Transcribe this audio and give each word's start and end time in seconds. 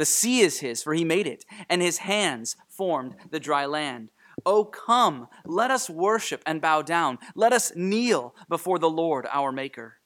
The 0.00 0.06
sea 0.06 0.40
is 0.40 0.60
his, 0.60 0.82
for 0.82 0.94
he 0.94 1.04
made 1.04 1.26
it, 1.26 1.44
and 1.68 1.82
his 1.82 1.98
hands 1.98 2.56
formed 2.70 3.16
the 3.30 3.38
dry 3.38 3.66
land. 3.66 4.08
Oh, 4.46 4.64
come, 4.64 5.28
let 5.44 5.70
us 5.70 5.90
worship 5.90 6.42
and 6.46 6.58
bow 6.62 6.80
down. 6.80 7.18
Let 7.34 7.52
us 7.52 7.70
kneel 7.76 8.34
before 8.48 8.78
the 8.78 8.88
Lord 8.88 9.26
our 9.30 9.52
Maker, 9.52 9.98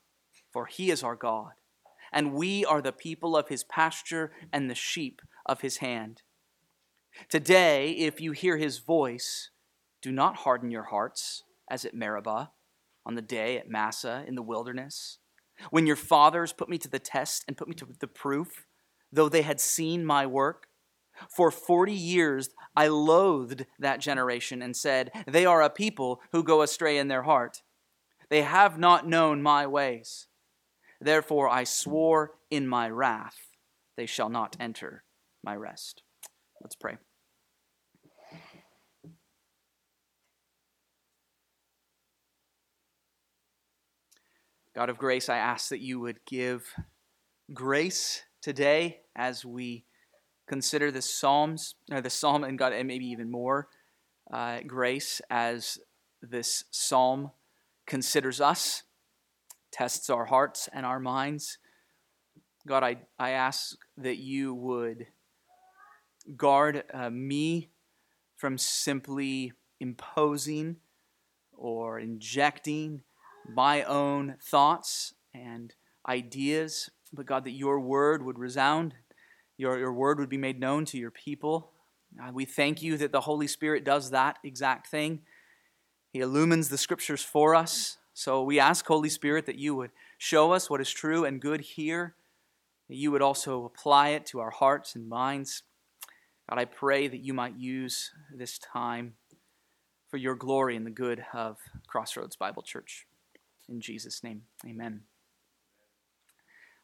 for 0.52 0.66
he 0.66 0.90
is 0.90 1.04
our 1.04 1.14
God, 1.14 1.52
and 2.12 2.34
we 2.34 2.64
are 2.64 2.82
the 2.82 2.90
people 2.90 3.36
of 3.36 3.46
his 3.46 3.62
pasture 3.62 4.32
and 4.52 4.68
the 4.68 4.74
sheep 4.74 5.22
of 5.46 5.60
his 5.60 5.76
hand. 5.76 6.22
Today, 7.28 7.92
if 7.92 8.20
you 8.20 8.32
hear 8.32 8.56
his 8.56 8.78
voice, 8.78 9.50
do 10.02 10.10
not 10.10 10.38
harden 10.38 10.72
your 10.72 10.86
hearts 10.90 11.44
as 11.70 11.84
at 11.84 11.94
Meribah, 11.94 12.50
on 13.06 13.14
the 13.14 13.22
day 13.22 13.58
at 13.58 13.70
Massah 13.70 14.24
in 14.26 14.34
the 14.34 14.42
wilderness, 14.42 15.18
when 15.70 15.86
your 15.86 15.94
fathers 15.94 16.52
put 16.52 16.68
me 16.68 16.78
to 16.78 16.88
the 16.88 16.98
test 16.98 17.44
and 17.46 17.56
put 17.56 17.68
me 17.68 17.76
to 17.76 17.86
the 18.00 18.08
proof, 18.08 18.66
though 19.14 19.28
they 19.28 19.42
had 19.42 19.60
seen 19.60 20.04
my 20.04 20.26
work. 20.26 20.66
For 21.30 21.50
40 21.50 21.92
years 21.92 22.50
I 22.76 22.88
loathed 22.88 23.66
that 23.78 24.00
generation 24.00 24.60
and 24.60 24.76
said, 24.76 25.10
They 25.26 25.46
are 25.46 25.62
a 25.62 25.70
people 25.70 26.20
who 26.32 26.42
go 26.42 26.62
astray 26.62 26.98
in 26.98 27.08
their 27.08 27.22
heart. 27.22 27.62
They 28.28 28.42
have 28.42 28.78
not 28.78 29.08
known 29.08 29.40
my 29.42 29.66
ways. 29.66 30.26
Therefore 31.00 31.48
I 31.48 31.64
swore 31.64 32.32
in 32.50 32.66
my 32.66 32.90
wrath, 32.90 33.36
They 33.96 34.06
shall 34.06 34.28
not 34.28 34.56
enter 34.58 35.04
my 35.42 35.54
rest. 35.54 36.02
Let's 36.60 36.74
pray. 36.74 36.96
God 44.74 44.90
of 44.90 44.98
grace, 44.98 45.28
I 45.28 45.36
ask 45.36 45.68
that 45.68 45.80
you 45.80 46.00
would 46.00 46.18
give 46.26 46.74
grace 47.52 48.24
today 48.44 49.00
as 49.16 49.42
we 49.42 49.86
consider 50.46 50.90
the 50.90 51.00
Psalms, 51.00 51.76
or 51.90 52.02
the 52.02 52.10
Psalm, 52.10 52.44
and 52.44 52.58
God, 52.58 52.74
and 52.74 52.86
maybe 52.86 53.06
even 53.06 53.30
more 53.30 53.68
uh, 54.30 54.58
grace 54.66 55.22
as 55.30 55.78
this 56.20 56.64
Psalm 56.70 57.30
considers 57.86 58.42
us, 58.42 58.82
tests 59.72 60.10
our 60.10 60.26
hearts 60.26 60.68
and 60.74 60.84
our 60.84 61.00
minds. 61.00 61.56
God, 62.66 62.82
I, 62.82 62.98
I 63.18 63.30
ask 63.30 63.76
that 63.96 64.18
you 64.18 64.52
would 64.52 65.06
guard 66.36 66.84
uh, 66.92 67.08
me 67.08 67.70
from 68.36 68.58
simply 68.58 69.54
imposing 69.80 70.76
or 71.56 71.98
injecting 71.98 73.04
my 73.48 73.84
own 73.84 74.36
thoughts 74.38 75.14
and 75.32 75.74
ideas, 76.06 76.90
but 77.14 77.26
God, 77.26 77.44
that 77.44 77.52
your 77.52 77.80
word 77.80 78.24
would 78.24 78.38
resound, 78.38 78.94
your, 79.56 79.78
your 79.78 79.92
word 79.92 80.18
would 80.18 80.28
be 80.28 80.36
made 80.36 80.60
known 80.60 80.84
to 80.86 80.98
your 80.98 81.10
people. 81.10 81.70
Uh, 82.22 82.30
we 82.32 82.44
thank 82.44 82.82
you 82.82 82.96
that 82.96 83.12
the 83.12 83.22
Holy 83.22 83.46
Spirit 83.46 83.84
does 83.84 84.10
that 84.10 84.38
exact 84.44 84.88
thing. 84.88 85.20
He 86.12 86.20
illumines 86.20 86.68
the 86.68 86.78
scriptures 86.78 87.22
for 87.22 87.54
us. 87.54 87.98
So 88.12 88.42
we 88.42 88.60
ask, 88.60 88.86
Holy 88.86 89.08
Spirit, 89.08 89.46
that 89.46 89.58
you 89.58 89.74
would 89.74 89.90
show 90.18 90.52
us 90.52 90.70
what 90.70 90.80
is 90.80 90.90
true 90.90 91.24
and 91.24 91.40
good 91.40 91.60
here, 91.60 92.14
that 92.88 92.96
you 92.96 93.10
would 93.10 93.22
also 93.22 93.64
apply 93.64 94.10
it 94.10 94.26
to 94.26 94.40
our 94.40 94.50
hearts 94.50 94.94
and 94.94 95.08
minds. 95.08 95.62
God, 96.48 96.58
I 96.58 96.66
pray 96.66 97.08
that 97.08 97.24
you 97.24 97.34
might 97.34 97.56
use 97.56 98.12
this 98.32 98.58
time 98.58 99.14
for 100.08 100.18
your 100.18 100.36
glory 100.36 100.76
and 100.76 100.86
the 100.86 100.90
good 100.90 101.24
of 101.32 101.56
Crossroads 101.88 102.36
Bible 102.36 102.62
Church. 102.62 103.06
In 103.68 103.80
Jesus' 103.80 104.22
name, 104.22 104.42
amen. 104.64 105.00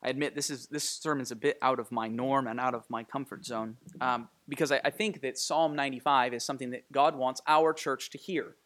I 0.02 0.08
admit 0.08 0.34
this 0.34 0.50
is 0.50 0.66
this 0.68 0.88
sermon's 0.88 1.30
a 1.30 1.36
bit 1.36 1.58
out 1.60 1.78
of 1.78 1.92
my 1.92 2.08
norm 2.08 2.46
and 2.46 2.58
out 2.58 2.74
of 2.74 2.88
my 2.88 3.04
comfort 3.04 3.44
zone 3.44 3.76
um, 4.00 4.28
because 4.48 4.72
I, 4.72 4.80
I, 4.84 4.90
think 4.90 5.20
that 5.20 5.36
Psalm 5.36 5.76
95 5.76 6.34
is 6.34 6.44
something 6.44 6.70
that 6.70 6.90
God 6.90 7.16
wants 7.16 7.42
our 7.46 7.72
church 7.72 8.10
to 8.10 8.18
hear, 8.18 8.56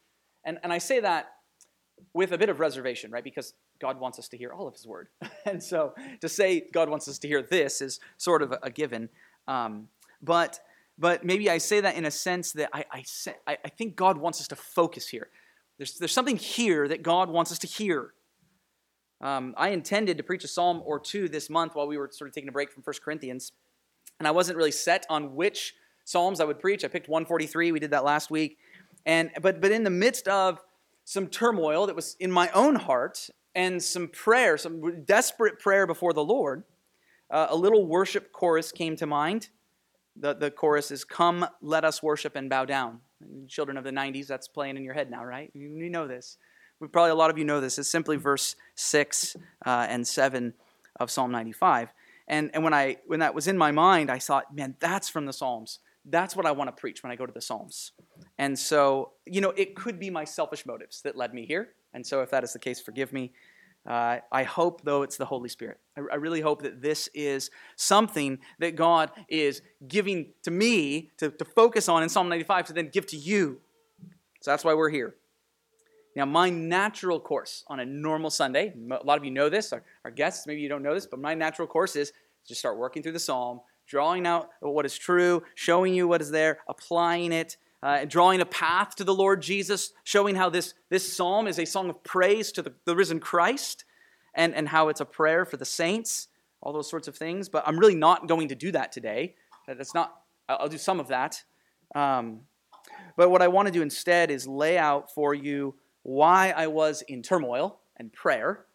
and 0.44 0.58
and 0.62 0.72
I 0.72 0.78
say 0.78 1.00
that 1.00 1.32
with 2.12 2.32
a 2.32 2.38
bit 2.38 2.48
of 2.48 2.60
reservation, 2.60 3.10
right? 3.10 3.24
Because 3.24 3.54
God 3.80 3.98
wants 3.98 4.18
us 4.18 4.28
to 4.28 4.36
hear 4.36 4.52
all 4.52 4.68
of 4.68 4.74
His 4.74 4.86
word, 4.86 5.08
and 5.44 5.62
so 5.62 5.94
to 6.20 6.28
say 6.28 6.68
God 6.72 6.88
wants 6.88 7.08
us 7.08 7.18
to 7.18 7.28
hear 7.28 7.42
this 7.42 7.80
is 7.80 7.98
sort 8.16 8.42
of 8.42 8.52
a, 8.52 8.58
a 8.62 8.70
given. 8.70 9.08
Um, 9.48 9.88
but 10.22 10.60
but 10.98 11.24
maybe 11.24 11.50
I 11.50 11.58
say 11.58 11.80
that 11.80 11.96
in 11.96 12.04
a 12.04 12.10
sense 12.10 12.52
that 12.52 12.70
I, 12.72 12.84
I, 12.90 13.02
say, 13.02 13.34
I, 13.46 13.58
I 13.64 13.68
think 13.68 13.96
God 13.96 14.18
wants 14.18 14.40
us 14.40 14.48
to 14.48 14.56
focus 14.56 15.08
here. 15.08 15.28
There's, 15.76 15.98
there's 15.98 16.12
something 16.12 16.36
here 16.36 16.86
that 16.88 17.02
God 17.02 17.28
wants 17.28 17.50
us 17.50 17.58
to 17.60 17.66
hear. 17.66 18.12
Um, 19.24 19.54
I 19.56 19.70
intended 19.70 20.18
to 20.18 20.22
preach 20.22 20.44
a 20.44 20.48
psalm 20.48 20.82
or 20.84 21.00
two 21.00 21.28
this 21.28 21.50
month 21.50 21.74
while 21.74 21.88
we 21.88 21.98
were 21.98 22.10
sort 22.12 22.28
of 22.28 22.34
taking 22.34 22.48
a 22.48 22.52
break 22.52 22.70
from 22.70 22.82
1 22.82 22.94
Corinthians, 23.02 23.52
and 24.18 24.28
I 24.28 24.30
wasn't 24.30 24.56
really 24.56 24.70
set 24.70 25.06
on 25.08 25.34
which 25.34 25.74
psalms 26.04 26.40
I 26.40 26.44
would 26.44 26.60
preach. 26.60 26.84
I 26.84 26.88
picked 26.88 27.08
143. 27.08 27.72
We 27.72 27.80
did 27.80 27.90
that 27.90 28.04
last 28.04 28.30
week, 28.30 28.58
and 29.06 29.30
but 29.40 29.60
but 29.60 29.72
in 29.72 29.82
the 29.82 29.90
midst 29.90 30.28
of 30.28 30.60
some 31.04 31.26
turmoil 31.26 31.86
that 31.86 31.96
was 31.96 32.16
in 32.20 32.30
my 32.30 32.50
own 32.50 32.76
heart 32.76 33.30
and 33.54 33.82
some 33.82 34.08
prayer, 34.08 34.56
some 34.58 35.02
desperate 35.04 35.58
prayer 35.58 35.86
before 35.86 36.12
the 36.12 36.24
Lord, 36.24 36.64
uh, 37.30 37.46
a 37.48 37.56
little 37.56 37.86
worship 37.86 38.30
chorus 38.30 38.72
came 38.72 38.94
to 38.96 39.06
mind 39.06 39.48
the, 40.16 40.34
the 40.34 40.50
chorus 40.50 40.90
is 40.90 41.04
Come, 41.04 41.46
let 41.60 41.84
us 41.84 42.02
worship 42.02 42.36
and 42.36 42.48
bow 42.48 42.64
down. 42.64 43.00
Children 43.48 43.76
of 43.76 43.84
the 43.84 43.90
90s, 43.90 44.26
that's 44.26 44.48
playing 44.48 44.76
in 44.76 44.84
your 44.84 44.94
head 44.94 45.10
now, 45.10 45.24
right? 45.24 45.50
You, 45.54 45.68
you 45.68 45.90
know 45.90 46.06
this. 46.06 46.38
Probably 46.92 47.10
a 47.10 47.14
lot 47.14 47.30
of 47.30 47.38
you 47.38 47.44
know 47.44 47.60
this. 47.60 47.78
It's 47.78 47.88
simply 47.88 48.16
verse 48.16 48.56
6 48.74 49.36
uh, 49.64 49.86
and 49.88 50.06
7 50.06 50.54
of 51.00 51.10
Psalm 51.10 51.30
95. 51.30 51.92
And, 52.26 52.50
and 52.54 52.64
when, 52.64 52.74
I, 52.74 52.96
when 53.06 53.20
that 53.20 53.34
was 53.34 53.48
in 53.48 53.58
my 53.58 53.70
mind, 53.70 54.10
I 54.10 54.18
thought, 54.18 54.54
man, 54.54 54.76
that's 54.80 55.08
from 55.08 55.26
the 55.26 55.32
Psalms. 55.32 55.78
That's 56.04 56.36
what 56.36 56.46
I 56.46 56.52
want 56.52 56.68
to 56.68 56.78
preach 56.78 57.02
when 57.02 57.12
I 57.12 57.16
go 57.16 57.26
to 57.26 57.32
the 57.32 57.40
Psalms. 57.40 57.92
And 58.38 58.58
so, 58.58 59.12
you 59.26 59.40
know, 59.40 59.50
it 59.56 59.74
could 59.74 59.98
be 59.98 60.10
my 60.10 60.24
selfish 60.24 60.66
motives 60.66 61.02
that 61.02 61.16
led 61.16 61.32
me 61.32 61.46
here. 61.46 61.70
And 61.94 62.06
so, 62.06 62.20
if 62.20 62.30
that 62.30 62.44
is 62.44 62.52
the 62.52 62.58
case, 62.58 62.80
forgive 62.80 63.12
me. 63.12 63.32
Uh, 63.86 64.18
I 64.32 64.44
hope, 64.44 64.82
though, 64.82 65.02
it's 65.02 65.16
the 65.16 65.26
Holy 65.26 65.48
Spirit. 65.48 65.78
I, 65.96 66.00
I, 66.12 66.14
really 66.16 66.40
hope 66.40 66.62
that 66.62 66.80
this 66.80 67.08
is 67.12 67.50
something 67.76 68.38
that 68.58 68.76
God 68.76 69.10
is 69.28 69.60
giving 69.86 70.32
to 70.42 70.50
me 70.50 71.10
to, 71.18 71.30
to 71.30 71.44
focus 71.44 71.88
on 71.88 72.02
in 72.02 72.08
Psalm 72.08 72.30
95 72.30 72.68
to 72.68 72.72
then 72.72 72.88
give 72.88 73.06
to 73.08 73.16
you. 73.16 73.60
So 74.40 74.50
that's 74.50 74.64
why 74.64 74.72
we're 74.72 74.88
here. 74.88 75.14
Now, 76.16 76.25
my 76.25 76.48
natural 76.48 77.19
course 77.19 77.64
on 77.66 77.80
a 77.80 77.84
normal 77.84 78.30
Sunday, 78.30 78.72
a 78.91 79.04
lot 79.04 79.19
of 79.19 79.25
you 79.25 79.30
know 79.30 79.48
this, 79.48 79.72
our, 79.72 79.82
our 80.04 80.10
guests, 80.10 80.47
maybe 80.47 80.60
you 80.60 80.69
don't 80.69 80.82
know 80.82 80.94
this, 80.94 81.06
but 81.06 81.19
my 81.19 81.34
natural 81.34 81.66
course 81.66 81.97
is 81.97 82.12
just 82.47 82.60
start 82.60 82.78
working 82.78 83.02
through 83.02 83.12
the 83.12 83.19
psalm, 83.19 83.60
drawing 83.86 84.26
out 84.26 84.50
what 84.60 84.86
is 84.86 84.97
true, 84.97 85.42
showing 85.54 85.94
you 85.94 86.06
what 86.06 86.20
is 86.20 86.30
there, 86.30 86.58
applying 86.69 87.32
it, 87.32 87.56
uh, 87.82 88.04
drawing 88.04 88.41
a 88.41 88.47
path 88.47 88.94
to 88.97 89.04
the 89.04 89.14
Lord 89.14 89.42
Jesus, 89.42 89.92
showing 90.04 90.36
how 90.36 90.48
this, 90.48 90.75
this 90.88 91.10
psalm 91.12 91.47
is 91.48 91.58
a 91.58 91.64
song 91.64 91.91
of 91.91 92.02
praise 92.04 92.52
to 92.52 92.62
the, 92.62 92.72
the 92.84 92.94
risen 92.94 93.19
Christ 93.19 93.84
and, 94.34 94.54
and 94.54 94.69
how 94.69 94.88
it's 94.88 95.00
a 95.00 95.04
prayer 95.04 95.44
for 95.44 95.56
the 95.56 95.64
saints, 95.64 96.28
all 96.60 96.72
those 96.72 96.88
sorts 96.88 97.08
of 97.08 97.16
things. 97.16 97.49
But 97.49 97.64
I'm 97.66 97.78
really 97.78 97.94
not 97.94 98.28
going 98.28 98.49
to 98.49 98.55
do 98.55 98.72
that 98.72 98.93
today. 98.93 99.34
That's 99.66 99.94
not, 99.94 100.14
I'll 100.49 100.69
do 100.69 100.78
some 100.78 101.00
of 101.00 101.08
that. 101.08 101.43
Um, 101.94 102.40
but 103.16 103.31
what 103.31 103.43
I 103.43 103.49
want 103.49 103.66
to 103.66 103.72
do 103.72 103.82
instead 103.82 104.31
is 104.31 104.46
lay 104.46 104.78
out 104.78 105.12
for 105.12 105.34
you 105.34 105.75
why 106.04 106.50
I 106.50 106.68
was 106.68 107.02
in 107.02 107.22
turmoil 107.22 107.80
and 107.96 108.12
prayer 108.12 108.66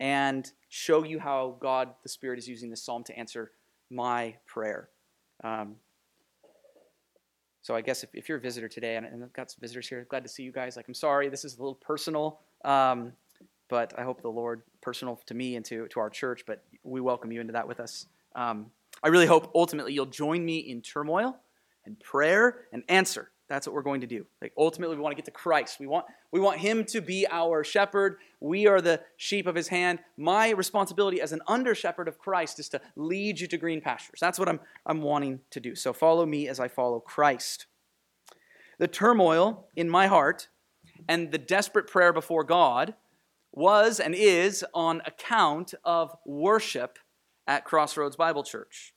and 0.00 0.50
show 0.68 1.04
you 1.04 1.20
how 1.20 1.56
God, 1.60 1.90
the 2.02 2.08
Spirit, 2.08 2.38
is 2.38 2.48
using 2.48 2.70
this 2.70 2.82
psalm 2.82 3.04
to 3.04 3.16
answer 3.16 3.52
my 3.90 4.34
prayer. 4.46 4.88
Um, 5.44 5.76
so 7.62 7.74
I 7.74 7.82
guess 7.82 8.02
if, 8.02 8.10
if 8.14 8.28
you're 8.28 8.38
a 8.38 8.40
visitor 8.40 8.68
today, 8.68 8.96
and, 8.96 9.06
I've 9.06 9.32
got 9.34 9.50
some 9.50 9.60
visitors 9.60 9.86
here, 9.86 10.06
glad 10.08 10.22
to 10.22 10.28
see 10.28 10.42
you 10.42 10.52
guys. 10.52 10.76
Like, 10.76 10.88
I'm 10.88 10.94
sorry, 10.94 11.28
this 11.28 11.44
is 11.44 11.56
a 11.56 11.58
little 11.58 11.74
personal, 11.74 12.40
um, 12.64 13.12
but 13.68 13.92
I 13.98 14.02
hope 14.02 14.22
the 14.22 14.30
Lord, 14.30 14.62
personal 14.80 15.20
to 15.26 15.34
me 15.34 15.56
and 15.56 15.64
to, 15.66 15.86
to 15.88 16.00
our 16.00 16.08
church, 16.08 16.44
but 16.46 16.64
we 16.84 17.02
welcome 17.02 17.30
you 17.30 17.42
into 17.42 17.52
that 17.52 17.68
with 17.68 17.80
us. 17.80 18.06
Um, 18.34 18.70
I 19.02 19.08
really 19.08 19.26
hope 19.26 19.50
ultimately 19.54 19.92
you'll 19.92 20.06
join 20.06 20.42
me 20.44 20.58
in 20.58 20.80
turmoil 20.80 21.36
and 21.84 22.00
prayer 22.00 22.64
and 22.72 22.82
answer 22.88 23.30
That's 23.48 23.66
what 23.66 23.74
we're 23.74 23.82
going 23.82 24.02
to 24.02 24.06
do. 24.06 24.26
Like 24.42 24.52
ultimately 24.58 24.96
we 24.96 25.02
want 25.02 25.12
to 25.12 25.16
get 25.16 25.24
to 25.24 25.30
Christ. 25.30 25.80
We 25.80 25.86
want 25.86 26.06
we 26.30 26.40
want 26.40 26.58
him 26.58 26.84
to 26.86 27.00
be 27.00 27.26
our 27.30 27.64
shepherd. 27.64 28.18
We 28.40 28.66
are 28.66 28.80
the 28.80 29.00
sheep 29.16 29.46
of 29.46 29.54
his 29.54 29.68
hand. 29.68 30.00
My 30.16 30.50
responsibility 30.50 31.20
as 31.20 31.32
an 31.32 31.40
under 31.48 31.74
shepherd 31.74 32.08
of 32.08 32.18
Christ 32.18 32.58
is 32.58 32.68
to 32.70 32.80
lead 32.94 33.40
you 33.40 33.46
to 33.46 33.56
green 33.56 33.80
pastures. 33.80 34.20
That's 34.20 34.38
what 34.38 34.48
I'm 34.48 34.60
I'm 34.84 35.00
wanting 35.00 35.40
to 35.50 35.60
do. 35.60 35.74
So 35.74 35.92
follow 35.92 36.26
me 36.26 36.46
as 36.48 36.60
I 36.60 36.68
follow 36.68 37.00
Christ. 37.00 37.66
The 38.78 38.88
turmoil 38.88 39.66
in 39.74 39.88
my 39.88 40.06
heart 40.06 40.48
and 41.08 41.32
the 41.32 41.38
desperate 41.38 41.86
prayer 41.86 42.12
before 42.12 42.44
God 42.44 42.94
was 43.52 43.98
and 43.98 44.14
is 44.14 44.64
on 44.74 45.02
account 45.06 45.74
of 45.84 46.14
worship 46.24 46.98
at 47.46 47.64
Crossroads 47.64 48.14
Bible 48.14 48.44
Church. 48.44 48.94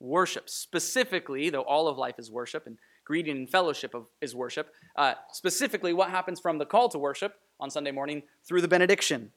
Worship, 0.00 0.50
specifically, 0.50 1.48
though 1.48 1.62
all 1.62 1.88
of 1.88 1.96
life 1.96 2.18
is 2.18 2.30
worship, 2.30 2.66
and 2.66 2.76
greeting 3.06 3.36
and 3.36 3.48
fellowship 3.48 3.94
of, 3.94 4.06
is 4.20 4.34
worship. 4.34 4.74
Uh, 4.96 5.14
specifically, 5.32 5.94
what 5.94 6.10
happens 6.10 6.40
from 6.40 6.58
the 6.58 6.66
call 6.66 6.88
to 6.90 6.98
worship 6.98 7.36
on 7.58 7.70
Sunday 7.70 7.92
morning 7.92 8.22
through 8.44 8.60
the 8.60 8.68
benediction. 8.68 9.30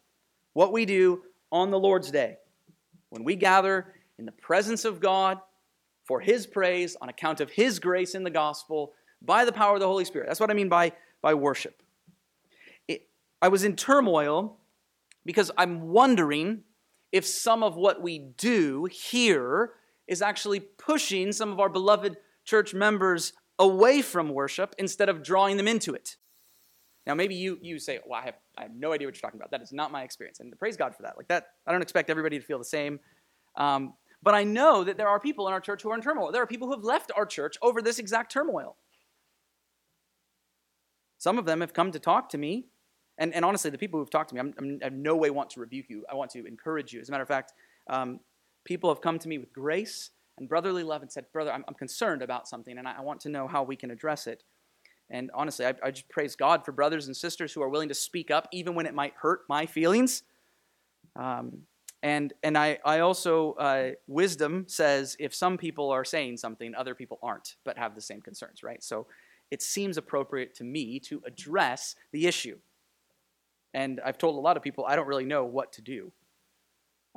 What 0.53 0.73
we 0.73 0.85
do 0.85 1.23
on 1.51 1.71
the 1.71 1.79
Lord's 1.79 2.11
Day 2.11 2.37
when 3.09 3.23
we 3.23 3.35
gather 3.35 3.93
in 4.17 4.25
the 4.25 4.31
presence 4.31 4.85
of 4.85 4.99
God 4.99 5.37
for 6.03 6.19
His 6.19 6.47
praise 6.47 6.97
on 6.99 7.09
account 7.09 7.39
of 7.39 7.51
His 7.51 7.79
grace 7.79 8.15
in 8.15 8.23
the 8.23 8.29
gospel 8.31 8.93
by 9.21 9.45
the 9.45 9.51
power 9.51 9.75
of 9.75 9.79
the 9.79 9.87
Holy 9.87 10.05
Spirit. 10.05 10.27
That's 10.27 10.39
what 10.39 10.49
I 10.49 10.55
mean 10.55 10.69
by, 10.69 10.91
by 11.21 11.35
worship. 11.35 11.81
It, 12.87 13.07
I 13.41 13.49
was 13.49 13.63
in 13.63 13.75
turmoil 13.75 14.57
because 15.25 15.51
I'm 15.57 15.89
wondering 15.89 16.63
if 17.11 17.25
some 17.25 17.61
of 17.61 17.75
what 17.75 18.01
we 18.01 18.17
do 18.19 18.87
here 18.91 19.73
is 20.07 20.23
actually 20.23 20.59
pushing 20.59 21.31
some 21.31 21.51
of 21.51 21.59
our 21.59 21.69
beloved 21.69 22.17
church 22.43 22.73
members 22.73 23.33
away 23.59 24.01
from 24.01 24.29
worship 24.29 24.73
instead 24.77 25.09
of 25.09 25.21
drawing 25.21 25.57
them 25.57 25.67
into 25.67 25.93
it. 25.93 26.15
Now, 27.05 27.13
maybe 27.13 27.35
you, 27.35 27.57
you 27.61 27.79
say, 27.79 27.99
well, 28.05 28.19
I 28.19 28.25
have, 28.25 28.35
I 28.57 28.63
have 28.63 28.75
no 28.75 28.93
idea 28.93 29.07
what 29.07 29.15
you're 29.15 29.21
talking 29.21 29.39
about. 29.39 29.51
That 29.51 29.61
is 29.61 29.73
not 29.73 29.91
my 29.91 30.03
experience. 30.03 30.39
And 30.39 30.57
praise 30.57 30.77
God 30.77 30.95
for 30.95 31.03
that. 31.03 31.17
Like 31.17 31.27
that, 31.27 31.47
I 31.67 31.71
don't 31.71 31.81
expect 31.81 32.09
everybody 32.09 32.39
to 32.39 32.45
feel 32.45 32.57
the 32.57 32.65
same. 32.65 32.99
Um, 33.55 33.93
but 34.21 34.33
I 34.33 34.43
know 34.43 34.83
that 34.83 34.97
there 34.97 35.07
are 35.07 35.19
people 35.19 35.47
in 35.47 35.53
our 35.53 35.59
church 35.59 35.81
who 35.81 35.91
are 35.91 35.95
in 35.95 36.01
turmoil. 36.01 36.31
There 36.31 36.43
are 36.43 36.47
people 36.47 36.67
who 36.67 36.73
have 36.73 36.83
left 36.83 37.11
our 37.15 37.25
church 37.25 37.57
over 37.61 37.81
this 37.81 37.99
exact 37.99 38.31
turmoil. 38.31 38.75
Some 41.17 41.37
of 41.37 41.45
them 41.45 41.61
have 41.61 41.73
come 41.73 41.91
to 41.91 41.99
talk 41.99 42.29
to 42.29 42.37
me. 42.37 42.67
And, 43.17 43.33
and 43.33 43.43
honestly, 43.43 43.69
the 43.69 43.77
people 43.77 43.99
who've 43.99 44.09
talked 44.09 44.29
to 44.29 44.35
me, 44.35 44.41
I'm, 44.41 44.53
I'm, 44.57 44.79
i 44.83 44.89
no 44.89 45.15
way 45.15 45.29
want 45.29 45.49
to 45.51 45.59
rebuke 45.59 45.89
you. 45.89 46.05
I 46.09 46.15
want 46.15 46.31
to 46.31 46.45
encourage 46.45 46.93
you. 46.93 47.01
As 47.01 47.09
a 47.09 47.11
matter 47.11 47.23
of 47.23 47.27
fact, 47.27 47.53
um, 47.89 48.19
people 48.65 48.89
have 48.89 49.01
come 49.01 49.19
to 49.19 49.27
me 49.27 49.37
with 49.37 49.51
grace 49.51 50.11
and 50.39 50.49
brotherly 50.49 50.83
love 50.83 51.01
and 51.01 51.11
said, 51.11 51.25
Brother, 51.31 51.51
I'm, 51.51 51.63
I'm 51.67 51.73
concerned 51.73 52.21
about 52.21 52.47
something 52.47 52.77
and 52.77 52.87
I, 52.87 52.95
I, 52.99 53.01
want 53.01 53.19
to 53.21 53.29
know 53.29 53.47
how 53.47 53.63
we 53.63 53.75
can 53.75 53.91
address 53.91 54.27
it. 54.27 54.43
And 55.09 55.31
honestly, 55.33 55.65
I, 55.65 55.73
I, 55.83 55.91
just 55.91 56.09
praise 56.09 56.35
God 56.35 56.65
for 56.65 56.71
brothers 56.71 57.07
and 57.07 57.15
sisters 57.15 57.53
who 57.53 57.61
are 57.61 57.69
willing 57.69 57.89
to 57.89 57.95
speak 57.95 58.31
up 58.31 58.47
even 58.51 58.75
when 58.75 58.85
it 58.85 58.93
might 58.93 59.13
hurt 59.21 59.41
my 59.49 59.65
feelings. 59.65 60.23
Um, 61.15 61.63
and 62.01 62.33
and 62.43 62.57
I, 62.57 62.79
I 62.85 62.99
also, 62.99 63.53
uh, 63.53 63.91
wisdom 64.07 64.65
says 64.67 65.17
if 65.19 65.35
some 65.35 65.57
people 65.57 65.89
are 65.91 66.05
saying 66.05 66.37
something, 66.37 66.73
other 66.75 66.95
people 66.95 67.19
aren't, 67.21 67.55
but 67.65 67.77
have 67.77 67.95
the 67.95 68.01
same 68.01 68.21
concerns, 68.21 68.63
right? 68.63 68.81
So 68.81 69.07
it 69.51 69.61
seems 69.61 69.97
appropriate 69.97 70.55
to 70.55 70.63
me 70.63 70.99
to 71.01 71.21
address 71.25 71.95
the 72.13 72.27
issue. 72.27 72.57
And 73.73 73.99
I've 74.03 74.17
told 74.17 74.35
a 74.35 74.39
lot 74.39 74.57
of 74.57 74.63
people 74.63 74.85
I 74.87 74.95
don't 74.95 75.07
really 75.07 75.25
know 75.25 75.43
what 75.43 75.73
to 75.73 75.81
do 75.81 76.11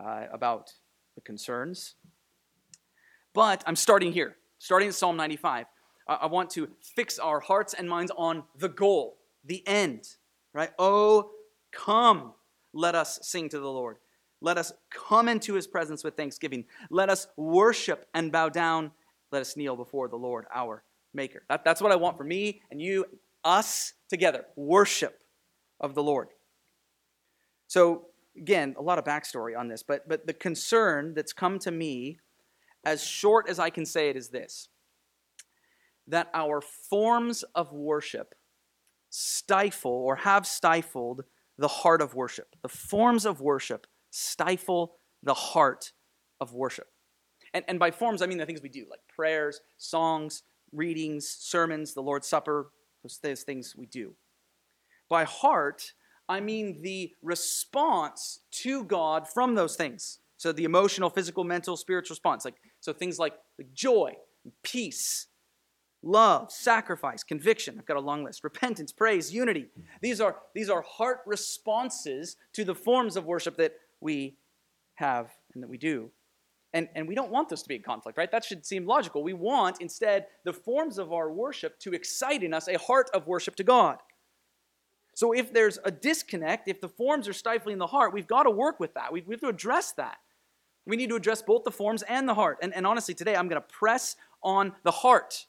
uh, 0.02 0.24
about 0.32 0.72
the 1.14 1.20
concerns. 1.20 1.94
But 3.34 3.62
I'm 3.66 3.76
starting 3.76 4.12
here, 4.12 4.36
starting 4.58 4.88
at 4.88 4.94
Psalm 4.94 5.16
95. 5.16 5.66
I 6.08 6.26
want 6.26 6.50
to 6.50 6.68
fix 6.80 7.18
our 7.18 7.40
hearts 7.40 7.74
and 7.74 7.88
minds 7.88 8.12
on 8.16 8.44
the 8.58 8.68
goal, 8.68 9.18
the 9.44 9.66
end, 9.66 10.08
right? 10.52 10.70
Oh, 10.78 11.30
come, 11.72 12.34
let 12.72 12.94
us 12.94 13.20
sing 13.22 13.48
to 13.50 13.58
the 13.58 13.70
Lord. 13.70 13.98
Let 14.40 14.58
us 14.58 14.72
come 14.90 15.28
into 15.28 15.54
his 15.54 15.68
presence 15.68 16.02
with 16.02 16.16
thanksgiving. 16.16 16.64
Let 16.90 17.08
us 17.08 17.28
worship 17.36 18.08
and 18.12 18.32
bow 18.32 18.48
down. 18.48 18.90
Let 19.30 19.40
us 19.40 19.56
kneel 19.56 19.76
before 19.76 20.08
the 20.08 20.16
Lord, 20.16 20.46
our 20.52 20.82
Maker. 21.14 21.42
That, 21.48 21.64
that's 21.64 21.80
what 21.80 21.92
I 21.92 21.96
want 21.96 22.16
for 22.16 22.24
me 22.24 22.62
and 22.70 22.80
you, 22.80 23.04
us 23.44 23.92
together. 24.08 24.44
Worship 24.56 25.20
of 25.80 25.94
the 25.94 26.02
Lord. 26.02 26.28
So, 27.68 28.06
again, 28.36 28.74
a 28.78 28.82
lot 28.82 28.98
of 28.98 29.04
backstory 29.04 29.56
on 29.56 29.68
this, 29.68 29.82
but, 29.82 30.08
but 30.08 30.26
the 30.26 30.34
concern 30.34 31.14
that's 31.14 31.32
come 31.32 31.58
to 31.60 31.70
me, 31.70 32.18
as 32.84 33.04
short 33.04 33.48
as 33.48 33.58
I 33.58 33.70
can 33.70 33.86
say 33.86 34.08
it, 34.08 34.16
is 34.16 34.28
this 34.28 34.68
that 36.08 36.28
our 36.34 36.60
forms 36.60 37.44
of 37.54 37.72
worship 37.72 38.34
stifle 39.10 39.92
or 39.92 40.16
have 40.16 40.46
stifled 40.46 41.22
the 41.58 41.68
heart 41.68 42.02
of 42.02 42.14
worship. 42.14 42.56
The 42.62 42.68
forms 42.68 43.24
of 43.24 43.40
worship 43.40 43.86
stifle 44.10 44.96
the 45.22 45.34
heart 45.34 45.92
of 46.40 46.52
worship. 46.54 46.88
And, 47.54 47.64
and 47.68 47.78
by 47.78 47.90
forms, 47.90 48.22
I 48.22 48.26
mean 48.26 48.38
the 48.38 48.46
things 48.46 48.62
we 48.62 48.68
do, 48.68 48.86
like 48.90 49.00
prayers, 49.14 49.60
songs, 49.76 50.42
readings, 50.72 51.28
sermons, 51.28 51.94
the 51.94 52.00
Lord's 52.00 52.26
Supper, 52.26 52.70
those, 53.02 53.18
those 53.22 53.42
things 53.42 53.76
we 53.76 53.86
do. 53.86 54.14
By 55.08 55.24
heart, 55.24 55.92
I 56.28 56.40
mean 56.40 56.80
the 56.82 57.12
response 57.22 58.40
to 58.62 58.84
God 58.84 59.28
from 59.28 59.54
those 59.54 59.76
things. 59.76 60.18
So 60.38 60.50
the 60.50 60.64
emotional, 60.64 61.10
physical, 61.10 61.44
mental, 61.44 61.76
spiritual 61.76 62.14
response. 62.14 62.44
Like 62.44 62.56
so 62.82 62.92
things 62.92 63.18
like, 63.18 63.34
joy, 63.72 64.12
peace, 64.62 65.28
love, 66.02 66.50
sacrifice, 66.50 67.22
conviction. 67.22 67.76
I've 67.78 67.86
got 67.86 67.96
a 67.96 68.00
long 68.00 68.24
list. 68.24 68.42
Repentance, 68.42 68.92
praise, 68.92 69.32
unity. 69.32 69.68
These 70.00 70.20
are 70.20 70.36
these 70.52 70.68
are 70.68 70.82
heart 70.82 71.20
responses 71.24 72.36
to 72.54 72.64
the 72.64 72.74
forms 72.74 73.16
of 73.16 73.24
worship 73.24 73.56
that 73.58 73.74
we 74.00 74.36
have 74.96 75.30
and 75.54 75.62
that 75.62 75.68
we 75.68 75.78
do. 75.78 76.10
And, 76.74 76.88
and 76.96 77.06
we 77.06 77.14
don't 77.14 77.30
want 77.30 77.50
this 77.50 77.62
to 77.62 77.68
be 77.68 77.76
a 77.76 77.78
conflict, 77.78 78.18
right? 78.18 78.32
That 78.32 78.44
should 78.44 78.66
seem 78.66 78.84
logical. 78.84 79.22
We 79.22 79.34
want, 79.34 79.80
instead, 79.80 80.26
the 80.44 80.54
forms 80.54 80.98
of 80.98 81.12
our 81.12 81.30
worship 81.30 81.78
to 81.80 81.92
excite 81.92 82.42
in 82.42 82.52
us 82.52 82.66
a 82.66 82.78
heart 82.78 83.10
of 83.14 83.26
worship 83.28 83.54
to 83.56 83.64
God. 83.64 83.98
So 85.14 85.32
if 85.32 85.52
there's 85.52 85.78
a 85.84 85.90
disconnect, 85.90 86.68
if 86.68 86.80
the 86.80 86.88
forms 86.88 87.28
are 87.28 87.34
stifling 87.34 87.78
the 87.78 87.86
heart, 87.86 88.12
we've 88.12 88.26
got 88.26 88.44
to 88.44 88.50
work 88.50 88.80
with 88.80 88.94
that. 88.94 89.12
We, 89.12 89.22
we 89.26 89.34
have 89.34 89.40
to 89.42 89.48
address 89.48 89.92
that. 89.92 90.16
We 90.86 90.96
need 90.96 91.10
to 91.10 91.16
address 91.16 91.42
both 91.42 91.64
the 91.64 91.70
forms 91.70 92.02
and 92.02 92.28
the 92.28 92.34
heart. 92.34 92.58
And, 92.62 92.74
and 92.74 92.86
honestly, 92.86 93.14
today 93.14 93.36
I'm 93.36 93.48
going 93.48 93.60
to 93.60 93.68
press 93.68 94.16
on 94.42 94.72
the 94.82 94.90
heart 94.90 95.46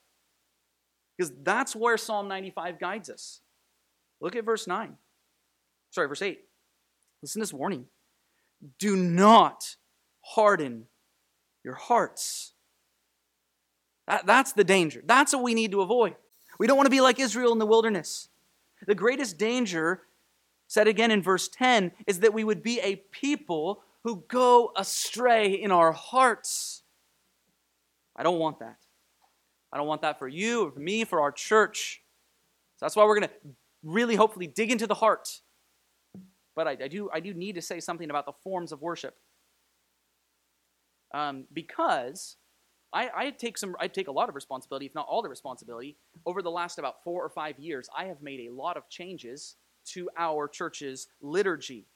because 1.17 1.31
that's 1.43 1.75
where 1.75 1.97
Psalm 1.97 2.27
95 2.27 2.79
guides 2.79 3.09
us. 3.09 3.41
Look 4.21 4.35
at 4.35 4.45
verse 4.45 4.67
9. 4.67 4.95
Sorry, 5.91 6.07
verse 6.07 6.21
8. 6.21 6.39
Listen 7.21 7.39
to 7.39 7.43
this 7.43 7.53
warning. 7.53 7.85
Do 8.79 8.95
not 8.95 9.75
harden 10.21 10.87
your 11.63 11.75
hearts. 11.75 12.53
That, 14.07 14.25
that's 14.25 14.53
the 14.53 14.63
danger. 14.63 15.01
That's 15.05 15.33
what 15.33 15.43
we 15.43 15.53
need 15.53 15.71
to 15.71 15.81
avoid. 15.81 16.15
We 16.59 16.67
don't 16.67 16.77
want 16.77 16.87
to 16.87 16.91
be 16.91 17.01
like 17.01 17.19
Israel 17.19 17.51
in 17.51 17.59
the 17.59 17.65
wilderness. 17.65 18.29
The 18.85 18.95
greatest 18.95 19.37
danger, 19.37 20.01
said 20.67 20.87
again 20.87 21.11
in 21.11 21.21
verse 21.21 21.47
10, 21.47 21.91
is 22.07 22.19
that 22.19 22.33
we 22.33 22.43
would 22.43 22.63
be 22.63 22.79
a 22.81 22.97
people 22.97 23.81
who 24.03 24.23
go 24.27 24.71
astray 24.75 25.53
in 25.53 25.71
our 25.71 25.91
hearts. 25.91 26.83
I 28.15 28.23
don't 28.23 28.39
want 28.39 28.59
that. 28.59 28.77
I 29.71 29.77
don't 29.77 29.87
want 29.87 30.01
that 30.01 30.19
for 30.19 30.27
you 30.27 30.67
or 30.67 30.71
for 30.71 30.79
me, 30.79 31.03
for 31.03 31.21
our 31.21 31.31
church. 31.31 32.01
So 32.77 32.85
that's 32.85 32.95
why 32.95 33.05
we're 33.05 33.19
going 33.19 33.29
to 33.29 33.49
really 33.83 34.15
hopefully 34.15 34.47
dig 34.47 34.71
into 34.71 34.87
the 34.87 34.93
heart. 34.93 35.41
But 36.55 36.67
I, 36.67 36.77
I, 36.83 36.87
do, 36.87 37.09
I 37.11 37.19
do 37.19 37.33
need 37.33 37.55
to 37.55 37.61
say 37.61 37.79
something 37.79 38.09
about 38.09 38.25
the 38.25 38.33
forms 38.43 38.71
of 38.71 38.81
worship 38.81 39.15
um, 41.13 41.45
because 41.53 42.37
I, 42.91 43.09
I 43.15 43.29
take 43.31 43.57
some 43.57 43.75
I 43.79 43.87
take 43.87 44.07
a 44.07 44.11
lot 44.11 44.29
of 44.29 44.35
responsibility, 44.35 44.85
if 44.85 44.95
not 44.95 45.07
all 45.09 45.21
the 45.21 45.29
responsibility. 45.29 45.97
Over 46.25 46.41
the 46.41 46.51
last 46.51 46.79
about 46.79 47.03
four 47.03 47.23
or 47.23 47.29
five 47.29 47.57
years, 47.59 47.89
I 47.97 48.05
have 48.05 48.21
made 48.21 48.47
a 48.47 48.53
lot 48.53 48.77
of 48.77 48.87
changes 48.89 49.55
to 49.85 50.09
our 50.17 50.47
church's 50.47 51.07
liturgy, 51.21 51.87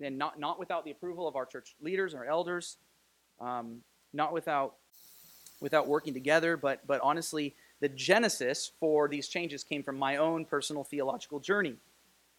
and 0.00 0.18
not 0.18 0.38
not 0.38 0.58
without 0.58 0.84
the 0.84 0.90
approval 0.90 1.28
of 1.28 1.36
our 1.36 1.46
church 1.46 1.74
leaders 1.80 2.14
or 2.14 2.24
elders, 2.24 2.76
um, 3.40 3.82
not 4.12 4.32
without 4.32 4.74
without 5.60 5.86
working 5.86 6.14
together, 6.14 6.56
but 6.56 6.86
but 6.86 7.00
honestly, 7.02 7.54
the 7.80 7.88
genesis 7.88 8.70
for 8.80 9.08
these 9.08 9.28
changes 9.28 9.64
came 9.64 9.82
from 9.82 9.98
my 9.98 10.16
own 10.16 10.44
personal 10.44 10.84
theological 10.84 11.40
journey. 11.40 11.76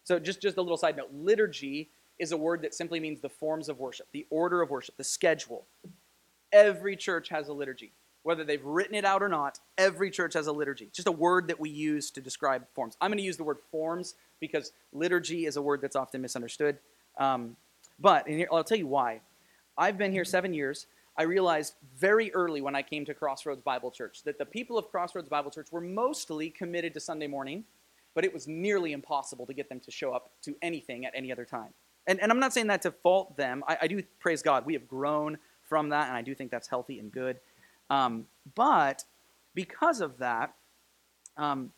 So 0.04 0.18
just 0.18 0.40
just 0.40 0.56
a 0.56 0.62
little 0.62 0.76
side 0.76 0.96
note: 0.96 1.10
liturgy 1.12 1.90
is 2.18 2.32
a 2.32 2.36
word 2.36 2.62
that 2.62 2.74
simply 2.74 3.00
means 3.00 3.20
the 3.20 3.28
forms 3.28 3.68
of 3.68 3.78
worship, 3.78 4.06
the 4.12 4.26
order 4.30 4.62
of 4.62 4.70
worship, 4.70 4.96
the 4.96 5.04
schedule. 5.04 5.64
Every 6.52 6.96
church 6.96 7.28
has 7.30 7.48
a 7.48 7.52
liturgy. 7.52 7.92
Whether 8.22 8.44
they've 8.44 8.64
written 8.64 8.94
it 8.94 9.04
out 9.04 9.22
or 9.22 9.28
not, 9.28 9.58
every 9.76 10.10
church 10.10 10.34
has 10.34 10.46
a 10.46 10.52
liturgy. 10.52 10.84
It's 10.84 10.96
just 10.96 11.08
a 11.08 11.12
word 11.12 11.48
that 11.48 11.58
we 11.58 11.70
use 11.70 12.10
to 12.12 12.20
describe 12.20 12.64
forms. 12.72 12.96
I'm 13.00 13.10
going 13.10 13.18
to 13.18 13.24
use 13.24 13.36
the 13.36 13.42
word 13.42 13.58
forms 13.72 14.14
because 14.38 14.72
liturgy 14.92 15.46
is 15.46 15.56
a 15.56 15.62
word 15.62 15.80
that's 15.80 15.96
often 15.96 16.22
misunderstood. 16.22 16.78
Um, 17.18 17.56
but 17.98 18.26
here, 18.28 18.48
I'll 18.52 18.64
tell 18.64 18.78
you 18.78 18.86
why. 18.86 19.20
I've 19.76 19.98
been 19.98 20.12
here 20.12 20.24
seven 20.24 20.52
years. 20.52 20.86
I 21.16 21.24
realized 21.24 21.74
very 21.98 22.32
early 22.32 22.60
when 22.60 22.74
I 22.74 22.82
came 22.82 23.04
to 23.04 23.14
Crossroads 23.14 23.60
Bible 23.62 23.90
Church 23.90 24.22
that 24.24 24.38
the 24.38 24.46
people 24.46 24.78
of 24.78 24.90
Crossroads 24.90 25.28
Bible 25.28 25.50
Church 25.50 25.68
were 25.70 25.80
mostly 25.80 26.48
committed 26.50 26.94
to 26.94 27.00
Sunday 27.00 27.26
morning, 27.26 27.64
but 28.14 28.24
it 28.24 28.32
was 28.32 28.48
nearly 28.48 28.92
impossible 28.92 29.46
to 29.46 29.52
get 29.52 29.68
them 29.68 29.80
to 29.80 29.90
show 29.90 30.12
up 30.12 30.30
to 30.42 30.56
anything 30.62 31.04
at 31.04 31.12
any 31.14 31.30
other 31.30 31.44
time. 31.44 31.74
And, 32.06 32.20
and 32.20 32.32
I'm 32.32 32.40
not 32.40 32.52
saying 32.52 32.66
that 32.68 32.82
to 32.82 32.90
fault 32.90 33.36
them. 33.36 33.62
I, 33.68 33.78
I 33.82 33.86
do 33.86 34.02
praise 34.20 34.42
God. 34.42 34.66
We 34.66 34.72
have 34.72 34.88
grown 34.88 35.38
from 35.68 35.90
that, 35.90 36.08
and 36.08 36.16
I 36.16 36.22
do 36.22 36.34
think 36.34 36.50
that's 36.50 36.68
healthy 36.68 36.98
and 36.98 37.12
good. 37.12 37.38
Um, 37.90 38.26
but 38.54 39.04
because 39.54 40.00
of 40.00 40.18
that, 40.18 40.54
um, 41.36 41.72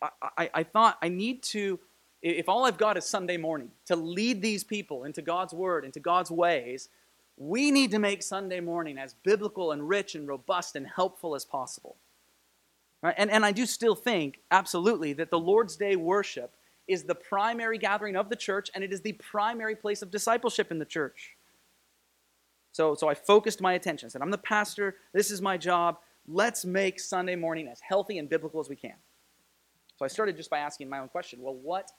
I, 0.00 0.08
I, 0.36 0.50
I 0.54 0.62
thought 0.62 0.98
I 1.02 1.08
need 1.08 1.42
to, 1.44 1.78
if 2.22 2.48
all 2.48 2.64
I've 2.64 2.78
got 2.78 2.96
is 2.96 3.04
Sunday 3.04 3.36
morning, 3.36 3.70
to 3.86 3.96
lead 3.96 4.42
these 4.42 4.64
people 4.64 5.04
into 5.04 5.22
God's 5.22 5.52
word, 5.52 5.84
into 5.84 6.00
God's 6.00 6.30
ways, 6.30 6.88
we 7.36 7.70
need 7.70 7.92
to 7.92 7.98
make 7.98 8.22
Sunday 8.22 8.60
morning 8.60 8.98
as 8.98 9.14
biblical 9.22 9.70
and 9.70 9.88
rich 9.88 10.14
and 10.14 10.26
robust 10.26 10.74
and 10.74 10.86
helpful 10.86 11.34
as 11.34 11.44
possible. 11.44 11.96
Right? 13.00 13.14
And, 13.16 13.30
and 13.30 13.44
I 13.44 13.52
do 13.52 13.64
still 13.64 13.94
think, 13.94 14.40
absolutely, 14.50 15.12
that 15.14 15.30
the 15.30 15.38
Lord's 15.38 15.76
Day 15.76 15.94
worship 15.94 16.54
is 16.88 17.04
the 17.04 17.14
primary 17.14 17.78
gathering 17.78 18.16
of 18.16 18.28
the 18.28 18.36
church 18.36 18.70
and 18.74 18.82
it 18.82 18.92
is 18.92 19.02
the 19.02 19.12
primary 19.12 19.76
place 19.76 20.02
of 20.02 20.10
discipleship 20.10 20.72
in 20.72 20.78
the 20.78 20.84
church. 20.84 21.36
So, 22.72 22.94
so 22.94 23.08
I 23.08 23.14
focused 23.14 23.60
my 23.60 23.74
attention. 23.74 24.06
I 24.06 24.10
said, 24.10 24.22
I'm 24.22 24.30
the 24.30 24.38
pastor, 24.38 24.96
this 25.12 25.30
is 25.30 25.40
my 25.40 25.56
job. 25.56 25.98
Let's 26.26 26.64
make 26.64 26.98
Sunday 26.98 27.36
morning 27.36 27.68
as 27.68 27.80
healthy 27.80 28.18
and 28.18 28.28
biblical 28.28 28.60
as 28.60 28.68
we 28.68 28.76
can. 28.76 28.94
So 29.96 30.04
I 30.04 30.08
started 30.08 30.36
just 30.36 30.50
by 30.50 30.58
asking 30.58 30.88
my 30.88 30.98
own 30.98 31.08
question 31.08 31.40
well, 31.42 31.54
what, 31.54 31.90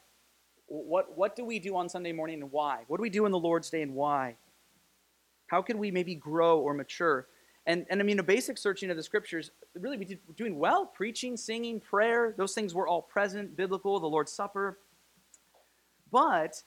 what, 0.69 1.17
what 1.17 1.35
do 1.35 1.43
we 1.43 1.59
do 1.59 1.75
on 1.75 1.89
Sunday 1.89 2.11
morning 2.11 2.41
and 2.41 2.51
why? 2.51 2.83
What 2.87 2.97
do 2.97 3.01
we 3.01 3.09
do 3.09 3.25
in 3.25 3.31
the 3.31 3.39
Lord's 3.39 3.69
Day 3.69 3.81
and 3.81 3.93
why? 3.93 4.35
How 5.47 5.61
can 5.61 5.77
we 5.77 5.91
maybe 5.91 6.15
grow 6.15 6.59
or 6.59 6.73
mature? 6.73 7.27
And, 7.65 7.85
and 7.89 7.99
I 7.99 8.03
mean, 8.03 8.19
a 8.19 8.23
basic 8.23 8.57
searching 8.57 8.89
of 8.89 8.97
the 8.97 9.03
scriptures, 9.03 9.51
really, 9.75 9.97
we 9.97 10.05
did 10.05 10.19
doing 10.35 10.57
well. 10.57 10.85
Preaching, 10.85 11.35
singing, 11.37 11.79
prayer, 11.79 12.33
those 12.37 12.53
things 12.53 12.73
were 12.73 12.87
all 12.87 13.01
present, 13.01 13.55
biblical, 13.55 13.99
the 13.99 14.07
Lord's 14.07 14.31
Supper. 14.31 14.79
But 16.11 16.63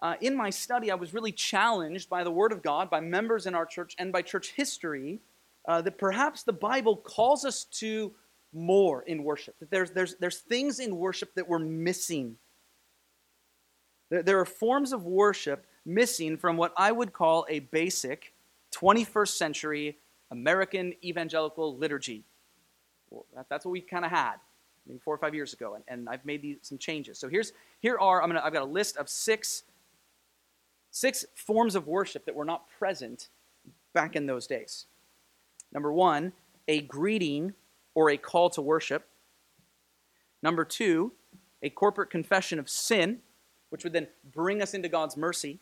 uh, 0.00 0.14
in 0.20 0.36
my 0.36 0.50
study, 0.50 0.90
I 0.90 0.94
was 0.94 1.12
really 1.12 1.32
challenged 1.32 2.08
by 2.08 2.24
the 2.24 2.30
Word 2.30 2.52
of 2.52 2.62
God, 2.62 2.90
by 2.90 3.00
members 3.00 3.46
in 3.46 3.54
our 3.54 3.66
church, 3.66 3.94
and 3.98 4.12
by 4.12 4.22
church 4.22 4.52
history 4.54 5.20
uh, 5.66 5.82
that 5.82 5.98
perhaps 5.98 6.42
the 6.42 6.52
Bible 6.52 6.96
calls 6.96 7.44
us 7.44 7.64
to 7.64 8.12
more 8.52 9.02
in 9.02 9.24
worship. 9.24 9.58
That 9.58 9.70
there's, 9.70 9.90
there's, 9.90 10.14
there's 10.16 10.38
things 10.38 10.78
in 10.78 10.96
worship 10.96 11.34
that 11.34 11.48
we're 11.48 11.58
missing. 11.58 12.36
There, 14.10 14.38
are 14.38 14.44
forms 14.44 14.92
of 14.92 15.04
worship 15.04 15.66
missing 15.84 16.36
from 16.36 16.56
what 16.56 16.72
I 16.76 16.92
would 16.92 17.12
call 17.12 17.46
a 17.48 17.60
basic 17.60 18.32
21st 18.72 19.28
century 19.28 19.98
American 20.30 20.94
evangelical 21.04 21.76
liturgy. 21.76 22.24
Well, 23.10 23.26
that, 23.34 23.46
that's 23.48 23.64
what 23.64 23.72
we 23.72 23.80
kind 23.80 24.04
of 24.04 24.10
had 24.10 24.36
maybe 24.86 25.00
four 25.00 25.14
or 25.14 25.18
five 25.18 25.34
years 25.34 25.52
ago, 25.52 25.74
and, 25.74 25.84
and 25.88 26.08
I've 26.08 26.24
made 26.24 26.42
these, 26.42 26.58
some 26.62 26.78
changes. 26.78 27.18
So 27.18 27.28
here's 27.28 27.52
here 27.80 27.98
are 27.98 28.22
I'm 28.22 28.28
gonna 28.28 28.42
I've 28.44 28.52
got 28.52 28.62
a 28.62 28.66
list 28.66 28.96
of 28.96 29.08
six 29.08 29.64
six 30.90 31.24
forms 31.34 31.74
of 31.74 31.86
worship 31.86 32.24
that 32.24 32.34
were 32.34 32.44
not 32.44 32.68
present 32.78 33.28
back 33.92 34.16
in 34.16 34.26
those 34.26 34.46
days. 34.46 34.86
Number 35.72 35.92
one, 35.92 36.32
a 36.68 36.80
greeting 36.82 37.54
or 37.94 38.10
a 38.10 38.16
call 38.16 38.50
to 38.50 38.62
worship. 38.62 39.08
Number 40.42 40.64
two, 40.64 41.12
a 41.62 41.70
corporate 41.70 42.10
confession 42.10 42.58
of 42.58 42.68
sin, 42.68 43.18
which 43.70 43.84
would 43.84 43.92
then 43.92 44.08
bring 44.32 44.62
us 44.62 44.74
into 44.74 44.88
God's 44.88 45.16
mercy. 45.16 45.58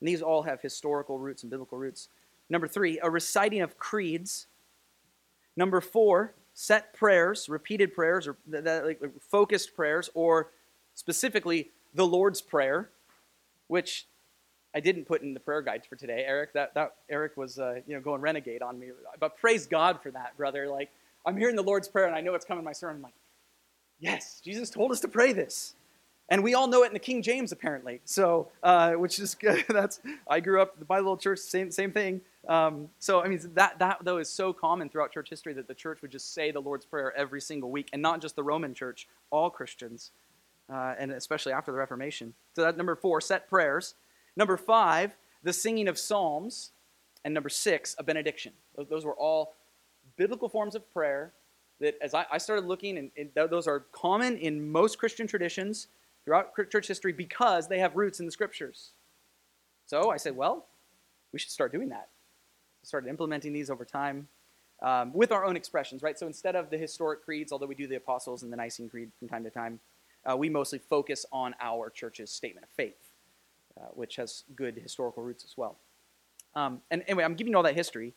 And 0.00 0.08
these 0.08 0.22
all 0.22 0.42
have 0.42 0.60
historical 0.60 1.18
roots 1.18 1.42
and 1.42 1.50
biblical 1.50 1.78
roots. 1.78 2.08
Number 2.48 2.66
three, 2.66 2.98
a 3.02 3.10
reciting 3.10 3.62
of 3.62 3.78
creeds. 3.78 4.46
Number 5.56 5.80
four, 5.80 6.34
set 6.54 6.92
prayers, 6.94 7.48
repeated 7.48 7.94
prayers, 7.94 8.26
or 8.26 8.36
like, 8.48 9.00
focused 9.20 9.74
prayers, 9.74 10.10
or 10.14 10.50
specifically 10.94 11.70
the 11.94 12.06
Lord's 12.06 12.40
Prayer, 12.40 12.90
which 13.68 14.06
I 14.74 14.80
didn't 14.80 15.04
put 15.04 15.22
in 15.22 15.34
the 15.34 15.40
prayer 15.40 15.62
guide 15.62 15.84
for 15.88 15.96
today, 15.96 16.24
Eric. 16.26 16.54
That, 16.54 16.74
that 16.74 16.94
Eric 17.10 17.36
was 17.36 17.58
uh, 17.58 17.80
you 17.86 17.94
know 17.94 18.00
going 18.00 18.20
renegade 18.20 18.62
on 18.62 18.78
me, 18.78 18.88
but 19.20 19.36
praise 19.36 19.66
God 19.66 20.00
for 20.02 20.10
that, 20.10 20.36
brother. 20.36 20.68
Like 20.68 20.90
I'm 21.26 21.36
hearing 21.36 21.56
the 21.56 21.62
Lord's 21.62 21.88
Prayer 21.88 22.06
and 22.06 22.14
I 22.14 22.20
know 22.20 22.34
it's 22.34 22.44
coming 22.44 22.60
in 22.60 22.64
my 22.64 22.72
sermon. 22.72 22.96
I'm 22.96 23.02
like, 23.02 23.14
yes, 24.00 24.40
Jesus 24.44 24.70
told 24.70 24.90
us 24.90 25.00
to 25.00 25.08
pray 25.08 25.32
this. 25.32 25.74
And 26.32 26.42
we 26.42 26.54
all 26.54 26.66
know 26.66 26.82
it 26.82 26.86
in 26.86 26.94
the 26.94 26.98
King 26.98 27.20
James, 27.20 27.52
apparently. 27.52 28.00
So, 28.06 28.48
uh, 28.62 28.92
which 28.92 29.18
is. 29.18 29.36
That's 29.68 30.00
I 30.26 30.40
grew 30.40 30.62
up 30.62 30.86
by 30.88 30.96
the 30.96 31.02
little 31.02 31.18
church, 31.18 31.40
same 31.40 31.70
same 31.70 31.92
thing. 31.92 32.22
Um, 32.48 32.88
so, 32.98 33.22
I 33.22 33.28
mean, 33.28 33.38
that 33.52 33.78
that 33.80 33.98
though 34.02 34.16
is 34.16 34.30
so 34.30 34.54
common 34.54 34.88
throughout 34.88 35.12
church 35.12 35.28
history 35.28 35.52
that 35.52 35.68
the 35.68 35.74
church 35.74 36.00
would 36.00 36.10
just 36.10 36.32
say 36.32 36.50
the 36.50 36.58
Lord's 36.58 36.86
Prayer 36.86 37.14
every 37.14 37.42
single 37.42 37.70
week, 37.70 37.90
and 37.92 38.00
not 38.00 38.22
just 38.22 38.34
the 38.34 38.42
Roman 38.42 38.72
Church, 38.72 39.08
all 39.30 39.50
Christians, 39.50 40.10
uh, 40.72 40.94
and 40.98 41.12
especially 41.12 41.52
after 41.52 41.70
the 41.70 41.76
Reformation. 41.76 42.32
So 42.56 42.62
that 42.62 42.78
number 42.78 42.96
four, 42.96 43.20
set 43.20 43.46
prayers. 43.46 43.94
Number 44.34 44.56
five, 44.56 45.14
the 45.42 45.52
singing 45.52 45.86
of 45.86 45.98
psalms, 45.98 46.70
and 47.26 47.34
number 47.34 47.50
six, 47.50 47.94
a 47.98 48.02
benediction. 48.02 48.54
Those, 48.74 48.86
those 48.88 49.04
were 49.04 49.16
all 49.16 49.52
biblical 50.16 50.48
forms 50.48 50.74
of 50.74 50.90
prayer 50.94 51.34
that, 51.80 51.96
as 52.00 52.14
I, 52.14 52.38
started 52.38 52.64
looking, 52.64 52.96
and 52.96 53.30
those 53.34 53.66
are 53.66 53.80
common 53.92 54.38
in 54.38 54.72
most 54.72 54.96
Christian 54.96 55.26
traditions 55.26 55.88
throughout 56.24 56.54
church 56.70 56.88
history 56.88 57.12
because 57.12 57.68
they 57.68 57.78
have 57.78 57.96
roots 57.96 58.20
in 58.20 58.26
the 58.26 58.32
scriptures. 58.32 58.90
So 59.86 60.10
I 60.10 60.16
said, 60.16 60.36
well, 60.36 60.66
we 61.32 61.38
should 61.38 61.50
start 61.50 61.72
doing 61.72 61.88
that. 61.88 62.08
I 62.82 62.86
started 62.86 63.08
implementing 63.08 63.52
these 63.52 63.70
over 63.70 63.84
time 63.84 64.28
um, 64.82 65.12
with 65.12 65.32
our 65.32 65.44
own 65.44 65.56
expressions, 65.56 66.02
right? 66.02 66.18
So 66.18 66.26
instead 66.26 66.56
of 66.56 66.70
the 66.70 66.78
historic 66.78 67.24
creeds, 67.24 67.52
although 67.52 67.66
we 67.66 67.74
do 67.74 67.86
the 67.86 67.96
Apostles 67.96 68.42
and 68.42 68.52
the 68.52 68.56
Nicene 68.56 68.88
Creed 68.88 69.10
from 69.18 69.28
time 69.28 69.44
to 69.44 69.50
time, 69.50 69.80
uh, 70.24 70.36
we 70.36 70.48
mostly 70.48 70.78
focus 70.78 71.26
on 71.32 71.54
our 71.60 71.90
church's 71.90 72.30
statement 72.30 72.64
of 72.64 72.70
faith, 72.70 73.12
uh, 73.80 73.86
which 73.94 74.16
has 74.16 74.44
good 74.54 74.76
historical 74.76 75.22
roots 75.22 75.44
as 75.44 75.56
well. 75.56 75.76
Um, 76.54 76.80
and 76.90 77.02
anyway, 77.06 77.24
I'm 77.24 77.34
giving 77.34 77.52
you 77.52 77.56
all 77.56 77.62
that 77.62 77.74
history. 77.74 78.12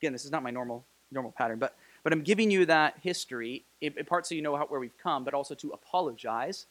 Again, 0.00 0.12
this 0.12 0.24
is 0.24 0.30
not 0.30 0.42
my 0.42 0.50
normal 0.50 0.84
normal 1.10 1.32
pattern, 1.32 1.58
but 1.58 1.76
but 2.04 2.12
I'm 2.12 2.22
giving 2.22 2.50
you 2.50 2.64
that 2.66 2.94
history 3.02 3.64
in, 3.80 3.94
in 3.96 4.04
part 4.06 4.26
so 4.26 4.34
you 4.34 4.42
know 4.42 4.56
how, 4.56 4.64
where 4.66 4.80
we've 4.80 4.96
come, 4.98 5.24
but 5.24 5.34
also 5.34 5.54
to 5.56 5.70
apologize 5.70 6.66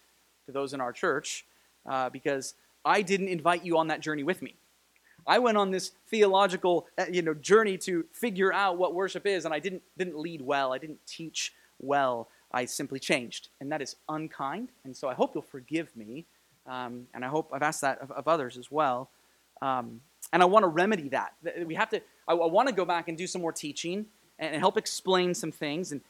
to 0.45 0.51
those 0.51 0.74
in 0.74 0.81
our 0.81 0.91
church 0.91 1.45
uh, 1.89 2.10
because 2.10 2.53
I 2.83 3.01
didn't 3.01 3.29
invite 3.29 3.63
you 3.63 3.77
on 3.77 3.88
that 3.88 4.01
journey 4.01 4.24
with 4.24 4.41
me. 4.41 4.55
I 5.27 5.39
went 5.39 5.57
on 5.57 5.71
this 5.71 5.91
theological 6.10 6.88
uh, 6.98 7.05
you 7.12 7.21
know, 7.21 7.33
journey 7.33 7.77
to 7.79 8.05
figure 8.12 8.51
out 8.51 8.77
what 8.77 8.93
worship 8.93 9.25
is, 9.25 9.45
and 9.45 9.53
I 9.53 9.60
didn't, 9.60 9.83
didn't 9.98 10.17
lead 10.17 10.41
well. 10.41 10.74
I 10.74 10.77
didn't 10.77 11.05
teach 11.05 11.53
well. 11.79 12.27
I 12.51 12.65
simply 12.65 13.00
changed. 13.00 13.50
And 13.60 13.71
that 13.71 13.81
is 13.81 13.95
unkind. 14.10 14.69
And 14.83 14.95
so 14.95 15.07
I 15.07 15.13
hope 15.13 15.31
you'll 15.36 15.43
forgive 15.43 15.95
me. 15.95 16.25
Um, 16.67 17.07
and 17.13 17.24
I 17.24 17.27
hope 17.27 17.50
I've 17.53 17.62
asked 17.62 17.81
that 17.81 18.00
of, 18.01 18.12
of 18.12 18.27
others 18.27 18.57
as 18.57 18.71
well. 18.71 19.10
Um, 19.62 20.01
and 20.33 20.41
I 20.41 20.45
want 20.45 20.63
to 20.63 20.67
remedy 20.67 21.10
that. 21.10 21.33
We 21.65 21.75
have 21.75 21.89
to, 21.89 22.01
I, 22.27 22.33
I 22.33 22.48
want 22.48 22.67
to 22.69 22.74
go 22.74 22.86
back 22.86 23.07
and 23.07 23.17
do 23.17 23.27
some 23.27 23.41
more 23.41 23.51
teaching 23.51 24.05
and, 24.39 24.53
and 24.53 24.60
help 24.60 24.77
explain 24.77 25.33
some 25.33 25.51
things 25.51 25.91
and 25.91 26.01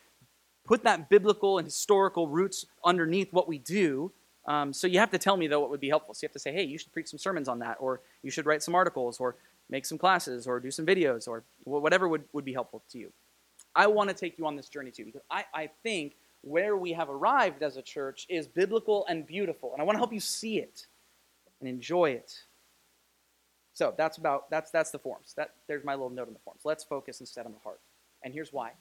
put 0.66 0.84
that 0.84 1.10
biblical 1.10 1.58
and 1.58 1.66
historical 1.66 2.28
roots 2.28 2.66
underneath 2.84 3.32
what 3.34 3.48
we 3.48 3.58
do 3.58 4.12
um, 4.46 4.74
so 4.74 4.88
you 4.88 5.00
have 5.00 5.12
to 5.12 5.18
tell 5.18 5.38
me, 5.38 5.48
though, 5.48 5.60
what 5.60 5.70
would 5.70 5.80
be 5.80 5.90
helpful. 5.90 6.14
So 6.14 6.24
you 6.24 6.28
have 6.28 6.34
to 6.34 6.40
say, 6.40 6.52
hey, 6.52 6.64
you 6.64 6.78
should 6.78 6.92
preach 6.92 7.08
some 7.08 7.20
sermons 7.20 7.48
on 7.48 7.60
that, 7.60 7.78
or 7.80 8.02
you 8.24 8.32
should 8.32 8.46
write 8.46 8.64
some 8.64 8.76
articles, 8.76 9.20
or 9.20 9.36
make 9.70 9.86
some 9.86 9.98
classes, 9.98 10.48
or 10.48 10.60
do 10.60 10.72
some 10.72 10.86
videos, 10.86 11.28
or 11.28 11.44
whatever 11.64 12.08
would, 12.08 12.24
would 12.34 12.46
be 12.46 12.54
helpful 12.54 12.84
to 12.92 12.98
you. 12.98 13.12
I 13.76 13.88
want 13.88 14.10
to 14.10 14.16
take 14.16 14.38
you 14.38 14.46
on 14.46 14.56
this 14.56 14.68
journey 14.68 14.92
too, 14.92 15.06
because 15.06 15.22
I, 15.30 15.46
I 15.54 15.70
think 15.84 16.16
where 16.42 16.76
we 16.76 16.92
have 16.94 17.10
arrived 17.10 17.62
as 17.62 17.78
a 17.78 17.82
church 17.82 18.26
is 18.28 18.48
biblical 18.48 19.06
and 19.08 19.26
beautiful. 19.26 19.74
And 19.74 19.82
I 19.82 19.86
want 19.86 19.96
to 19.96 20.00
help 20.00 20.12
you 20.12 20.20
see 20.20 20.58
it 20.58 20.88
and 21.60 21.70
enjoy 21.70 22.12
it. 22.12 22.34
So 23.74 23.94
that's 23.96 24.18
about 24.18 24.50
that's 24.50 24.72
that's 24.72 24.92
the 24.92 25.00
forms. 25.00 25.34
That 25.38 25.54
there's 25.68 25.86
my 25.86 25.94
little 25.94 26.10
note 26.10 26.28
on 26.28 26.34
the 26.34 26.40
forms. 26.40 26.62
Let's 26.66 26.84
focus 26.84 27.22
instead 27.22 27.46
on 27.46 27.54
the 27.54 27.60
heart. 27.60 27.80
And 28.24 28.34
here's 28.34 28.52
why. 28.52 28.72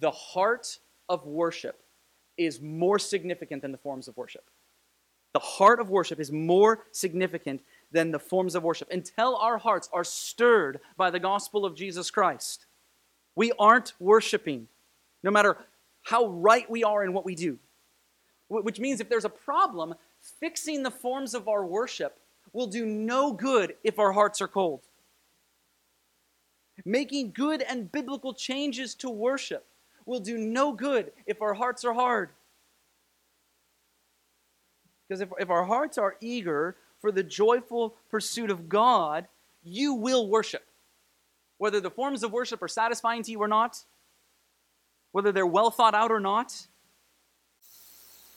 The 0.00 0.10
heart 0.10 0.78
of 1.08 1.26
worship 1.26 1.82
is 2.36 2.60
more 2.60 2.98
significant 2.98 3.62
than 3.62 3.72
the 3.72 3.78
forms 3.78 4.08
of 4.08 4.16
worship. 4.16 4.44
The 5.36 5.40
heart 5.40 5.80
of 5.80 5.90
worship 5.90 6.18
is 6.18 6.32
more 6.32 6.86
significant 6.92 7.60
than 7.92 8.10
the 8.10 8.18
forms 8.18 8.54
of 8.54 8.62
worship 8.62 8.88
until 8.90 9.36
our 9.36 9.58
hearts 9.58 9.86
are 9.92 10.02
stirred 10.02 10.80
by 10.96 11.10
the 11.10 11.20
gospel 11.20 11.66
of 11.66 11.76
Jesus 11.76 12.10
Christ. 12.10 12.64
We 13.34 13.52
aren't 13.58 13.92
worshiping, 14.00 14.68
no 15.22 15.30
matter 15.30 15.58
how 16.04 16.28
right 16.28 16.70
we 16.70 16.84
are 16.84 17.04
in 17.04 17.12
what 17.12 17.26
we 17.26 17.34
do. 17.34 17.58
Which 18.48 18.80
means 18.80 18.98
if 18.98 19.10
there's 19.10 19.26
a 19.26 19.28
problem, 19.28 19.94
fixing 20.40 20.82
the 20.82 20.90
forms 20.90 21.34
of 21.34 21.48
our 21.48 21.66
worship 21.66 22.18
will 22.54 22.68
do 22.68 22.86
no 22.86 23.30
good 23.34 23.74
if 23.84 23.98
our 23.98 24.12
hearts 24.12 24.40
are 24.40 24.48
cold. 24.48 24.80
Making 26.86 27.32
good 27.32 27.60
and 27.60 27.92
biblical 27.92 28.32
changes 28.32 28.94
to 28.94 29.10
worship 29.10 29.66
will 30.06 30.20
do 30.20 30.38
no 30.38 30.72
good 30.72 31.12
if 31.26 31.42
our 31.42 31.52
hearts 31.52 31.84
are 31.84 31.92
hard. 31.92 32.30
Because 35.06 35.20
if, 35.20 35.28
if 35.38 35.50
our 35.50 35.64
hearts 35.64 35.98
are 35.98 36.16
eager 36.20 36.74
for 37.00 37.12
the 37.12 37.22
joyful 37.22 37.94
pursuit 38.10 38.50
of 38.50 38.68
God, 38.68 39.26
you 39.64 39.94
will 39.94 40.26
worship. 40.26 40.64
Whether 41.58 41.80
the 41.80 41.90
forms 41.90 42.22
of 42.22 42.32
worship 42.32 42.62
are 42.62 42.68
satisfying 42.68 43.22
to 43.22 43.30
you 43.30 43.40
or 43.40 43.48
not, 43.48 43.82
whether 45.12 45.32
they're 45.32 45.46
well 45.46 45.70
thought 45.70 45.94
out 45.94 46.10
or 46.10 46.20
not. 46.20 46.66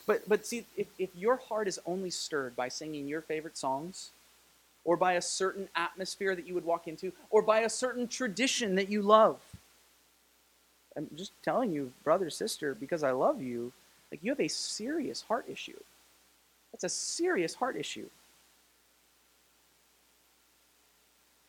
But, 0.06 0.28
but 0.28 0.46
see, 0.46 0.64
if, 0.76 0.86
if 0.98 1.10
your 1.14 1.36
heart 1.36 1.68
is 1.68 1.78
only 1.86 2.10
stirred 2.10 2.56
by 2.56 2.68
singing 2.68 3.06
your 3.06 3.20
favorite 3.20 3.56
songs, 3.56 4.10
or 4.84 4.96
by 4.96 5.12
a 5.12 5.22
certain 5.22 5.68
atmosphere 5.76 6.34
that 6.34 6.46
you 6.46 6.54
would 6.54 6.64
walk 6.64 6.88
into, 6.88 7.12
or 7.28 7.42
by 7.42 7.60
a 7.60 7.68
certain 7.68 8.08
tradition 8.08 8.76
that 8.76 8.88
you 8.88 9.02
love, 9.02 9.38
I'm 10.96 11.08
just 11.16 11.32
telling 11.42 11.72
you, 11.72 11.92
brother, 12.02 12.30
sister, 12.30 12.74
because 12.74 13.02
I 13.02 13.10
love 13.12 13.42
you, 13.42 13.72
like 14.10 14.24
you 14.24 14.32
have 14.32 14.40
a 14.40 14.48
serious 14.48 15.22
heart 15.22 15.44
issue. 15.48 15.78
That's 16.72 16.84
a 16.84 16.88
serious 16.88 17.54
heart 17.54 17.76
issue. 17.76 18.08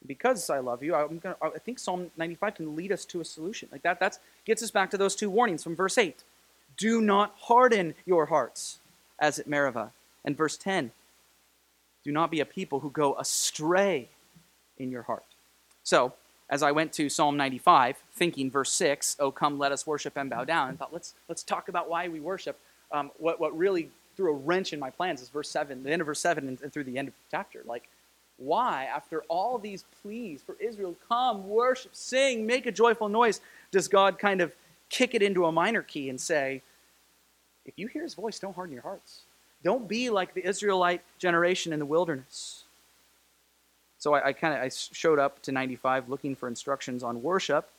Because 0.05 0.49
I 0.49 0.59
love 0.59 0.81
you, 0.81 0.95
I'm 0.95 1.19
gonna, 1.19 1.35
I 1.41 1.59
think 1.59 1.77
Psalm 1.77 2.09
95 2.17 2.55
can 2.55 2.75
lead 2.75 2.91
us 2.91 3.05
to 3.05 3.21
a 3.21 3.25
solution. 3.25 3.69
Like 3.71 3.83
that, 3.83 3.99
that 3.99 4.17
gets 4.45 4.63
us 4.63 4.71
back 4.71 4.89
to 4.91 4.97
those 4.97 5.15
two 5.15 5.29
warnings 5.29 5.63
from 5.63 5.75
verse 5.75 5.97
8. 5.97 6.23
Do 6.75 7.01
not 7.01 7.35
harden 7.37 7.93
your 8.05 8.25
hearts 8.25 8.79
as 9.19 9.37
at 9.37 9.47
Meribah. 9.47 9.91
And 10.25 10.35
verse 10.35 10.57
10, 10.57 10.91
do 12.03 12.11
not 12.11 12.31
be 12.31 12.39
a 12.39 12.45
people 12.45 12.79
who 12.79 12.89
go 12.89 13.15
astray 13.17 14.09
in 14.77 14.91
your 14.91 15.03
heart. 15.03 15.23
So, 15.83 16.13
as 16.49 16.63
I 16.63 16.71
went 16.71 16.91
to 16.93 17.07
Psalm 17.07 17.37
95, 17.37 17.97
thinking 18.13 18.51
verse 18.51 18.73
6, 18.73 19.15
oh, 19.19 19.31
come, 19.31 19.57
let 19.57 19.71
us 19.71 19.87
worship 19.87 20.17
and 20.17 20.29
bow 20.29 20.43
down, 20.43 20.69
and 20.69 20.77
thought, 20.77 20.91
let's, 20.91 21.13
let's 21.29 21.43
talk 21.43 21.69
about 21.69 21.89
why 21.89 22.09
we 22.09 22.19
worship. 22.19 22.59
Um, 22.91 23.11
what, 23.17 23.39
what 23.39 23.57
really 23.57 23.89
threw 24.21 24.31
a 24.31 24.35
wrench 24.35 24.71
in 24.71 24.79
my 24.79 24.91
plans 24.91 25.21
is 25.21 25.29
verse 25.29 25.49
7, 25.49 25.83
the 25.83 25.91
end 25.91 26.01
of 26.01 26.05
verse 26.05 26.19
7 26.19 26.47
and, 26.47 26.61
and 26.61 26.71
through 26.71 26.83
the 26.83 26.97
end 26.97 27.07
of 27.07 27.13
the 27.15 27.19
chapter. 27.31 27.63
Like, 27.65 27.89
why, 28.37 28.85
after 28.85 29.23
all 29.27 29.57
these 29.57 29.83
pleas 30.01 30.41
for 30.43 30.55
Israel, 30.59 30.95
come, 31.07 31.47
worship, 31.47 31.95
sing, 31.95 32.45
make 32.45 32.67
a 32.67 32.71
joyful 32.71 33.09
noise, 33.09 33.41
does 33.71 33.87
God 33.87 34.19
kind 34.19 34.41
of 34.41 34.53
kick 34.89 35.15
it 35.15 35.23
into 35.23 35.45
a 35.45 35.51
minor 35.51 35.81
key 35.81 36.09
and 36.09 36.21
say, 36.21 36.61
if 37.65 37.73
you 37.77 37.87
hear 37.87 38.03
his 38.03 38.13
voice, 38.13 38.37
don't 38.37 38.55
harden 38.55 38.73
your 38.73 38.83
hearts. 38.83 39.21
Don't 39.63 39.87
be 39.87 40.09
like 40.11 40.33
the 40.33 40.45
Israelite 40.45 41.01
generation 41.17 41.73
in 41.73 41.79
the 41.79 41.85
wilderness. 41.85 42.63
So 43.97 44.13
I, 44.13 44.27
I 44.27 44.33
kind 44.33 44.53
of 44.53 44.61
I 44.61 44.69
showed 44.69 45.17
up 45.17 45.41
to 45.43 45.51
95 45.51 46.09
looking 46.09 46.35
for 46.35 46.47
instructions 46.47 47.03
on 47.03 47.23
worship, 47.23 47.69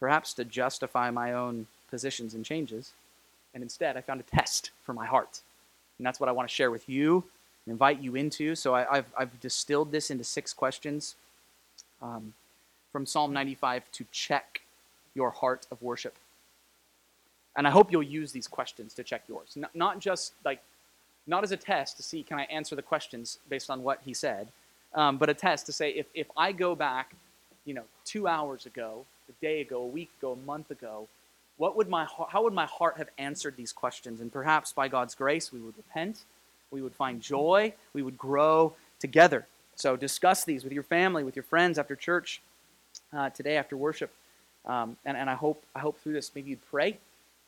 perhaps 0.00 0.32
to 0.34 0.44
justify 0.44 1.10
my 1.10 1.32
own 1.34 1.66
positions 1.90 2.32
and 2.34 2.44
changes. 2.44 2.92
And 3.54 3.62
instead, 3.62 3.96
I 3.96 4.00
found 4.00 4.20
a 4.20 4.24
test 4.24 4.70
for 4.84 4.92
my 4.92 5.06
heart. 5.06 5.40
And 5.98 6.06
that's 6.06 6.20
what 6.20 6.28
I 6.28 6.32
want 6.32 6.48
to 6.48 6.54
share 6.54 6.70
with 6.70 6.88
you 6.88 7.24
and 7.66 7.72
invite 7.72 8.00
you 8.00 8.14
into. 8.14 8.54
So 8.54 8.74
I, 8.74 8.96
have 8.96 9.06
I've 9.16 9.40
distilled 9.40 9.90
this 9.90 10.10
into 10.10 10.24
six 10.24 10.52
questions 10.52 11.16
um, 12.00 12.32
from 12.92 13.06
Psalm 13.06 13.32
95 13.32 13.90
to 13.92 14.04
check 14.12 14.62
your 15.14 15.30
heart 15.30 15.66
of 15.70 15.82
worship. 15.82 16.14
And 17.56 17.66
I 17.66 17.70
hope 17.70 17.90
you'll 17.90 18.02
use 18.02 18.30
these 18.30 18.46
questions 18.46 18.94
to 18.94 19.02
check 19.02 19.22
yours. 19.28 19.56
Not, 19.56 19.74
not 19.74 19.98
just 19.98 20.32
like, 20.44 20.62
not 21.26 21.42
as 21.42 21.50
a 21.50 21.56
test 21.56 21.96
to 21.96 22.02
see 22.02 22.22
can 22.22 22.38
I 22.38 22.44
answer 22.44 22.76
the 22.76 22.82
questions 22.82 23.38
based 23.48 23.68
on 23.68 23.82
what 23.82 24.00
he 24.04 24.14
said, 24.14 24.48
um, 24.94 25.18
but 25.18 25.28
a 25.28 25.34
test 25.34 25.66
to 25.66 25.72
say 25.72 25.90
if, 25.90 26.06
if 26.14 26.28
I 26.36 26.52
go 26.52 26.74
back, 26.74 27.14
you 27.64 27.74
know, 27.74 27.82
two 28.04 28.28
hours 28.28 28.64
ago, 28.64 29.04
a 29.28 29.44
day 29.44 29.60
ago, 29.60 29.82
a 29.82 29.86
week 29.86 30.10
ago, 30.18 30.32
a 30.32 30.46
month 30.46 30.70
ago, 30.70 31.08
what 31.58 31.76
would 31.76 31.88
my 31.88 32.06
how 32.30 32.42
would 32.44 32.54
my 32.54 32.66
heart 32.66 32.96
have 32.96 33.08
answered 33.18 33.56
these 33.56 33.72
questions? 33.72 34.20
And 34.20 34.32
perhaps 34.32 34.72
by 34.72 34.88
God's 34.88 35.14
grace, 35.14 35.52
we 35.52 35.60
would 35.60 35.76
repent, 35.76 36.24
we 36.70 36.80
would 36.80 36.94
find 36.94 37.20
joy, 37.20 37.74
we 37.92 38.02
would 38.02 38.16
grow 38.16 38.74
together. 38.98 39.46
So 39.74 39.96
discuss 39.96 40.44
these 40.44 40.64
with 40.64 40.72
your 40.72 40.82
family, 40.82 41.22
with 41.22 41.36
your 41.36 41.42
friends 41.42 41.78
after 41.78 41.94
church, 41.94 42.40
uh, 43.12 43.30
today 43.30 43.56
after 43.56 43.76
worship, 43.76 44.12
um, 44.66 44.96
and, 45.04 45.16
and 45.16 45.28
I 45.28 45.34
hope 45.34 45.62
I 45.74 45.80
hope 45.80 46.00
through 46.00 46.14
this 46.14 46.30
maybe 46.34 46.50
you'd 46.50 46.70
pray 46.70 46.96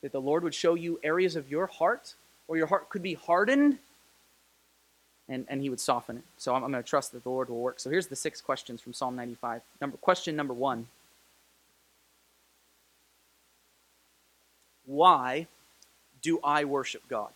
that 0.02 0.12
the 0.12 0.20
Lord 0.20 0.42
would 0.44 0.54
show 0.54 0.74
you 0.74 1.00
areas 1.02 1.36
of 1.36 1.50
your 1.50 1.66
heart 1.66 2.14
where 2.46 2.58
your 2.58 2.66
heart 2.66 2.88
could 2.88 3.02
be 3.02 3.14
hardened 3.14 3.78
and, 5.28 5.46
and 5.48 5.62
he 5.62 5.70
would 5.70 5.78
soften 5.78 6.16
it. 6.16 6.24
So 6.36 6.54
I'm, 6.54 6.64
I'm 6.64 6.72
going 6.72 6.82
to 6.82 6.88
trust 6.88 7.12
that 7.12 7.22
the 7.22 7.28
Lord 7.30 7.48
will 7.48 7.60
work. 7.60 7.78
So 7.78 7.90
here's 7.90 8.08
the 8.08 8.16
six 8.16 8.40
questions 8.40 8.80
from 8.80 8.92
Psalm 8.92 9.14
95. 9.14 9.62
Number, 9.80 9.96
question 9.98 10.34
number 10.34 10.52
one 10.52 10.88
Why 14.90 15.46
do 16.20 16.40
I 16.42 16.64
worship 16.64 17.02
God? 17.08 17.30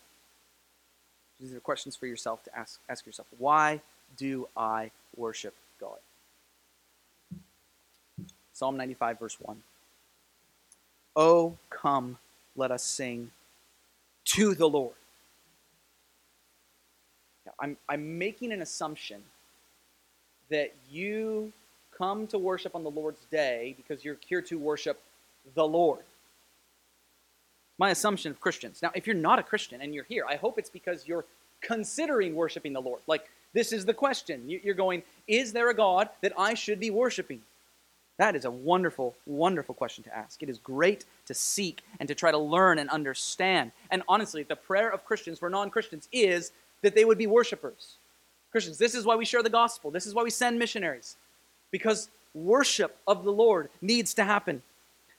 These 1.41 1.55
are 1.55 1.61
questions 1.61 1.95
for 1.95 2.09
yourself 2.09 2.43
to 2.45 2.59
ask, 2.59 2.81
ask 2.89 3.07
yourself. 3.07 3.29
Why 3.39 3.81
do 4.17 4.49
I 4.57 4.91
worship 5.15 5.55
God? 5.81 5.99
Psalm 8.53 8.77
95, 8.77 9.21
verse 9.21 9.37
1. 9.41 9.63
Oh, 11.15 11.57
come, 11.71 12.19
let 12.57 12.73
us 12.73 12.83
sing 12.83 13.31
to 14.25 14.57
the 14.57 14.69
Lord. 14.69 14.95
I'm, 17.61 17.77
I'm 17.89 18.19
making 18.19 18.51
an 18.51 18.63
assumption 18.63 19.23
that 20.51 20.75
you 20.91 21.53
come 21.97 22.27
to 22.27 22.39
worship 22.39 22.75
on 22.75 22.83
the 22.83 22.91
Lord's 22.91 23.25
day 23.31 23.77
because 23.77 24.05
you're 24.05 24.17
here 24.27 24.43
to 24.43 24.59
worship 24.59 25.01
the 25.55 25.65
Lord. 25.65 26.03
My 27.79 27.91
assumption 27.91 28.31
of 28.31 28.41
Christians. 28.41 28.81
Now, 28.83 28.93
if 28.95 29.07
you're 29.07 29.17
not 29.17 29.39
a 29.39 29.43
Christian 29.43 29.81
and 29.81 29.95
you're 29.95 30.05
here, 30.05 30.25
I 30.29 30.37
hope 30.37 30.59
it's 30.59 30.71
because 30.71 31.09
you're 31.09 31.25
considering 31.61 32.35
worshiping 32.35 32.73
the 32.73 32.81
Lord. 32.81 33.01
Like, 33.07 33.29
this 33.53 33.73
is 33.73 33.85
the 33.85 33.95
question. 33.95 34.43
You're 34.49 34.75
going, 34.75 35.03
is 35.27 35.53
there 35.53 35.71
a 35.71 35.75
God 35.75 36.09
that 36.21 36.33
I 36.37 36.55
should 36.55 36.81
be 36.81 36.91
worshiping? 36.91 37.43
That 38.17 38.37
is 38.37 38.45
a 38.45 38.51
wonderful, 38.51 39.15
wonderful 39.27 39.75
question 39.75 40.05
to 40.05 40.17
ask. 40.17 40.43
It 40.43 40.49
is 40.49 40.59
great 40.59 41.05
to 41.27 41.35
seek 41.35 41.83
and 41.99 42.09
to 42.09 42.15
try 42.15 42.31
to 42.31 42.39
learn 42.39 42.79
and 42.79 42.89
understand. 42.91 43.73
And 43.91 44.03
honestly, 44.09 44.45
the 44.45 44.57
prayer 44.57 44.91
of 44.91 45.05
Christians 45.05 45.39
for 45.39 45.51
non 45.51 45.71
Christians 45.71 46.09
is 46.13 46.53
that 46.83 46.95
they 46.95 47.05
would 47.05 47.19
be 47.19 47.27
worshipers. 47.27 47.97
Christians, 48.53 48.79
this 48.79 48.95
is 48.95 49.05
why 49.05 49.17
we 49.17 49.25
share 49.25 49.43
the 49.43 49.51
gospel. 49.51 49.91
This 49.91 50.07
is 50.07 50.15
why 50.15 50.23
we 50.23 50.31
send 50.31 50.59
missionaries. 50.59 51.17
Because 51.73 52.09
worship 52.35 52.97
of 53.07 53.25
the 53.25 53.33
Lord 53.33 53.69
needs 53.83 54.15
to 54.15 54.25
happen. 54.25 54.63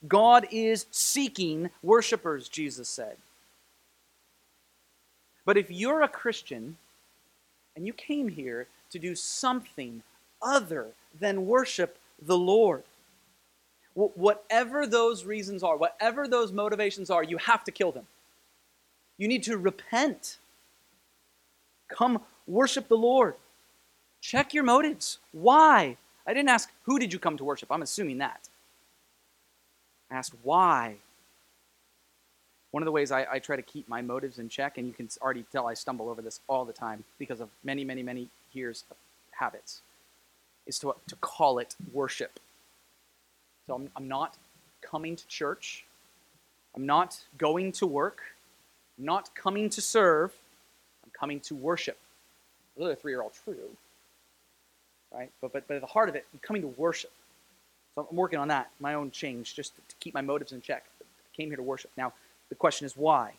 God 0.08 0.48
is 0.52 0.86
seeking 0.92 1.70
worshipers, 1.82 2.50
Jesus 2.50 2.90
said. 2.90 3.18
But 5.46 5.58
if 5.58 5.70
you're 5.70 6.02
a 6.02 6.08
Christian 6.08 6.78
and 7.76 7.86
you 7.86 7.94
came 7.94 8.30
here 8.30 8.68
to 8.92 9.00
do 9.00 9.16
something 9.16 10.02
other 10.42 10.88
than 11.20 11.46
worship 11.46 11.98
the 12.22 12.38
Lord, 12.38 12.84
whatever 13.94 14.86
those 14.86 15.24
reasons 15.24 15.64
are, 15.64 15.78
whatever 15.78 16.28
those 16.28 16.52
motivations 16.52 17.10
are, 17.10 17.24
you 17.24 17.38
have 17.38 17.64
to 17.64 17.72
kill 17.72 17.92
them. 17.92 18.08
You 19.18 19.28
need 19.28 19.44
to 19.44 19.58
repent 19.58 20.38
Come 21.88 22.22
worship 22.48 22.88
the 22.88 22.98
Lord. 22.98 23.36
Check 24.22 24.54
your 24.54 24.64
motives. 24.64 25.20
Why? 25.32 25.98
I 26.26 26.34
didn't 26.34 26.50
ask, 26.50 26.72
who 26.84 26.98
did 27.00 27.14
you 27.14 27.20
come 27.20 27.38
to 27.38 27.44
worship? 27.44 27.72
I'm 27.72 27.84
assuming 27.84 28.18
that. 28.20 28.50
Asked, 30.12 30.34
why? 30.44 30.98
One 32.72 32.84
of 32.84 32.86
the 32.86 32.92
ways 32.92 33.12
I, 33.12 33.26
I, 33.32 33.40
try 33.40 33.56
to 33.56 33.62
keep 33.62 33.88
my 33.88 34.02
motives 34.02 34.40
in 34.40 34.50
check, 34.50 34.78
and 34.78 34.86
you 34.88 34.94
can 34.94 35.10
already 35.22 35.46
tell 35.52 35.68
I 35.68 35.74
stumble 35.74 36.10
over 36.10 36.22
this 36.22 36.42
all 36.48 36.66
the 36.66 36.74
time 36.74 37.04
because 37.18 37.40
of 37.40 37.50
many, 37.64 37.86
many, 37.86 38.04
many 38.04 38.30
years 38.54 38.84
of 38.92 38.98
habits, 39.32 39.82
is 40.68 40.78
to, 40.80 40.94
to 41.08 41.16
call 41.18 41.60
it 41.60 41.76
worship. 41.94 42.40
So 43.68 43.76
I'm, 43.76 43.90
I'm 43.96 44.08
not 44.08 44.36
coming 44.82 45.16
to 45.16 45.28
church. 45.28 45.86
I'm 46.76 46.86
not 46.86 47.18
going 47.38 47.72
to 47.74 47.88
work. 47.88 48.22
I'm 48.98 49.06
not 49.06 49.34
coming 49.36 49.70
to 49.70 49.82
serve 49.82 50.34
I'm 51.06 51.12
coming 51.18 51.40
to 51.42 51.56
worship. 51.56 51.98
Those 52.78 52.86
other 52.86 52.96
three 52.96 53.14
are 53.14 53.24
all 53.24 53.32
true, 53.46 53.70
right? 55.14 55.32
But, 55.42 55.54
but, 55.54 55.68
but 55.68 55.76
at 55.76 55.82
the 55.82 55.88
heart 55.88 56.10
of 56.10 56.16
it, 56.16 56.26
I'm 56.34 56.40
coming 56.40 56.62
to 56.64 56.68
worship. 56.70 57.12
So 57.96 58.08
I'm 58.10 58.16
working 58.16 58.40
on 58.40 58.50
that, 58.50 58.70
my 58.80 58.94
own 58.94 59.12
change, 59.12 59.56
just 59.56 59.76
to, 59.76 59.82
keep 60.00 60.14
my 60.14 60.22
motives 60.22 60.52
in 60.52 60.62
check. 60.62 60.84
I 61.02 61.36
came 61.36 61.48
here 61.48 61.58
to 61.58 61.64
worship. 61.64 61.90
Now, 61.98 62.14
the 62.50 62.56
question 62.56 62.86
is 62.86 62.96
why? 62.96 63.34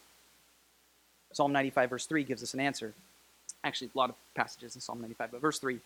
Psalm 1.33 1.53
95, 1.53 1.90
verse 1.90 2.07
3 2.07 2.25
gives 2.25 2.42
us 2.42 2.55
an 2.55 2.61
answer. 2.61 2.95
Actually, 3.62 3.90
a 3.95 3.99
lot 3.99 4.11
of 4.11 4.16
passages 4.35 4.75
in 4.75 4.81
Psalm 4.81 5.01
95, 5.01 5.33
but 5.33 5.40
verse 5.40 5.59
3. 5.59 5.79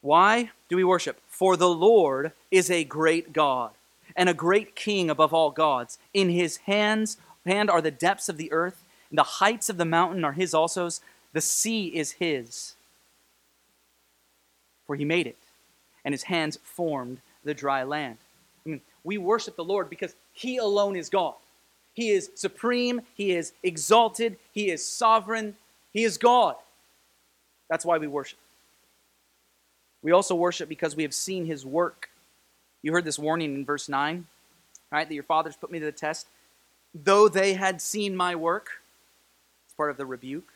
Why 0.00 0.50
do 0.68 0.76
we 0.76 0.84
worship? 0.84 1.20
For 1.28 1.56
the 1.56 1.68
Lord 1.68 2.32
is 2.50 2.70
a 2.70 2.84
great 2.84 3.32
God 3.32 3.72
and 4.16 4.28
a 4.28 4.34
great 4.34 4.74
king 4.74 5.10
above 5.10 5.34
all 5.34 5.50
gods. 5.50 5.98
In 6.14 6.30
his 6.30 6.58
hands 6.58 7.18
hand 7.46 7.70
are 7.70 7.82
the 7.82 7.90
depths 7.90 8.28
of 8.28 8.36
the 8.36 8.52
earth, 8.52 8.84
and 9.10 9.18
the 9.18 9.22
heights 9.24 9.68
of 9.68 9.76
the 9.76 9.84
mountain 9.84 10.24
are 10.24 10.32
his 10.32 10.54
also. 10.54 10.88
The 11.32 11.40
sea 11.40 11.86
is 11.88 12.12
his. 12.12 12.74
For 14.86 14.96
he 14.96 15.04
made 15.04 15.26
it, 15.26 15.36
and 16.04 16.12
his 16.12 16.24
hands 16.24 16.58
formed 16.62 17.20
the 17.44 17.54
dry 17.54 17.82
land. 17.82 18.18
I 18.64 18.68
mean, 18.68 18.80
we 19.04 19.18
worship 19.18 19.56
the 19.56 19.64
Lord 19.64 19.88
because 19.90 20.14
he 20.32 20.58
alone 20.58 20.96
is 20.96 21.08
God. 21.08 21.34
He 21.94 22.10
is 22.10 22.30
supreme, 22.34 23.02
he 23.14 23.32
is 23.32 23.52
exalted, 23.62 24.36
he 24.52 24.70
is 24.70 24.84
sovereign, 24.86 25.56
he 25.92 26.04
is 26.04 26.18
God. 26.18 26.56
That's 27.68 27.84
why 27.84 27.98
we 27.98 28.06
worship. 28.06 28.38
We 30.02 30.12
also 30.12 30.34
worship 30.34 30.68
because 30.68 30.96
we 30.96 31.02
have 31.02 31.14
seen 31.14 31.44
his 31.44 31.66
work. 31.66 32.08
You 32.82 32.92
heard 32.92 33.04
this 33.04 33.18
warning 33.18 33.54
in 33.54 33.64
verse 33.64 33.88
9, 33.88 34.26
right? 34.90 35.08
That 35.08 35.14
your 35.14 35.24
fathers 35.24 35.56
put 35.56 35.70
me 35.70 35.78
to 35.78 35.84
the 35.84 35.92
test. 35.92 36.26
Though 36.94 37.28
they 37.28 37.54
had 37.54 37.82
seen 37.82 38.16
my 38.16 38.34
work, 38.34 38.80
it's 39.66 39.74
part 39.74 39.90
of 39.90 39.96
the 39.96 40.06
rebuke. 40.06 40.52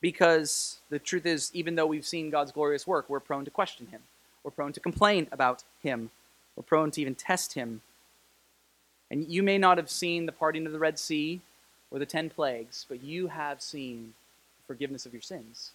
Because 0.00 0.78
the 0.90 0.98
truth 0.98 1.26
is, 1.26 1.50
even 1.54 1.74
though 1.74 1.86
we've 1.86 2.06
seen 2.06 2.30
God's 2.30 2.52
glorious 2.52 2.86
work, 2.86 3.08
we're 3.08 3.20
prone 3.20 3.44
to 3.44 3.50
question 3.50 3.86
him. 3.86 4.00
We're 4.44 4.52
prone 4.52 4.72
to 4.72 4.80
complain 4.80 5.26
about 5.32 5.64
him. 5.82 6.10
We're 6.54 6.62
prone 6.62 6.90
to 6.92 7.00
even 7.00 7.14
test 7.14 7.54
him. 7.54 7.82
And 9.10 9.26
you 9.28 9.42
may 9.42 9.58
not 9.58 9.78
have 9.78 9.90
seen 9.90 10.26
the 10.26 10.32
parting 10.32 10.66
of 10.66 10.72
the 10.72 10.78
Red 10.78 10.98
Sea 10.98 11.40
or 11.90 11.98
the 11.98 12.06
ten 12.06 12.30
plagues, 12.30 12.86
but 12.88 13.02
you 13.02 13.26
have 13.28 13.60
seen 13.60 14.14
the 14.58 14.66
forgiveness 14.74 15.06
of 15.06 15.12
your 15.12 15.22
sins. 15.22 15.72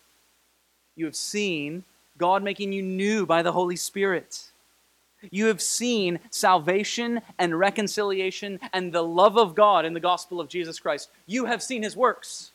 You 0.96 1.06
have 1.06 1.16
seen 1.16 1.84
God 2.18 2.44
making 2.44 2.72
you 2.72 2.82
new 2.82 3.26
by 3.26 3.42
the 3.42 3.52
Holy 3.52 3.76
Spirit. 3.76 4.52
You 5.32 5.48
have 5.48 5.62
seen 5.62 6.20
salvation 6.30 7.22
and 7.40 7.58
reconciliation 7.58 8.60
and 8.72 8.92
the 8.94 9.04
love 9.04 9.38
of 9.38 9.56
God 9.56 9.86
in 9.86 9.94
the 9.94 10.00
gospel 10.00 10.40
of 10.40 10.50
Jesus 10.50 10.80
Christ. 10.80 11.10
You 11.26 11.46
have 11.46 11.64
seen 11.64 11.84
his 11.84 11.98
works. 11.98 12.52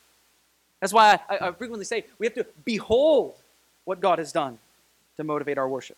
That's 0.81 0.93
why 0.93 1.19
I, 1.29 1.49
I, 1.49 1.53
frequently 1.53 1.85
say 1.85 2.05
we 2.19 2.27
have 2.27 2.35
to 2.35 2.47
behold 2.64 3.35
what 3.85 4.01
God 4.01 4.19
has 4.19 4.33
done 4.33 4.59
to 5.17 5.25
motivate 5.25 5.59
our 5.59 5.69
worship. 5.69 5.97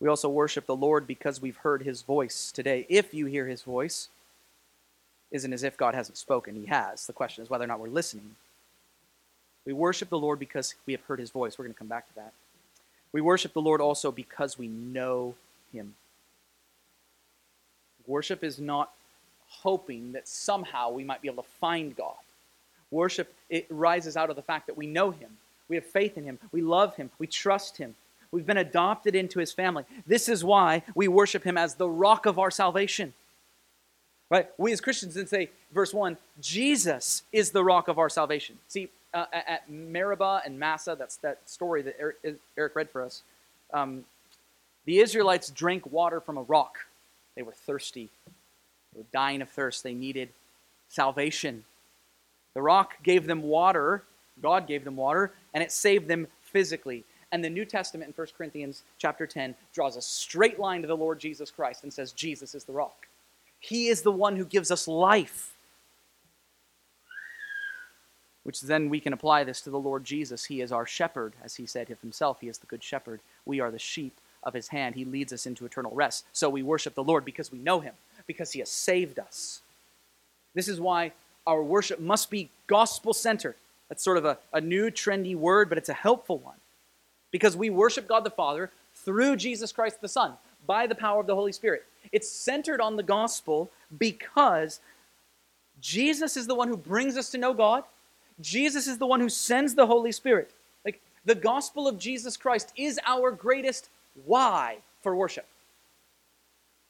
We 0.00 0.08
also 0.08 0.28
worship 0.28 0.66
the 0.66 0.76
Lord 0.76 1.06
because 1.06 1.40
we've 1.40 1.56
heard 1.58 1.82
his 1.82 2.02
voice 2.02 2.52
today. 2.52 2.86
If 2.88 3.14
you 3.14 3.26
hear 3.26 3.46
his 3.46 3.62
voice, 3.62 4.08
isn't 5.30 5.52
as 5.52 5.62
if 5.62 5.76
God 5.76 5.94
hasn't 5.94 6.16
spoken. 6.16 6.54
He 6.54 6.66
has. 6.66 7.06
The 7.06 7.12
question 7.12 7.42
is 7.42 7.50
whether 7.50 7.64
or 7.64 7.66
not 7.66 7.80
we're 7.80 7.88
listening. 7.88 8.36
We 9.64 9.72
worship 9.72 10.08
the 10.08 10.18
Lord 10.18 10.38
because 10.38 10.74
we 10.86 10.92
have 10.92 11.02
heard 11.02 11.18
his 11.18 11.30
voice. 11.30 11.58
We're 11.58 11.64
going 11.64 11.74
to 11.74 11.78
come 11.78 11.88
back 11.88 12.08
to 12.08 12.14
that. 12.16 12.32
We 13.12 13.20
worship 13.20 13.52
the 13.52 13.60
Lord 13.60 13.80
also 13.80 14.12
because 14.12 14.58
we 14.58 14.68
know 14.68 15.34
him. 15.72 15.94
Worship 18.06 18.44
is 18.44 18.60
not 18.60 18.92
hoping 19.48 20.12
that 20.12 20.28
somehow 20.28 20.90
we 20.90 21.02
might 21.02 21.22
be 21.22 21.28
able 21.28 21.42
to 21.42 21.48
find 21.60 21.96
God. 21.96 22.14
Worship 22.90 23.34
it 23.48 23.66
rises 23.70 24.16
out 24.16 24.30
of 24.30 24.36
the 24.36 24.42
fact 24.42 24.66
that 24.66 24.76
we 24.76 24.86
know 24.86 25.10
him. 25.10 25.30
We 25.68 25.76
have 25.76 25.84
faith 25.84 26.16
in 26.16 26.24
him. 26.24 26.38
We 26.52 26.62
love 26.62 26.96
him. 26.96 27.10
We 27.18 27.26
trust 27.26 27.76
him. 27.78 27.94
We've 28.30 28.46
been 28.46 28.56
adopted 28.56 29.14
into 29.14 29.38
his 29.38 29.52
family. 29.52 29.84
This 30.06 30.28
is 30.28 30.44
why 30.44 30.82
we 30.94 31.08
worship 31.08 31.44
him 31.44 31.56
as 31.56 31.74
the 31.74 31.88
rock 31.88 32.26
of 32.26 32.38
our 32.38 32.50
salvation. 32.50 33.14
Right? 34.30 34.48
We 34.58 34.72
as 34.72 34.80
Christians 34.80 35.14
then 35.14 35.26
say, 35.26 35.50
verse 35.72 35.94
1, 35.94 36.16
Jesus 36.40 37.22
is 37.32 37.50
the 37.50 37.62
rock 37.62 37.88
of 37.88 37.98
our 37.98 38.08
salvation. 38.08 38.58
See, 38.68 38.88
uh, 39.14 39.26
at 39.32 39.70
Meribah 39.70 40.42
and 40.44 40.58
Massah, 40.58 40.96
that's 40.98 41.16
that 41.18 41.48
story 41.48 41.82
that 41.82 41.96
Eric, 41.98 42.16
Eric 42.58 42.76
read 42.76 42.90
for 42.90 43.02
us, 43.02 43.22
um, 43.72 44.04
the 44.84 44.98
Israelites 44.98 45.48
drank 45.50 45.90
water 45.90 46.20
from 46.20 46.36
a 46.36 46.42
rock. 46.42 46.78
They 47.36 47.42
were 47.42 47.52
thirsty, 47.52 48.10
they 48.92 49.00
were 49.00 49.06
dying 49.12 49.42
of 49.42 49.48
thirst. 49.48 49.82
They 49.82 49.94
needed 49.94 50.30
salvation. 50.88 51.64
The 52.56 52.62
rock 52.62 52.94
gave 53.02 53.26
them 53.26 53.42
water, 53.42 54.04
God 54.40 54.66
gave 54.66 54.82
them 54.82 54.96
water, 54.96 55.34
and 55.52 55.62
it 55.62 55.70
saved 55.70 56.08
them 56.08 56.26
physically. 56.40 57.04
And 57.30 57.44
the 57.44 57.50
New 57.50 57.66
Testament 57.66 58.08
in 58.08 58.14
1 58.14 58.28
Corinthians 58.34 58.82
chapter 58.96 59.26
10 59.26 59.54
draws 59.74 59.96
a 59.96 60.00
straight 60.00 60.58
line 60.58 60.80
to 60.80 60.88
the 60.88 60.96
Lord 60.96 61.20
Jesus 61.20 61.50
Christ 61.50 61.82
and 61.82 61.92
says, 61.92 62.12
Jesus 62.12 62.54
is 62.54 62.64
the 62.64 62.72
rock. 62.72 63.08
He 63.60 63.88
is 63.88 64.00
the 64.00 64.10
one 64.10 64.36
who 64.36 64.46
gives 64.46 64.70
us 64.70 64.88
life 64.88 65.52
which 68.42 68.62
then 68.62 68.88
we 68.88 69.00
can 69.00 69.12
apply 69.12 69.42
this 69.42 69.60
to 69.60 69.70
the 69.70 69.78
Lord 69.78 70.04
Jesus. 70.04 70.44
He 70.44 70.60
is 70.60 70.70
our 70.70 70.86
shepherd, 70.86 71.34
as 71.42 71.56
he 71.56 71.66
said 71.66 71.90
of 71.90 72.00
himself. 72.00 72.38
He 72.40 72.46
is 72.46 72.58
the 72.58 72.66
good 72.68 72.82
shepherd. 72.82 73.20
We 73.44 73.58
are 73.58 73.72
the 73.72 73.78
sheep 73.78 74.18
of 74.44 74.54
his 74.54 74.68
hand. 74.68 74.94
He 74.94 75.04
leads 75.04 75.32
us 75.32 75.46
into 75.46 75.66
eternal 75.66 75.92
rest. 75.92 76.24
So 76.32 76.48
we 76.48 76.62
worship 76.62 76.94
the 76.94 77.02
Lord 77.02 77.24
because 77.24 77.50
we 77.50 77.58
know 77.58 77.80
him, 77.80 77.94
because 78.24 78.52
he 78.52 78.60
has 78.60 78.70
saved 78.70 79.18
us. 79.18 79.62
This 80.54 80.68
is 80.68 80.80
why 80.80 81.10
our 81.46 81.62
worship 81.62 82.00
must 82.00 82.30
be 82.30 82.50
gospel 82.66 83.14
centered. 83.14 83.56
That's 83.88 84.02
sort 84.02 84.18
of 84.18 84.24
a, 84.24 84.38
a 84.52 84.60
new 84.60 84.90
trendy 84.90 85.36
word, 85.36 85.68
but 85.68 85.78
it's 85.78 85.88
a 85.88 85.94
helpful 85.94 86.38
one. 86.38 86.56
Because 87.30 87.56
we 87.56 87.70
worship 87.70 88.08
God 88.08 88.24
the 88.24 88.30
Father 88.30 88.70
through 88.94 89.36
Jesus 89.36 89.72
Christ 89.72 90.00
the 90.00 90.08
Son 90.08 90.32
by 90.66 90.86
the 90.86 90.94
power 90.94 91.20
of 91.20 91.26
the 91.26 91.34
Holy 91.34 91.52
Spirit. 91.52 91.84
It's 92.12 92.30
centered 92.30 92.80
on 92.80 92.96
the 92.96 93.02
gospel 93.02 93.70
because 93.98 94.80
Jesus 95.80 96.36
is 96.36 96.46
the 96.46 96.54
one 96.54 96.68
who 96.68 96.76
brings 96.76 97.16
us 97.16 97.30
to 97.30 97.38
know 97.38 97.52
God. 97.52 97.84
Jesus 98.40 98.86
is 98.86 98.98
the 98.98 99.06
one 99.06 99.20
who 99.20 99.28
sends 99.28 99.74
the 99.74 99.86
Holy 99.86 100.12
Spirit. 100.12 100.50
Like 100.84 101.00
the 101.24 101.34
gospel 101.34 101.86
of 101.86 101.98
Jesus 101.98 102.36
Christ 102.36 102.72
is 102.76 102.98
our 103.06 103.30
greatest 103.30 103.88
why 104.24 104.78
for 105.02 105.14
worship. 105.14 105.46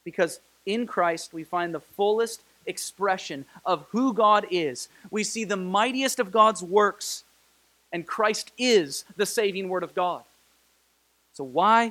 Because 0.05 0.40
in 0.64 0.87
Christ 0.87 1.33
we 1.33 1.45
find 1.45 1.75
the 1.75 1.81
fullest 1.81 2.42
expression 2.66 3.44
of 3.64 3.87
who 3.90 4.12
God 4.12 4.46
is. 4.50 4.88
We 5.11 5.24
see 5.24 5.44
the 5.44 5.57
mightiest 5.57 6.18
of 6.18 6.33
God's 6.33 6.62
works, 6.62 7.24
and 7.92 8.07
Christ 8.07 8.52
is 8.59 9.05
the 9.16 9.26
saving 9.26 9.68
word 9.68 9.83
of 9.83 9.94
God. 9.94 10.22
So, 11.33 11.44
why 11.44 11.88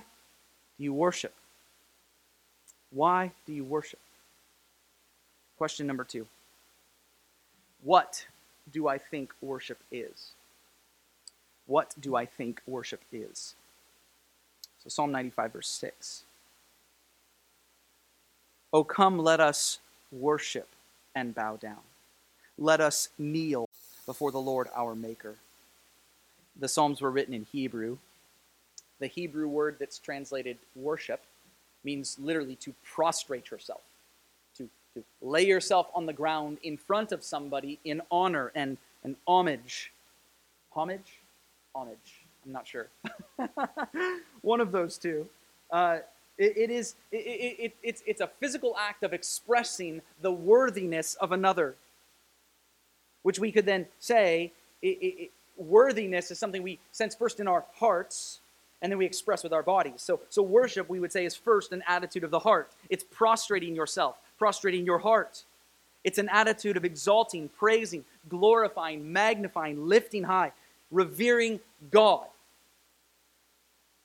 do 0.77 0.83
you 0.83 0.93
worship? 0.93 1.33
Why 2.91 3.31
do 3.45 3.53
you 3.53 3.63
worship? 3.63 3.99
Question 5.57 5.87
number 5.87 6.03
two 6.03 6.25
What 7.83 8.25
do 8.71 8.87
I 8.87 8.97
think 8.97 9.33
worship 9.41 9.79
is? 9.91 10.31
What 11.67 11.93
do 11.99 12.15
I 12.15 12.25
think 12.25 12.61
worship 12.67 13.01
is? 13.11 13.55
So, 14.83 14.89
Psalm 14.89 15.11
95, 15.11 15.53
verse 15.53 15.67
6. 15.67 16.23
Oh, 18.71 18.83
come, 18.83 19.17
let 19.17 19.39
us 19.39 19.79
worship 20.11 20.67
and 21.15 21.33
bow 21.33 21.57
down. 21.57 21.79
Let 22.57 22.81
us 22.81 23.09
kneel 23.17 23.67
before 24.05 24.31
the 24.31 24.39
Lord 24.39 24.67
our 24.75 24.95
Maker. 24.95 25.35
The 26.59 26.67
Psalms 26.67 27.01
were 27.01 27.11
written 27.11 27.33
in 27.33 27.45
Hebrew. 27.51 27.97
The 28.99 29.07
Hebrew 29.07 29.47
word 29.47 29.77
that's 29.79 29.99
translated 29.99 30.57
worship 30.75 31.21
means 31.83 32.17
literally 32.19 32.55
to 32.55 32.73
prostrate 32.83 33.51
yourself 33.51 33.81
to 34.57 34.69
to 34.95 35.03
lay 35.21 35.45
yourself 35.45 35.87
on 35.93 36.05
the 36.05 36.13
ground 36.13 36.57
in 36.63 36.77
front 36.77 37.11
of 37.11 37.23
somebody 37.23 37.79
in 37.83 38.01
honor 38.09 38.51
and, 38.55 38.77
and 39.03 39.15
homage. 39.27 39.91
Homage? 40.71 41.19
Homage. 41.75 42.25
I'm 42.45 42.53
not 42.53 42.65
sure. 42.65 42.87
One 44.41 44.61
of 44.61 44.71
those 44.71 44.97
two. 44.97 45.27
Uh, 45.69 45.99
it, 46.37 46.57
it 46.57 46.69
is 46.69 46.95
it, 47.11 47.17
it, 47.17 47.55
it, 47.59 47.75
it's, 47.83 48.03
it's 48.05 48.21
a 48.21 48.27
physical 48.39 48.75
act 48.77 49.03
of 49.03 49.13
expressing 49.13 50.01
the 50.21 50.31
worthiness 50.31 51.15
of 51.15 51.31
another, 51.31 51.75
which 53.23 53.39
we 53.39 53.51
could 53.51 53.65
then 53.65 53.87
say 53.99 54.51
worthiness 55.57 56.31
is 56.31 56.37
something 56.37 56.61
we 56.61 56.79
sense 56.91 57.15
first 57.15 57.39
in 57.39 57.47
our 57.47 57.65
hearts 57.75 58.39
and 58.81 58.91
then 58.91 58.99
we 58.99 59.05
express 59.05 59.41
with 59.41 59.53
our 59.53 59.63
bodies. 59.63 60.01
So, 60.01 60.19
so 60.29 60.43
worship, 60.43 60.89
we 60.89 60.99
would 60.99 61.11
say, 61.11 61.25
is 61.25 61.35
first 61.35 61.71
an 61.71 61.81
attitude 61.87 62.23
of 62.23 62.29
the 62.29 62.39
heart. 62.39 62.71
It's 62.89 63.03
prostrating 63.03 63.73
yourself 63.73 64.17
prostrating 64.37 64.85
your 64.85 64.99
heart. 64.99 65.43
It's 66.03 66.17
an 66.17 66.29
attitude 66.29 66.77
of 66.77 66.85
exalting, 66.85 67.49
praising, 67.49 68.05
glorifying, 68.29 69.11
magnifying, 69.11 69.87
lifting 69.87 70.23
high, 70.23 70.51
revering 70.91 71.59
God. 71.91 72.27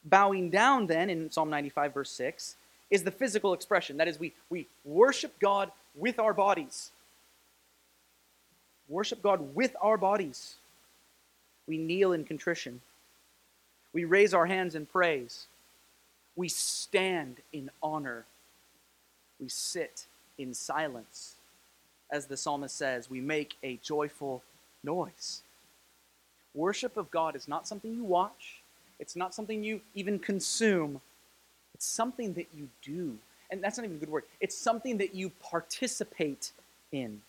Bowing 0.05 0.51
down, 0.51 0.87
then, 0.87 1.11
in 1.11 1.31
Psalm 1.31 1.51
95, 1.51 1.95
verse 1.95 2.11
6, 2.11 2.57
is 2.91 3.03
the 3.05 3.11
physical 3.11 3.53
expression. 3.53 3.97
That 3.99 4.09
is, 4.09 4.19
we, 4.19 4.33
we 4.49 4.67
worship 4.85 5.39
God 5.39 5.71
with 5.95 6.19
our 6.19 6.35
bodies. 6.35 6.91
Worship 8.89 9.23
God 9.23 9.55
with 9.55 9.77
our 9.81 9.97
bodies. 9.97 10.57
We 11.67 11.79
kneel 11.79 12.13
in 12.13 12.25
contrition. 12.25 12.81
We 13.93 14.05
raise 14.05 14.35
our 14.35 14.47
hands 14.47 14.75
in 14.75 14.87
praise. 14.87 15.47
We 16.35 16.49
stand 16.49 17.37
in 17.53 17.71
honor. 17.83 18.25
We 19.39 19.49
sit 19.49 20.07
in 20.39 20.55
silence. 20.55 21.37
As 22.11 22.27
the 22.27 22.37
psalmist 22.37 22.77
says, 22.77 23.09
we 23.09 23.21
make 23.21 23.57
a 23.63 23.79
joyful 23.83 24.43
noise. 24.83 25.43
Worship 26.55 26.97
of 26.97 27.11
God 27.11 27.37
is 27.37 27.47
not 27.47 27.69
something 27.69 27.95
you 27.95 28.03
watch, 28.03 28.60
it's 29.01 29.17
not 29.17 29.35
something 29.35 29.65
you 29.65 29.81
even 29.95 30.19
consume, 30.19 31.01
it's 31.75 31.87
something 31.87 32.35
that 32.35 32.49
you 32.55 32.69
do. 32.83 33.19
And 33.51 33.65
that's 33.65 33.79
not 33.79 33.85
even 33.85 33.97
a 33.97 34.01
good 34.01 34.11
word. 34.11 34.25
It's 34.41 34.57
something 34.57 34.99
that 34.99 35.15
you 35.15 35.31
participate 35.43 36.53
in. 36.93 37.21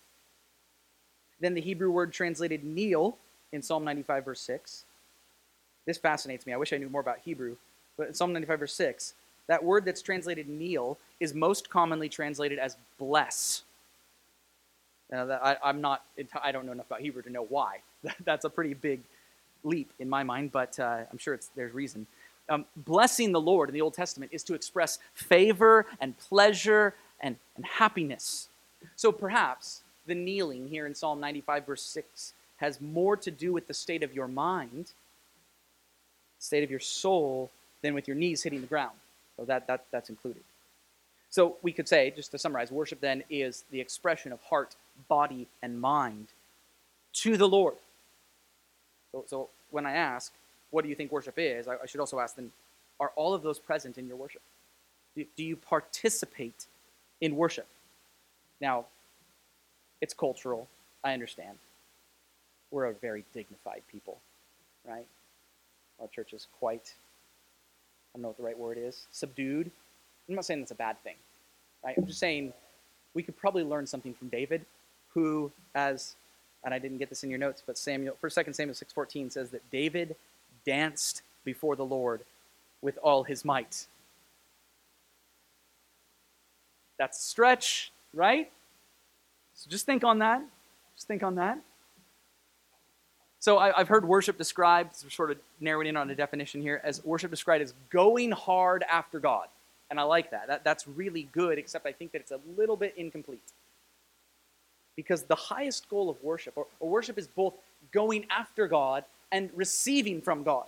Then 1.40 1.56
the 1.56 1.62
Hebrew 1.62 1.90
word 1.90 2.14
translated 2.14 2.64
kneel 2.64 3.18
in 3.52 3.64
Psalm 3.64 3.84
95, 3.84 4.26
verse 4.26 4.42
6. 4.42 4.86
This 5.88 5.98
fascinates 5.98 6.46
me. 6.46 6.54
I 6.54 6.58
wish 6.58 6.74
I 6.74 6.78
knew 6.78 6.90
more 6.90 7.02
about 7.02 7.20
Hebrew. 7.26 7.56
But 7.98 8.10
in 8.10 8.14
Psalm 8.14 8.34
95, 8.34 8.60
verse 8.60 8.74
6, 8.74 9.14
that 9.48 9.64
word 9.64 9.84
that's 9.84 10.02
translated 10.02 10.48
kneel 10.48 10.98
is 11.20 11.34
most 11.34 11.70
commonly 11.70 12.08
translated 12.08 12.60
as 12.60 12.78
bless. 13.00 13.64
Now, 15.12 15.30
I, 15.30 15.70
am 15.70 15.82
not, 15.82 16.06
I 16.42 16.52
don't 16.52 16.66
know 16.66 16.72
enough 16.72 16.86
about 16.86 17.02
Hebrew 17.02 17.22
to 17.24 17.30
know 17.30 17.46
why. 17.46 17.80
That's 18.24 18.46
a 18.46 18.50
pretty 18.50 18.74
big 18.74 19.02
leap 19.64 19.92
in 20.00 20.10
my 20.10 20.24
mind, 20.24 20.52
but 20.52 20.80
uh, 20.80 21.00
I'm 21.12 21.18
sure 21.18 21.40
there's 21.56 21.74
reason. 21.74 22.08
Um, 22.50 22.66
blessing 22.76 23.32
the 23.32 23.42
Lord 23.42 23.70
in 23.70 23.74
the 23.74 23.82
Old 23.82 23.94
Testament 23.94 24.32
is 24.34 24.44
to 24.44 24.54
express 24.54 25.00
favor 25.14 25.86
and 26.00 26.18
pleasure 26.18 26.96
and, 27.22 27.38
and 27.56 27.66
happiness. 27.66 28.50
So 28.96 29.12
perhaps 29.12 29.82
the 30.06 30.16
kneeling 30.16 30.68
here 30.68 30.86
in 30.86 30.96
Psalm 30.96 31.20
95, 31.20 31.66
verse 31.66 31.84
6, 31.84 32.34
has 32.58 32.82
more 32.82 33.16
to 33.18 33.32
do 33.32 33.54
with 33.54 33.68
the 33.68 33.74
state 33.74 34.04
of 34.04 34.14
your 34.14 34.28
mind, 34.28 34.92
state 36.40 36.64
of 36.64 36.70
your 36.70 36.80
soul, 36.80 37.52
than 37.82 37.94
with 37.94 38.08
your 38.08 38.16
knees 38.16 38.44
hitting 38.44 38.62
the 38.62 38.68
ground. 38.68 38.96
So 39.38 39.46
that, 39.46 39.68
that, 39.68 39.86
that's 39.92 40.10
included. 40.10 40.44
So 41.30 41.56
we 41.62 41.72
could 41.72 41.88
say, 41.88 42.12
just 42.16 42.32
to 42.32 42.38
summarize, 42.38 42.72
worship 42.72 43.00
then 43.00 43.24
is 43.30 43.64
the 43.72 43.80
expression 43.80 44.32
of 44.32 44.42
heart, 44.42 44.76
body, 45.08 45.48
and 45.64 45.80
mind 45.80 46.28
to 47.14 47.38
the 47.38 47.48
Lord. 47.48 47.76
So, 49.12 49.24
so 49.28 49.50
when 49.72 49.86
I 49.86 49.94
ask, 49.94 50.32
what 50.70 50.84
do 50.84 50.90
you 50.90 50.96
think 50.96 51.12
worship 51.12 51.36
is, 51.38 51.68
I, 51.68 51.74
I 51.74 51.86
should 51.86 52.00
also 52.00 52.20
ask 52.20 52.36
then, 52.36 52.52
are 53.00 53.12
all 53.16 53.34
of 53.34 53.44
those 53.44 53.60
present 53.60 53.98
in 53.98 54.08
your 54.08 54.18
worship? 54.18 54.42
Do, 55.16 55.26
do 55.36 55.44
you 55.44 55.56
participate 55.56 56.66
in 57.20 57.36
worship? 57.36 57.68
Now, 58.60 58.86
it's 60.02 60.14
cultural. 60.14 60.68
I 61.04 61.14
understand. 61.14 61.58
We're 62.72 62.86
a 62.86 62.94
very 62.94 63.26
dignified 63.34 63.82
people, 63.92 64.20
right? 64.88 65.06
Our 66.00 66.08
church 66.08 66.34
is 66.34 66.48
quite, 66.60 66.94
I 68.14 68.18
don't 68.18 68.22
know 68.22 68.30
what 68.30 68.38
the 68.38 68.44
right 68.44 68.58
word 68.58 68.78
is, 68.80 69.08
subdued. 69.12 69.70
I'm 70.30 70.36
not 70.36 70.46
saying 70.46 70.62
that's 70.62 70.72
a 70.72 70.76
bad 70.76 71.02
thing, 71.04 71.16
right? 71.84 71.96
I'm 71.98 72.06
just 72.06 72.20
saying 72.20 72.54
we 73.14 73.24
could 73.24 73.36
probably 73.36 73.64
learn 73.64 73.86
something 73.86 74.14
from 74.14 74.30
David, 74.30 74.66
who, 75.14 75.52
as, 75.76 76.16
and 76.64 76.74
I 76.74 76.80
didn't 76.80 76.98
get 76.98 77.10
this 77.10 77.24
in 77.24 77.30
your 77.30 77.40
notes, 77.40 77.64
but 77.66 77.78
Samuel, 77.78 78.16
First, 78.22 78.36
Second 78.36 78.54
Samuel 78.54 78.76
6.14 78.76 79.32
says 79.32 79.50
that 79.50 79.70
David 79.72 80.16
danced 80.66 81.24
before 81.44 81.76
the 81.76 81.86
Lord 81.86 82.22
with 82.82 82.98
all 83.02 83.24
his 83.24 83.44
might. 83.44 83.88
That's 86.98 87.20
a 87.20 87.24
stretch, 87.24 87.92
right? 88.14 88.52
So 89.56 89.70
just 89.70 89.86
think 89.86 90.04
on 90.04 90.20
that. 90.20 90.44
Just 90.96 91.08
think 91.08 91.24
on 91.24 91.36
that. 91.36 91.60
So 93.40 93.58
I, 93.58 93.72
have 93.76 93.88
heard 93.88 94.06
worship 94.06 94.38
described, 94.38 94.96
sort 94.96 95.32
of 95.32 95.38
narrowing 95.60 95.88
in 95.88 95.98
on 95.98 96.08
a 96.12 96.16
definition 96.16 96.62
here, 96.62 96.80
as 96.84 97.04
worship 97.04 97.32
described 97.32 97.64
as 97.64 97.74
going 97.90 98.32
hard 98.32 98.84
after 98.88 99.20
God. 99.20 99.48
And 99.90 100.00
I 100.00 100.04
like 100.04 100.30
that. 100.30 100.48
that. 100.48 100.64
That's 100.64 100.88
really 100.88 101.28
good, 101.32 101.58
except 101.58 101.88
I 101.88 101.92
think 101.92 102.12
that 102.12 102.22
it's 102.22 102.32
a 102.32 102.40
little 102.56 102.78
bit 102.78 102.94
incomplete. 102.98 103.42
Because 104.96 105.24
the 105.24 105.36
highest 105.36 105.90
goal 105.90 106.10
of 106.10 106.22
worship, 106.24 106.54
or, 106.56 106.68
or 106.80 106.90
worship 106.90 107.18
is 107.18 107.28
both 107.28 107.54
going 107.92 108.26
after 108.30 108.68
God 108.68 109.04
and 109.32 109.50
receiving 109.56 110.22
from 110.22 110.44
God. 110.44 110.66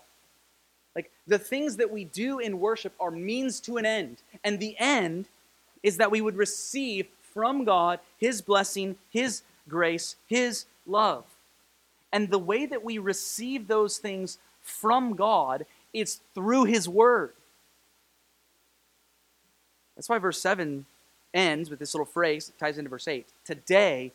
Like 0.96 1.12
the 1.28 1.40
things 1.40 1.78
that 1.78 1.92
we 1.92 2.06
do 2.06 2.40
in 2.40 2.60
worship 2.60 2.94
are 3.00 3.12
means 3.12 3.60
to 3.62 3.78
an 3.78 3.86
end. 3.86 4.18
And 4.44 4.60
the 4.60 4.76
end 4.80 5.28
is 5.82 5.98
that 5.98 6.12
we 6.12 6.22
would 6.22 6.36
receive 6.36 7.08
from 7.34 7.66
God 7.66 8.00
His 8.18 8.42
blessing, 8.42 8.96
His 9.10 9.42
grace, 9.68 10.16
His 10.28 10.66
love. 10.86 11.26
And 12.12 12.30
the 12.30 12.40
way 12.40 12.66
that 12.66 12.84
we 12.84 13.00
receive 13.00 13.68
those 13.68 13.98
things 13.98 14.38
from 14.62 15.16
God 15.16 15.66
is 15.94 16.20
through 16.36 16.66
His 16.66 16.88
Word. 16.88 17.34
That's 19.96 20.10
why 20.10 20.20
verse 20.20 20.40
7 20.40 20.86
ends 21.34 21.70
with 21.70 21.80
this 21.80 21.94
little 21.94 22.06
phrase 22.06 22.48
that 22.48 22.60
ties 22.60 22.78
into 22.78 22.90
verse 22.90 23.08
8. 23.08 23.28
Today, 23.46 24.12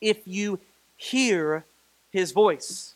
if 0.00 0.26
you 0.26 0.58
hear 0.96 1.64
His 2.10 2.32
voice. 2.32 2.94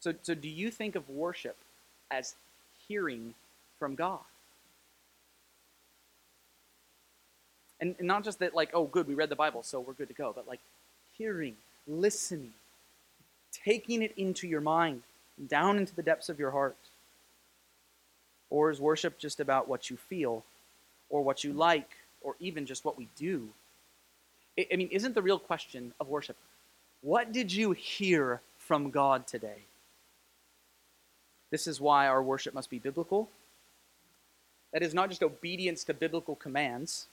So, 0.00 0.14
so 0.22 0.34
do 0.34 0.48
you 0.48 0.70
think 0.70 0.94
of 0.94 1.08
worship 1.08 1.56
as 2.10 2.34
hearing 2.86 3.34
from 3.78 3.94
God? 3.94 4.20
And, 7.80 7.94
and 7.98 8.06
not 8.06 8.24
just 8.24 8.38
that, 8.38 8.54
like, 8.54 8.70
oh, 8.72 8.84
good, 8.84 9.06
we 9.06 9.14
read 9.14 9.28
the 9.28 9.36
Bible, 9.36 9.62
so 9.62 9.80
we're 9.80 9.92
good 9.92 10.08
to 10.08 10.14
go, 10.14 10.32
but 10.34 10.48
like 10.48 10.60
hearing, 11.18 11.56
listening, 11.86 12.52
taking 13.52 14.02
it 14.02 14.14
into 14.16 14.46
your 14.46 14.60
mind, 14.60 15.02
down 15.48 15.76
into 15.76 15.94
the 15.94 16.02
depths 16.02 16.28
of 16.28 16.38
your 16.38 16.52
heart. 16.52 16.76
Or 18.48 18.70
is 18.70 18.80
worship 18.80 19.18
just 19.18 19.40
about 19.40 19.68
what 19.68 19.90
you 19.90 19.96
feel, 19.96 20.44
or 21.16 21.24
what 21.24 21.42
you 21.42 21.54
like, 21.54 21.96
or 22.20 22.36
even 22.40 22.66
just 22.66 22.84
what 22.84 22.98
we 22.98 23.08
do? 23.16 23.48
I, 24.58 24.76
mean, 24.76 24.88
isn't 24.90 25.14
the 25.14 25.22
real 25.22 25.38
question 25.38 25.92
of 25.98 26.08
worship 26.08 26.36
what 27.00 27.32
did 27.32 27.52
you 27.52 27.72
hear 27.72 28.40
from 28.58 28.90
God 28.90 29.26
today? 29.26 29.62
This 31.50 31.66
is 31.66 31.80
why 31.80 32.08
our 32.08 32.22
worship 32.22 32.52
must 32.52 32.68
be 32.68 32.78
biblical. 32.78 33.28
That 34.72 34.82
is 34.82 34.92
not 34.92 35.08
just 35.08 35.22
obedience 35.22 35.84
to 35.84 35.94
biblical 35.94 36.34
commands, 36.34 37.06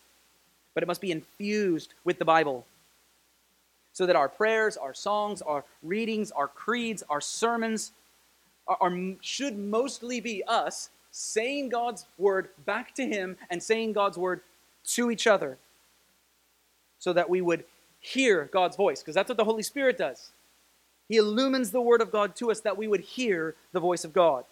but 0.74 0.84
it 0.84 0.88
must 0.88 1.02
be 1.02 1.12
infused 1.12 1.94
with 2.04 2.18
the 2.18 2.26
Bible. 2.26 2.66
So 3.94 4.06
that 4.08 4.16
our 4.16 4.30
prayers, 4.30 4.76
our 4.76 4.94
songs, 4.94 5.42
our 5.44 5.64
readings, 5.84 6.32
our 6.32 6.48
creeds, 6.48 7.04
our 7.10 7.22
sermons 7.22 7.92
are, 8.68 8.78
are, 8.82 8.98
should 9.22 9.58
mostly 9.58 10.20
be 10.20 10.44
us 10.48 10.90
saying 11.16 11.70
God's 11.70 12.08
word 12.18 12.50
back 12.66 12.96
to 12.96 13.08
Him 13.08 13.38
and 13.50 13.62
saying 13.62 13.94
God's 13.94 14.18
word 14.18 14.42
to 14.88 15.12
each 15.12 15.28
other. 15.28 15.58
So 17.00 17.14
that 17.14 17.30
we 17.30 17.40
would 17.40 17.64
hear 18.00 18.50
God's 18.52 18.76
voice, 18.76 19.02
because 19.02 19.16
that's 19.16 19.30
what 19.30 19.38
the 19.38 19.44
Holy 19.44 19.64
Spirit 19.64 19.98
does. 19.98 20.32
He 21.08 21.18
illumines 21.18 21.72
the 21.72 21.82
word 21.82 22.02
of 22.02 22.12
God 22.12 22.36
to 22.38 22.50
us 22.50 22.62
that 22.62 22.78
we 22.78 22.88
would 22.88 23.02
hear 23.02 23.56
the 23.72 23.80
voice 23.80 24.04
of 24.04 24.14
God. 24.14 24.46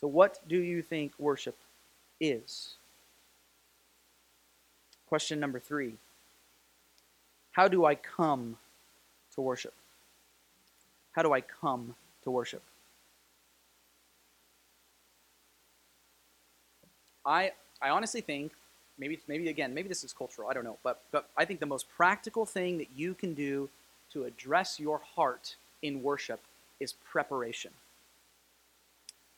So, 0.00 0.06
what 0.06 0.38
do 0.46 0.56
you 0.56 0.80
think 0.82 1.12
worship 1.18 1.56
is? 2.20 2.74
Question 5.08 5.40
number 5.40 5.58
three 5.58 5.94
How 7.52 7.66
do 7.66 7.84
I 7.84 7.96
come 7.96 8.56
to 9.34 9.40
worship? 9.40 9.74
How 11.12 11.22
do 11.22 11.32
I 11.32 11.40
come 11.40 11.96
to 12.22 12.30
worship? 12.30 12.62
I, 17.24 17.52
I 17.80 17.90
honestly 17.90 18.20
think, 18.20 18.52
maybe, 18.98 19.18
maybe 19.28 19.48
again, 19.48 19.74
maybe 19.74 19.88
this 19.88 20.04
is 20.04 20.12
cultural, 20.12 20.48
I 20.48 20.54
don't 20.54 20.64
know, 20.64 20.78
but, 20.82 21.02
but 21.12 21.28
I 21.36 21.44
think 21.44 21.60
the 21.60 21.66
most 21.66 21.86
practical 21.96 22.46
thing 22.46 22.78
that 22.78 22.88
you 22.96 23.14
can 23.14 23.34
do 23.34 23.68
to 24.12 24.24
address 24.24 24.80
your 24.80 25.00
heart 25.16 25.56
in 25.82 26.02
worship 26.02 26.40
is 26.80 26.92
preparation. 26.92 27.72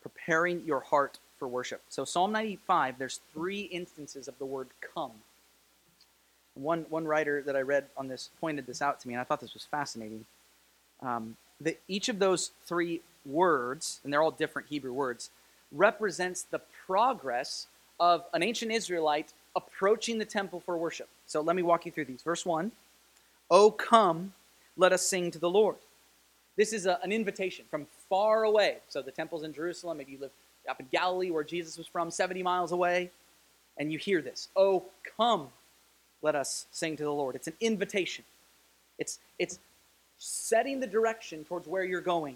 Preparing 0.03 0.63
your 0.65 0.81
heart 0.81 1.19
for 1.39 1.49
worship. 1.49 1.83
So, 1.89 2.05
Psalm 2.05 2.33
95, 2.33 2.99
there's 2.99 3.21
three 3.33 3.63
instances 3.63 4.29
of 4.29 4.39
the 4.39 4.47
word 4.47 4.69
come. 4.95 5.13
One, 6.55 6.87
one 6.89 7.07
writer 7.07 7.43
that 7.43 7.57
I 7.57 7.63
read 7.63 7.87
on 7.97 8.09
this 8.09 8.31
pointed 8.41 8.67
this 8.67 8.83
out 8.83 9.01
to 9.01 9.09
me, 9.09 9.15
and 9.15 9.21
I 9.21 9.25
thought 9.25 9.41
this 9.41 9.55
was 9.55 9.65
fascinating. 9.65 10.25
Um, 11.03 11.37
that 11.61 11.81
each 11.89 12.09
of 12.09 12.19
those 12.19 12.53
three 12.65 13.01
words, 13.25 14.01
and 14.05 14.13
they're 14.13 14.23
all 14.23 14.31
different 14.31 14.69
Hebrew 14.69 14.93
words, 14.93 15.31
represents 15.73 16.43
the 16.43 16.59
progress 16.91 17.69
of 18.01 18.25
an 18.33 18.43
ancient 18.43 18.73
Israelite 18.73 19.33
approaching 19.55 20.19
the 20.19 20.25
temple 20.25 20.59
for 20.59 20.77
worship. 20.77 21.09
So 21.29 21.41
let 21.41 21.55
me 21.55 21.63
walk 21.63 21.87
you 21.87 21.93
through 21.93 22.07
these. 22.07 22.23
Verse 22.23 22.45
1 22.45 22.73
Oh, 23.49 23.71
come, 23.71 24.33
let 24.77 24.93
us 24.93 25.07
sing 25.07 25.31
to 25.31 25.39
the 25.39 25.49
Lord. 25.49 25.77
This 26.57 26.73
is 26.73 26.87
a, 26.87 26.99
an 27.05 27.13
invitation 27.13 27.65
from 27.71 27.87
far 28.09 28.43
away. 28.43 28.79
So 28.89 29.03
the 29.03 29.13
temple's 29.13 29.45
in 29.45 29.53
Jerusalem. 29.53 29.99
Maybe 29.99 30.13
you 30.13 30.19
live 30.19 30.33
up 30.69 30.81
in 30.81 30.87
Galilee 30.91 31.31
where 31.31 31.45
Jesus 31.45 31.79
was 31.79 31.87
from, 31.87 32.11
70 32.11 32.43
miles 32.43 32.73
away, 32.73 33.11
and 33.79 33.93
you 33.93 33.99
hear 33.99 34.21
this. 34.21 34.49
Oh, 34.57 34.83
come, 35.17 35.47
let 36.23 36.35
us 36.35 36.67
sing 36.73 36.97
to 36.97 37.05
the 37.05 37.13
Lord. 37.13 37.37
It's 37.37 37.47
an 37.47 37.57
invitation. 37.61 38.25
It's, 38.99 39.21
it's 39.39 39.61
setting 40.19 40.81
the 40.81 40.89
direction 40.89 41.45
towards 41.45 41.69
where 41.69 41.85
you're 41.85 42.01
going. 42.01 42.35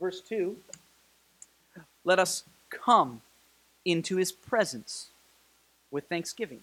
Verse 0.00 0.22
2 0.22 0.56
Let 2.04 2.18
us 2.18 2.44
come 2.70 3.20
into 3.84 4.16
his 4.16 4.32
presence 4.32 5.08
with 5.90 6.04
thanksgiving. 6.08 6.60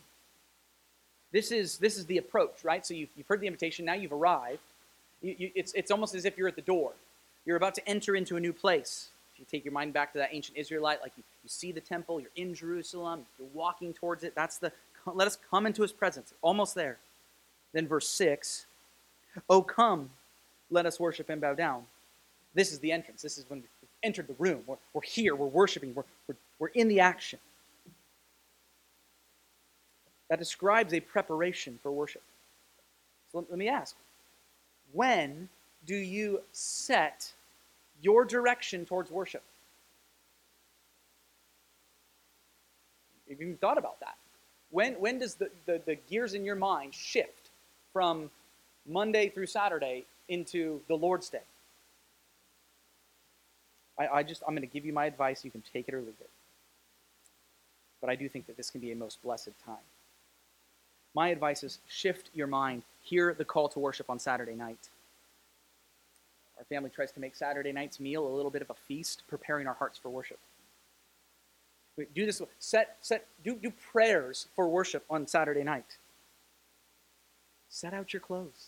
This 1.32 1.52
is, 1.52 1.78
this 1.78 1.98
is 1.98 2.06
the 2.06 2.17
approach, 2.17 2.63
right? 2.63 2.86
So 2.86 2.93
you've, 2.93 3.10
you've 3.15 3.28
heard 3.28 3.41
the 3.41 3.48
invitation, 3.48 3.86
now 3.86 3.93
you've 3.93 4.13
arrived. 4.13 4.60
You, 5.22 5.36
you, 5.38 5.52
it's, 5.56 5.74
it's 5.74 5.91
almost 5.91 6.15
as 6.15 6.26
if 6.26 6.38
you're 6.38 6.48
at 6.48 6.56
the 6.56 6.62
door. 6.62 6.93
You're 7.46 7.58
about 7.58 7.76
to 7.76 7.88
enter 7.88 8.15
into 8.15 8.38
a 8.38 8.39
new 8.39 8.54
place. 8.54 9.10
If 9.34 9.39
you 9.39 9.46
take 9.50 9.65
your 9.65 9.74
mind 9.74 9.93
back 9.93 10.13
to 10.13 10.17
that 10.20 10.30
ancient 10.32 10.58
Israelite, 10.58 11.02
like 11.02 11.12
you, 11.17 11.24
you 11.43 11.50
see 11.50 11.72
the 11.72 11.82
temple, 11.82 12.20
you're 12.20 12.30
in 12.36 12.54
Jerusalem, 12.54 13.26
you're 13.38 13.48
walking 13.54 13.93
towards 13.93 14.24
it. 14.24 14.34
That's 14.36 14.58
the, 14.58 14.72
let 15.06 15.28
us 15.28 15.38
come 15.50 15.65
into 15.65 15.82
his 15.82 15.91
presence. 15.91 16.34
Almost 16.41 16.76
there. 16.76 16.98
Then 17.74 17.88
verse 17.88 18.08
6 18.10 18.65
Oh, 19.50 19.62
come, 19.62 20.10
let 20.72 20.86
us 20.88 21.00
worship 21.00 21.30
and 21.30 21.39
bow 21.39 21.54
down. 21.54 21.84
This 22.56 22.72
is 22.72 22.80
the 22.80 22.91
entrance. 22.91 23.22
This 23.22 23.38
is 23.38 23.46
when 23.48 23.63
entered 24.04 24.28
the 24.28 24.36
room. 24.38 24.62
We're, 24.66 24.78
we're 24.94 25.02
here, 25.02 25.36
we're 25.36 25.48
worshiping, 25.48 25.94
we're, 25.94 26.04
we're, 26.28 26.36
we're 26.60 26.68
in 26.70 26.88
the 26.88 27.00
action. 27.00 27.40
That 30.30 30.40
describes 30.40 30.94
a 30.94 31.00
preparation 31.00 31.80
for 31.82 31.92
worship. 31.92 32.22
So 33.32 33.46
let 33.50 33.58
me 33.58 33.68
ask 33.68 33.96
when 34.94 35.50
do 35.86 35.96
you 35.96 36.42
set 36.52 37.32
your 38.02 38.26
direction 38.26 38.86
towards 38.86 39.10
worship? 39.12 39.44
Have 43.30 43.40
you 43.40 43.48
even 43.48 43.58
thought 43.58 43.78
about 43.78 44.00
that? 44.00 44.16
When, 44.70 44.94
when 44.94 45.20
does 45.20 45.36
the, 45.36 45.50
the, 45.66 45.82
the 45.86 45.96
gears 46.10 46.34
in 46.34 46.46
your 46.46 46.56
mind 46.56 46.94
shift 46.94 47.50
from 47.94 48.30
Monday 48.86 49.30
through 49.30 49.48
Saturday 49.48 50.06
into 50.30 50.82
the 50.88 50.96
Lord's 50.96 51.30
Day? 51.30 51.42
I, 54.00 54.08
I 54.08 54.24
just, 54.24 54.44
I'm 54.48 54.54
going 54.54 54.68
to 54.68 54.74
give 54.74 54.86
you 54.86 54.94
my 54.94 55.06
advice. 55.06 55.44
You 55.44 55.52
can 55.52 55.64
take 55.74 55.88
it 55.88 55.94
or 55.94 56.00
leave 56.00 56.16
it. 56.20 56.30
But 58.02 58.10
I 58.10 58.16
do 58.16 58.30
think 58.30 58.48
that 58.48 58.58
this 58.58 58.70
can 58.70 58.82
be 58.82 58.92
a 58.92 58.96
most 58.96 59.22
blessed 59.24 59.52
time. 59.66 59.76
My 61.16 61.30
advice 61.30 61.64
is 61.64 61.80
shift 61.88 62.30
your 62.34 62.48
mind. 62.48 62.84
Hear 63.02 63.34
the 63.34 63.46
call 63.46 63.70
to 63.70 63.80
worship 63.80 64.10
on 64.10 64.20
Saturday 64.20 64.54
night. 64.54 64.90
Our 66.60 66.66
family 66.66 66.90
tries 66.90 67.12
to 67.14 67.20
make 67.20 67.36
Saturday 67.36 67.72
night's 67.72 68.00
meal 68.00 68.28
a 68.28 68.34
little 68.36 68.52
bit 68.52 68.62
of 68.62 68.70
a 68.70 68.76
feast, 68.88 69.24
preparing 69.28 69.68
our 69.68 69.74
hearts 69.74 69.98
for 69.98 70.10
worship. 70.10 70.40
Do 72.14 72.26
this. 72.26 72.42
Set, 72.60 72.98
set, 73.02 73.26
do, 73.44 73.56
do 73.56 73.72
prayers 73.92 74.48
for 74.56 74.70
worship 74.70 75.04
on 75.10 75.26
Saturday 75.26 75.64
night. 75.64 75.98
Set 77.70 77.94
out 77.94 78.14
your 78.14 78.20
clothes. 78.20 78.68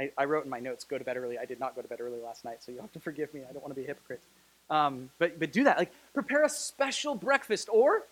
I, 0.00 0.10
I, 0.16 0.24
wrote 0.24 0.44
in 0.44 0.50
my 0.50 0.60
notes, 0.60 0.84
go 0.84 0.98
to 0.98 1.04
bed 1.04 1.16
early. 1.16 1.38
I 1.38 1.44
did 1.44 1.60
not 1.60 1.76
go 1.76 1.82
to 1.82 1.88
bed 1.88 2.00
early 2.00 2.18
last 2.18 2.44
night, 2.44 2.62
so 2.62 2.72
you'll 2.72 2.82
have 2.82 2.92
to 2.92 3.00
forgive 3.00 3.32
me. 3.34 3.42
I 3.48 3.52
don't 3.52 3.62
want 3.62 3.74
to 3.74 3.80
be 3.80 3.84
a 3.84 3.86
hypocrite. 3.86 4.22
Um, 4.70 5.10
but, 5.18 5.38
but 5.38 5.52
do 5.52 5.64
that. 5.64 5.78
Like, 5.78 5.92
prepare 6.14 6.44
a 6.44 6.48
special 6.48 7.14
breakfast, 7.14 7.68
or 7.70 8.04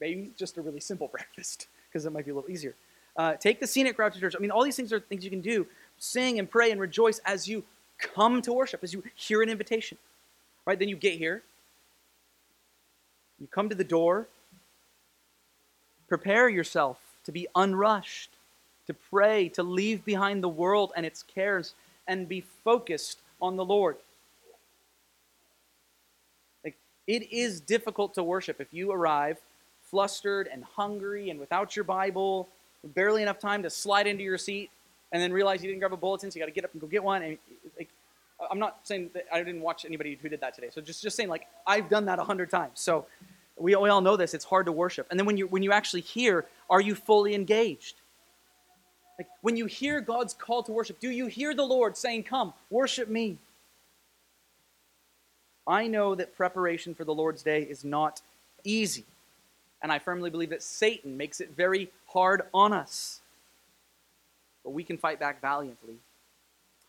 maybe 0.00 0.32
just 0.36 0.56
a 0.58 0.62
really 0.62 0.80
simple 0.80 1.08
breakfast, 1.12 1.68
because 1.88 2.04
it 2.06 2.12
might 2.12 2.24
be 2.24 2.30
a 2.30 2.34
little 2.34 2.50
easier. 2.50 2.74
Uh, 3.16 3.34
take 3.34 3.60
the 3.60 3.66
scenic 3.66 3.98
route 3.98 4.14
to 4.14 4.20
church. 4.20 4.34
I 4.36 4.40
mean, 4.40 4.50
all 4.50 4.64
these 4.64 4.76
things 4.76 4.92
are 4.92 5.00
things 5.00 5.22
you 5.24 5.30
can 5.30 5.42
do. 5.42 5.66
Sing 5.98 6.38
and 6.38 6.50
pray 6.50 6.70
and 6.70 6.80
rejoice 6.80 7.20
as 7.24 7.46
you 7.46 7.62
come 7.98 8.42
to 8.42 8.52
worship, 8.52 8.82
as 8.82 8.92
you 8.92 9.04
hear 9.14 9.42
an 9.42 9.48
invitation. 9.48 9.98
Right? 10.66 10.78
Then 10.78 10.88
you 10.88 10.96
get 10.96 11.18
here, 11.18 11.42
you 13.40 13.46
come 13.48 13.68
to 13.68 13.74
the 13.74 13.84
door, 13.84 14.28
prepare 16.08 16.48
yourself 16.48 16.98
to 17.24 17.32
be 17.32 17.48
unrushed, 17.54 18.30
to 18.92 19.00
pray, 19.10 19.48
to 19.50 19.62
leave 19.62 20.04
behind 20.04 20.42
the 20.42 20.48
world 20.48 20.92
and 20.96 21.06
its 21.06 21.22
cares, 21.22 21.74
and 22.06 22.28
be 22.28 22.44
focused 22.64 23.20
on 23.40 23.56
the 23.56 23.64
Lord. 23.64 23.96
Like, 26.64 26.76
it 27.06 27.32
is 27.32 27.60
difficult 27.60 28.14
to 28.14 28.22
worship 28.22 28.60
if 28.60 28.72
you 28.72 28.92
arrive 28.92 29.38
flustered 29.92 30.48
and 30.50 30.64
hungry 30.64 31.28
and 31.28 31.38
without 31.38 31.76
your 31.76 31.84
Bible, 31.84 32.48
barely 32.94 33.22
enough 33.22 33.38
time 33.38 33.62
to 33.62 33.70
slide 33.70 34.06
into 34.06 34.24
your 34.24 34.38
seat, 34.38 34.70
and 35.12 35.22
then 35.22 35.32
realize 35.32 35.62
you 35.62 35.68
didn't 35.68 35.80
grab 35.80 35.92
a 35.92 35.96
bulletin, 35.98 36.30
so 36.30 36.38
you 36.38 36.42
got 36.42 36.46
to 36.46 36.52
get 36.52 36.64
up 36.64 36.72
and 36.72 36.80
go 36.80 36.86
get 36.86 37.04
one. 37.04 37.22
And 37.22 37.36
like, 37.76 37.90
I'm 38.50 38.58
not 38.58 38.78
saying 38.84 39.10
that 39.12 39.26
I 39.30 39.38
didn't 39.42 39.60
watch 39.60 39.84
anybody 39.84 40.18
who 40.20 40.28
did 40.30 40.40
that 40.40 40.54
today. 40.54 40.70
So 40.72 40.80
just 40.80 41.02
just 41.02 41.14
saying, 41.14 41.28
like, 41.28 41.46
I've 41.66 41.90
done 41.90 42.06
that 42.06 42.18
a 42.18 42.24
hundred 42.24 42.50
times. 42.50 42.80
So 42.80 43.04
we, 43.56 43.76
we 43.76 43.90
all 43.90 44.00
know 44.00 44.16
this. 44.16 44.32
It's 44.32 44.46
hard 44.46 44.64
to 44.66 44.72
worship. 44.72 45.06
And 45.10 45.20
then 45.20 45.26
when 45.26 45.36
you, 45.36 45.46
when 45.46 45.62
you 45.62 45.72
actually 45.72 46.00
hear, 46.00 46.46
are 46.70 46.80
you 46.80 46.94
fully 46.94 47.34
engaged? 47.34 47.96
Like 49.22 49.28
when 49.40 49.56
you 49.56 49.66
hear 49.66 50.00
God's 50.00 50.34
call 50.34 50.64
to 50.64 50.72
worship, 50.72 50.98
do 50.98 51.08
you 51.08 51.28
hear 51.28 51.54
the 51.54 51.62
Lord 51.62 51.96
saying, 51.96 52.24
Come, 52.24 52.54
worship 52.70 53.08
me? 53.08 53.38
I 55.64 55.86
know 55.86 56.16
that 56.16 56.36
preparation 56.36 56.92
for 56.92 57.04
the 57.04 57.14
Lord's 57.14 57.44
day 57.44 57.62
is 57.62 57.84
not 57.84 58.20
easy. 58.64 59.04
And 59.80 59.92
I 59.92 60.00
firmly 60.00 60.28
believe 60.28 60.50
that 60.50 60.60
Satan 60.60 61.16
makes 61.16 61.40
it 61.40 61.50
very 61.56 61.92
hard 62.08 62.42
on 62.52 62.72
us. 62.72 63.20
But 64.64 64.70
we 64.70 64.82
can 64.82 64.98
fight 64.98 65.20
back 65.20 65.40
valiantly 65.40 65.98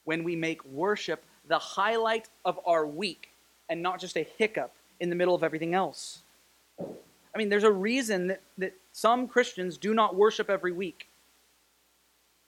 when 0.04 0.24
we 0.24 0.36
make 0.36 0.66
worship 0.66 1.24
the 1.48 1.60
highlight 1.60 2.30
of 2.46 2.60
our 2.66 2.84
week 2.84 3.30
and 3.70 3.84
not 3.84 4.00
just 4.00 4.18
a 4.18 4.28
hiccup 4.40 4.74
in 5.00 5.12
the 5.12 5.16
middle 5.16 5.36
of 5.36 5.44
everything 5.44 5.76
else. 5.76 6.24
I 6.80 7.38
mean, 7.38 7.50
there's 7.50 7.64
a 7.64 7.72
reason 7.72 8.26
that, 8.30 8.42
that 8.58 8.74
some 8.92 9.28
Christians 9.28 9.78
do 9.78 9.94
not 9.94 10.16
worship 10.16 10.50
every 10.50 10.72
week. 10.72 11.10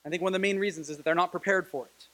I 0.06 0.08
think 0.08 0.22
one 0.22 0.30
of 0.30 0.34
the 0.34 0.38
main 0.38 0.60
reasons 0.60 0.88
is 0.88 0.96
that 0.96 1.02
they're 1.02 1.16
not 1.16 1.32
prepared 1.32 1.66
for 1.66 1.86
it. 1.86 2.06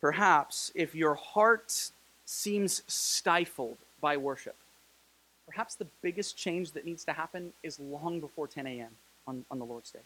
Perhaps 0.00 0.72
if 0.74 0.92
your 0.92 1.14
heart 1.14 1.90
seems 2.24 2.82
stifled 2.88 3.78
by 4.00 4.16
worship, 4.16 4.56
perhaps 5.46 5.76
the 5.76 5.86
biggest 6.02 6.36
change 6.36 6.72
that 6.72 6.84
needs 6.84 7.04
to 7.04 7.12
happen 7.12 7.52
is 7.62 7.78
long 7.78 8.18
before 8.18 8.48
10 8.48 8.66
a.m. 8.66 8.90
On, 9.28 9.44
on 9.48 9.60
the 9.60 9.64
Lord's 9.64 9.92
Day. 9.92 10.00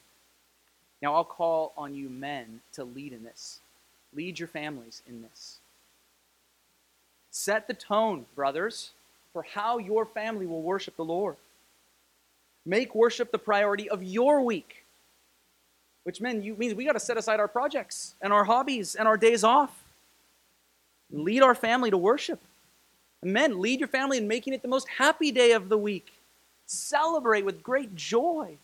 Now, 1.01 1.15
I'll 1.15 1.25
call 1.25 1.73
on 1.79 1.95
you 1.95 2.11
men 2.11 2.61
to 2.75 2.85
lead 2.85 3.15
in 3.15 3.25
this. 3.25 3.61
Lead 4.15 4.39
your 4.39 4.49
families 4.49 5.03
in 5.09 5.23
this. 5.23 5.59
Set 7.31 7.67
the 7.67 7.75
tone, 7.75 8.27
brothers, 8.35 8.91
for 9.33 9.43
how 9.43 9.79
your 9.79 10.05
family 10.05 10.45
will 10.45 10.63
worship 10.63 10.97
the 10.97 11.05
Lord. 11.05 11.37
Make 12.67 12.97
worship 12.97 13.31
the 13.31 13.39
priority 13.39 13.89
of 13.89 14.03
your 14.03 14.43
week, 14.43 14.85
which 16.03 16.21
means, 16.21 16.45
you, 16.45 16.57
means 16.57 16.75
we 16.75 16.85
got 16.85 16.93
to 16.93 17.01
set 17.01 17.17
aside 17.17 17.39
our 17.39 17.49
projects 17.49 18.17
and 18.21 18.33
our 18.33 18.43
hobbies 18.43 18.97
and 18.97 19.07
our 19.07 19.17
days 19.17 19.45
off. 19.45 19.85
Lead 21.13 21.43
our 21.43 21.55
family 21.55 21.91
to 21.91 21.97
worship. 21.97 22.41
Men, 23.23 23.61
lead 23.61 23.79
your 23.81 23.89
family 23.89 24.19
in 24.19 24.27
making 24.27 24.53
it 24.53 24.63
the 24.63 24.69
most 24.69 24.89
happy 24.89 25.31
day 25.31 25.53
of 25.53 25.69
the 25.69 25.79
week. 25.79 26.13
Celebrate 26.67 27.45
with 27.45 27.63
great 27.63 27.95
joy. 27.95 28.59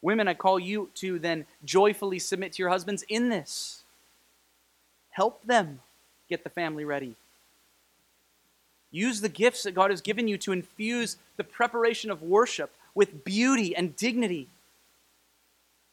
Women, 0.00 0.28
I 0.28 0.34
call 0.34 0.60
you 0.60 0.90
to 0.94 1.18
then 1.18 1.46
joyfully 1.64 2.20
submit 2.20 2.52
to 2.52 2.62
your 2.62 2.70
husbands 2.70 3.04
in 3.08 3.28
this. 3.28 3.82
Help 5.10 5.44
them 5.44 5.80
get 6.28 6.44
the 6.44 6.50
family 6.50 6.84
ready. 6.84 7.16
Use 8.90 9.20
the 9.20 9.28
gifts 9.28 9.64
that 9.64 9.74
God 9.74 9.90
has 9.90 10.00
given 10.00 10.28
you 10.28 10.38
to 10.38 10.52
infuse 10.52 11.16
the 11.36 11.44
preparation 11.44 12.10
of 12.10 12.22
worship 12.22 12.72
with 12.94 13.24
beauty 13.24 13.74
and 13.76 13.94
dignity. 13.96 14.48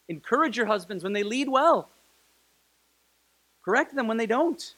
Encourage 0.08 0.58
your 0.58 0.67
husbands 0.67 1.03
when 1.03 1.13
they 1.13 1.23
lead 1.23 1.49
well. 1.49 1.89
Correct 3.63 3.95
them 3.95 4.08
when 4.08 4.17
they 4.17 4.25
don't. 4.25 4.73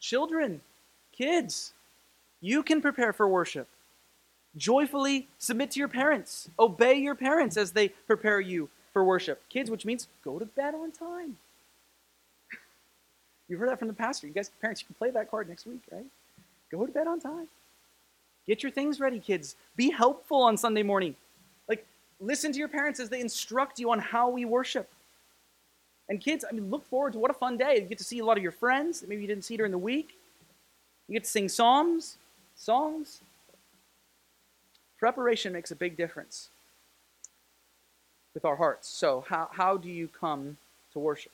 Children, 0.00 0.62
kids, 1.12 1.72
you 2.40 2.62
can 2.62 2.80
prepare 2.80 3.12
for 3.12 3.28
worship. 3.28 3.68
Joyfully 4.56 5.28
submit 5.38 5.70
to 5.72 5.78
your 5.78 5.88
parents. 5.88 6.48
Obey 6.58 6.94
your 6.94 7.14
parents 7.14 7.56
as 7.56 7.72
they 7.72 7.88
prepare 7.88 8.40
you 8.40 8.68
for 8.92 9.04
worship. 9.04 9.42
Kids, 9.48 9.70
which 9.70 9.84
means 9.84 10.08
go 10.24 10.38
to 10.38 10.46
bed 10.46 10.74
on 10.74 10.90
time. 10.90 11.36
You've 13.48 13.60
heard 13.60 13.70
that 13.70 13.78
from 13.78 13.88
the 13.88 13.94
pastor. 13.94 14.26
You 14.26 14.32
guys, 14.32 14.50
parents, 14.60 14.80
you 14.80 14.86
can 14.86 14.94
play 14.96 15.10
that 15.10 15.30
card 15.30 15.48
next 15.48 15.66
week, 15.66 15.82
right? 15.92 16.06
Go 16.70 16.86
to 16.86 16.92
bed 16.92 17.06
on 17.06 17.20
time. 17.20 17.48
Get 18.46 18.62
your 18.62 18.72
things 18.72 19.00
ready, 19.00 19.18
kids. 19.18 19.56
Be 19.76 19.90
helpful 19.90 20.42
on 20.42 20.56
Sunday 20.56 20.82
morning. 20.82 21.14
Like, 21.68 21.86
listen 22.20 22.52
to 22.52 22.58
your 22.58 22.68
parents 22.68 23.00
as 23.00 23.08
they 23.08 23.20
instruct 23.20 23.78
you 23.78 23.90
on 23.90 23.98
how 23.98 24.30
we 24.30 24.44
worship. 24.44 24.88
And 26.08 26.20
kids, 26.20 26.44
I 26.48 26.52
mean, 26.52 26.70
look 26.70 26.86
forward 26.86 27.12
to 27.12 27.18
what 27.18 27.30
a 27.30 27.34
fun 27.34 27.56
day. 27.56 27.76
You 27.76 27.82
get 27.82 27.98
to 27.98 28.04
see 28.04 28.18
a 28.18 28.24
lot 28.24 28.36
of 28.36 28.42
your 28.42 28.52
friends 28.52 29.00
that 29.00 29.08
maybe 29.08 29.22
you 29.22 29.28
didn't 29.28 29.44
see 29.44 29.56
during 29.56 29.72
the 29.72 29.78
week. 29.78 30.18
You 31.06 31.14
get 31.14 31.24
to 31.24 31.30
sing 31.30 31.48
psalms, 31.48 32.16
songs. 32.56 33.20
Preparation 34.98 35.52
makes 35.52 35.70
a 35.70 35.76
big 35.76 35.96
difference 35.96 36.50
with 38.34 38.44
our 38.44 38.56
hearts. 38.56 38.88
So, 38.88 39.24
how, 39.28 39.48
how 39.52 39.76
do 39.76 39.88
you 39.88 40.08
come 40.08 40.56
to 40.92 40.98
worship? 40.98 41.32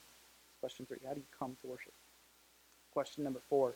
Question 0.61 0.87
three 0.87 0.99
How 1.07 1.15
do 1.15 1.21
you 1.21 1.27
come 1.39 1.57
to 1.63 1.69
worship? 1.69 1.93
Question 2.93 3.25
number 3.25 3.41
four 3.49 3.75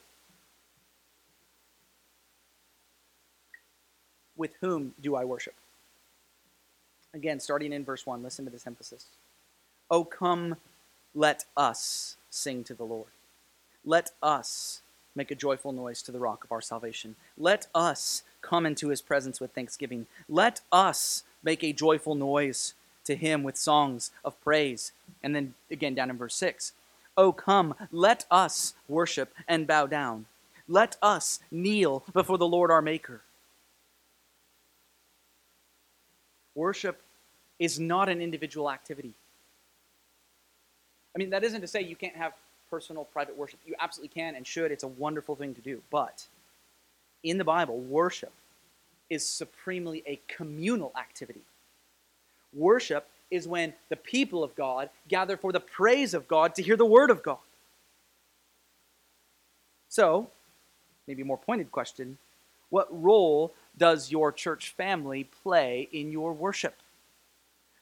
With 4.40 4.54
whom 4.62 4.94
do 5.02 5.16
I 5.16 5.26
worship? 5.26 5.52
Again, 7.12 7.40
starting 7.40 7.74
in 7.74 7.84
verse 7.84 8.06
1, 8.06 8.22
listen 8.22 8.46
to 8.46 8.50
this 8.50 8.66
emphasis. 8.66 9.04
Oh, 9.90 10.02
come, 10.02 10.56
let 11.14 11.44
us 11.58 12.16
sing 12.30 12.64
to 12.64 12.72
the 12.72 12.84
Lord. 12.84 13.10
Let 13.84 14.12
us 14.22 14.80
make 15.14 15.30
a 15.30 15.34
joyful 15.34 15.72
noise 15.72 16.00
to 16.04 16.10
the 16.10 16.18
rock 16.18 16.42
of 16.42 16.52
our 16.52 16.62
salvation. 16.62 17.16
Let 17.36 17.66
us 17.74 18.22
come 18.40 18.64
into 18.64 18.88
his 18.88 19.02
presence 19.02 19.42
with 19.42 19.52
thanksgiving. 19.52 20.06
Let 20.26 20.62
us 20.72 21.22
make 21.42 21.62
a 21.62 21.74
joyful 21.74 22.14
noise 22.14 22.72
to 23.04 23.16
him 23.16 23.42
with 23.42 23.58
songs 23.58 24.10
of 24.24 24.40
praise. 24.40 24.92
And 25.22 25.36
then 25.36 25.52
again 25.70 25.94
down 25.94 26.08
in 26.08 26.16
verse 26.16 26.34
6 26.36 26.72
Oh, 27.14 27.32
come, 27.32 27.74
let 27.92 28.24
us 28.30 28.72
worship 28.88 29.34
and 29.46 29.66
bow 29.66 29.86
down. 29.86 30.24
Let 30.66 30.96
us 31.02 31.40
kneel 31.50 32.04
before 32.14 32.38
the 32.38 32.48
Lord 32.48 32.70
our 32.70 32.80
Maker. 32.80 33.20
Worship 36.60 37.00
is 37.58 37.80
not 37.80 38.10
an 38.10 38.20
individual 38.20 38.70
activity. 38.70 39.14
I 41.14 41.18
mean, 41.18 41.30
that 41.30 41.42
isn't 41.42 41.62
to 41.62 41.66
say 41.66 41.80
you 41.80 41.96
can't 41.96 42.16
have 42.16 42.34
personal, 42.68 43.04
private 43.04 43.34
worship. 43.34 43.60
You 43.66 43.74
absolutely 43.80 44.12
can 44.20 44.34
and 44.34 44.46
should. 44.46 44.70
It's 44.70 44.84
a 44.84 44.88
wonderful 44.88 45.36
thing 45.36 45.54
to 45.54 45.62
do. 45.62 45.80
But 45.90 46.26
in 47.22 47.38
the 47.38 47.44
Bible, 47.44 47.78
worship 47.78 48.32
is 49.08 49.26
supremely 49.26 50.02
a 50.06 50.20
communal 50.28 50.92
activity. 50.98 51.40
Worship 52.52 53.08
is 53.30 53.48
when 53.48 53.72
the 53.88 53.96
people 53.96 54.44
of 54.44 54.54
God 54.54 54.90
gather 55.08 55.38
for 55.38 55.52
the 55.52 55.60
praise 55.60 56.12
of 56.12 56.28
God 56.28 56.54
to 56.56 56.62
hear 56.62 56.76
the 56.76 56.84
word 56.84 57.08
of 57.08 57.22
God. 57.22 57.38
So, 59.88 60.28
maybe 61.08 61.22
a 61.22 61.24
more 61.24 61.38
pointed 61.38 61.72
question 61.72 62.18
what 62.68 62.86
role 62.90 63.52
does 63.80 64.12
your 64.12 64.30
church 64.30 64.74
family 64.76 65.24
play 65.42 65.88
in 65.90 66.12
your 66.12 66.32
worship? 66.32 66.76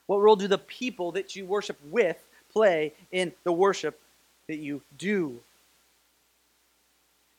What 0.07 0.18
role 0.18 0.36
do 0.36 0.49
the 0.49 0.57
people 0.57 1.12
that 1.12 1.36
you 1.36 1.44
worship 1.44 1.76
with 1.90 2.24
play 2.51 2.94
in 3.12 3.32
the 3.44 3.53
worship 3.53 4.01
that 4.46 4.59
you 4.59 4.80
do? 4.96 5.40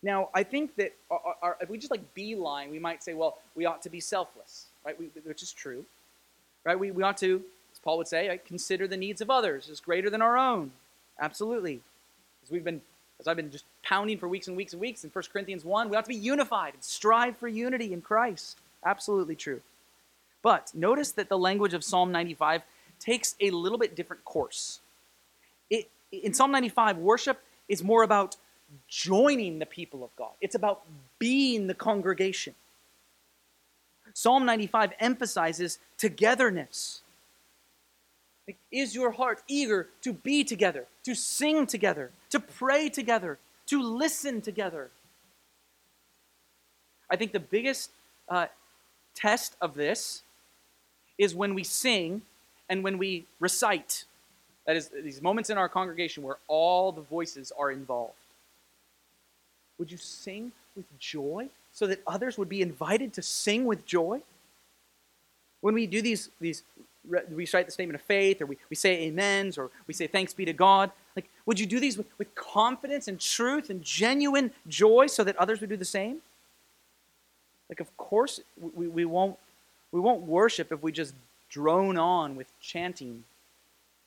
Now, 0.03 0.29
I 0.33 0.43
think 0.43 0.75
that 0.75 0.93
our, 1.09 1.35
our, 1.41 1.57
if 1.61 1.69
we 1.69 1.77
just 1.77 1.89
like 1.89 2.13
beeline, 2.13 2.69
we 2.69 2.79
might 2.79 3.01
say, 3.01 3.13
well, 3.13 3.39
we 3.55 3.65
ought 3.65 3.81
to 3.81 3.89
be 3.89 3.99
selfless, 3.99 4.67
right? 4.85 4.97
We, 4.99 5.05
which 5.23 5.41
is 5.41 5.51
true, 5.51 5.83
right? 6.63 6.77
We, 6.77 6.91
we 6.91 7.01
ought 7.01 7.17
to, 7.17 7.41
as 7.71 7.79
Paul 7.79 7.97
would 7.97 8.07
say, 8.07 8.29
right, 8.29 8.45
consider 8.45 8.87
the 8.87 8.97
needs 8.97 9.21
of 9.21 9.29
others 9.29 9.69
as 9.69 9.79
greater 9.79 10.09
than 10.09 10.21
our 10.21 10.37
own. 10.37 10.71
Absolutely. 11.19 11.81
As 12.43 12.51
we've 12.51 12.63
been, 12.63 12.81
as 13.19 13.27
I've 13.27 13.35
been 13.35 13.51
just 13.51 13.65
pounding 13.83 14.17
for 14.17 14.27
weeks 14.27 14.47
and 14.47 14.55
weeks 14.55 14.73
and 14.73 14.81
weeks 14.81 15.03
in 15.03 15.09
1 15.09 15.23
Corinthians 15.31 15.65
1, 15.65 15.89
we 15.89 15.97
ought 15.97 16.05
to 16.05 16.09
be 16.09 16.15
unified 16.15 16.73
and 16.73 16.83
strive 16.83 17.37
for 17.37 17.47
unity 17.47 17.91
in 17.91 18.01
Christ. 18.01 18.57
Absolutely 18.85 19.35
true. 19.35 19.61
But 20.41 20.71
notice 20.73 21.11
that 21.13 21.27
the 21.27 21.37
language 21.37 21.73
of 21.73 21.83
Psalm 21.83 22.11
95 22.11 22.61
takes 22.99 23.35
a 23.41 23.51
little 23.51 23.77
bit 23.77 23.95
different 23.95 24.23
course. 24.23 24.79
It, 25.69 25.89
in 26.11 26.33
Psalm 26.33 26.51
95, 26.51 26.97
worship 26.97 27.41
is 27.67 27.83
more 27.83 28.03
about 28.03 28.37
joining 28.87 29.59
the 29.59 29.65
people 29.65 30.03
of 30.03 30.15
God, 30.15 30.31
it's 30.41 30.55
about 30.55 30.81
being 31.17 31.67
the 31.67 31.73
congregation. 31.73 32.55
Psalm 34.13 34.45
95 34.45 34.93
emphasizes 34.99 35.79
togetherness. 35.97 37.01
Is 38.71 38.95
your 38.95 39.11
heart 39.11 39.43
eager 39.47 39.89
to 40.01 40.13
be 40.13 40.43
together, 40.43 40.87
to 41.03 41.15
sing 41.15 41.65
together, 41.65 42.11
to 42.29 42.39
pray 42.39 42.89
together, 42.89 43.37
to 43.67 43.81
listen 43.81 44.41
together? 44.41 44.91
I 47.09 47.15
think 47.15 47.31
the 47.31 47.39
biggest 47.39 47.91
uh, 48.27 48.47
test 49.15 49.55
of 49.61 49.73
this 49.73 50.21
is 51.17 51.35
when 51.35 51.53
we 51.53 51.63
sing 51.63 52.21
and 52.69 52.83
when 52.83 52.97
we 52.97 53.25
recite. 53.39 54.05
That 54.65 54.75
is, 54.75 54.89
these 54.89 55.21
moments 55.21 55.49
in 55.49 55.57
our 55.57 55.67
congregation 55.67 56.23
where 56.23 56.37
all 56.47 56.91
the 56.91 57.01
voices 57.01 57.51
are 57.57 57.71
involved. 57.71 58.13
Would 59.77 59.91
you 59.91 59.97
sing 59.97 60.51
with 60.75 60.85
joy 60.99 61.49
so 61.73 61.87
that 61.87 62.01
others 62.05 62.37
would 62.37 62.49
be 62.49 62.61
invited 62.61 63.13
to 63.13 63.21
sing 63.21 63.65
with 63.65 63.85
joy? 63.85 64.21
When 65.61 65.73
we 65.73 65.87
do 65.87 66.01
these, 66.01 66.29
these 66.39 66.63
we 67.09 67.35
recite 67.35 67.65
the 67.65 67.71
statement 67.71 67.99
of 67.99 68.05
faith, 68.05 68.41
or 68.41 68.45
we, 68.45 68.57
we 68.69 68.75
say 68.75 69.07
amens, 69.07 69.57
or 69.57 69.71
we 69.87 69.93
say 69.93 70.07
thanks 70.07 70.33
be 70.33 70.45
to 70.45 70.53
God, 70.53 70.91
like, 71.15 71.29
would 71.45 71.59
you 71.59 71.65
do 71.65 71.79
these 71.79 71.97
with, 71.97 72.07
with 72.17 72.33
confidence 72.35 73.07
and 73.07 73.19
truth 73.19 73.69
and 73.69 73.81
genuine 73.81 74.51
joy 74.67 75.07
so 75.07 75.23
that 75.23 75.35
others 75.37 75.59
would 75.59 75.69
do 75.69 75.77
the 75.77 75.85
same? 75.85 76.19
Like, 77.67 77.79
of 77.79 77.95
course, 77.97 78.39
we, 78.59 78.87
we, 78.87 79.05
won't, 79.05 79.37
we 79.91 79.99
won't 79.99 80.21
worship 80.21 80.71
if 80.71 80.81
we 80.81 80.91
just 80.91 81.13
drone 81.49 81.97
on 81.97 82.35
with 82.35 82.47
chanting. 82.61 83.23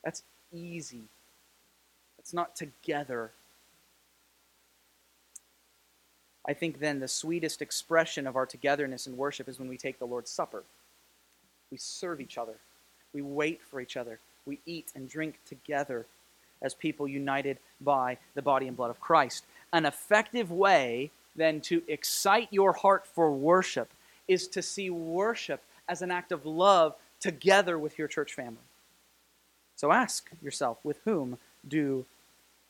That's 0.04 0.22
easy. 0.52 1.02
That's 2.16 2.32
not 2.32 2.56
together. 2.56 3.30
I 6.46 6.54
think 6.54 6.80
then 6.80 7.00
the 7.00 7.08
sweetest 7.08 7.62
expression 7.62 8.26
of 8.26 8.36
our 8.36 8.46
togetherness 8.46 9.06
in 9.06 9.16
worship 9.16 9.48
is 9.48 9.58
when 9.58 9.68
we 9.68 9.76
take 9.76 9.98
the 9.98 10.06
Lord's 10.06 10.30
Supper. 10.30 10.64
We 11.70 11.78
serve 11.78 12.20
each 12.20 12.36
other, 12.36 12.54
we 13.12 13.22
wait 13.22 13.60
for 13.62 13.80
each 13.80 13.96
other, 13.96 14.18
we 14.46 14.58
eat 14.66 14.92
and 14.94 15.08
drink 15.08 15.38
together 15.46 16.06
as 16.60 16.74
people 16.74 17.08
united 17.08 17.58
by 17.80 18.18
the 18.34 18.42
body 18.42 18.68
and 18.68 18.76
blood 18.76 18.90
of 18.90 19.00
Christ. 19.00 19.44
An 19.72 19.86
effective 19.86 20.50
way 20.50 21.10
then 21.34 21.60
to 21.62 21.82
excite 21.88 22.48
your 22.50 22.72
heart 22.72 23.06
for 23.06 23.30
worship 23.32 23.90
is 24.28 24.46
to 24.48 24.62
see 24.62 24.90
worship 24.90 25.62
as 25.88 26.02
an 26.02 26.10
act 26.10 26.30
of 26.32 26.46
love 26.46 26.94
together 27.20 27.78
with 27.78 27.98
your 27.98 28.08
church 28.08 28.34
family. 28.34 28.58
So 29.76 29.90
ask 29.90 30.30
yourself, 30.42 30.78
with 30.84 30.98
whom 31.04 31.38
do 31.66 32.04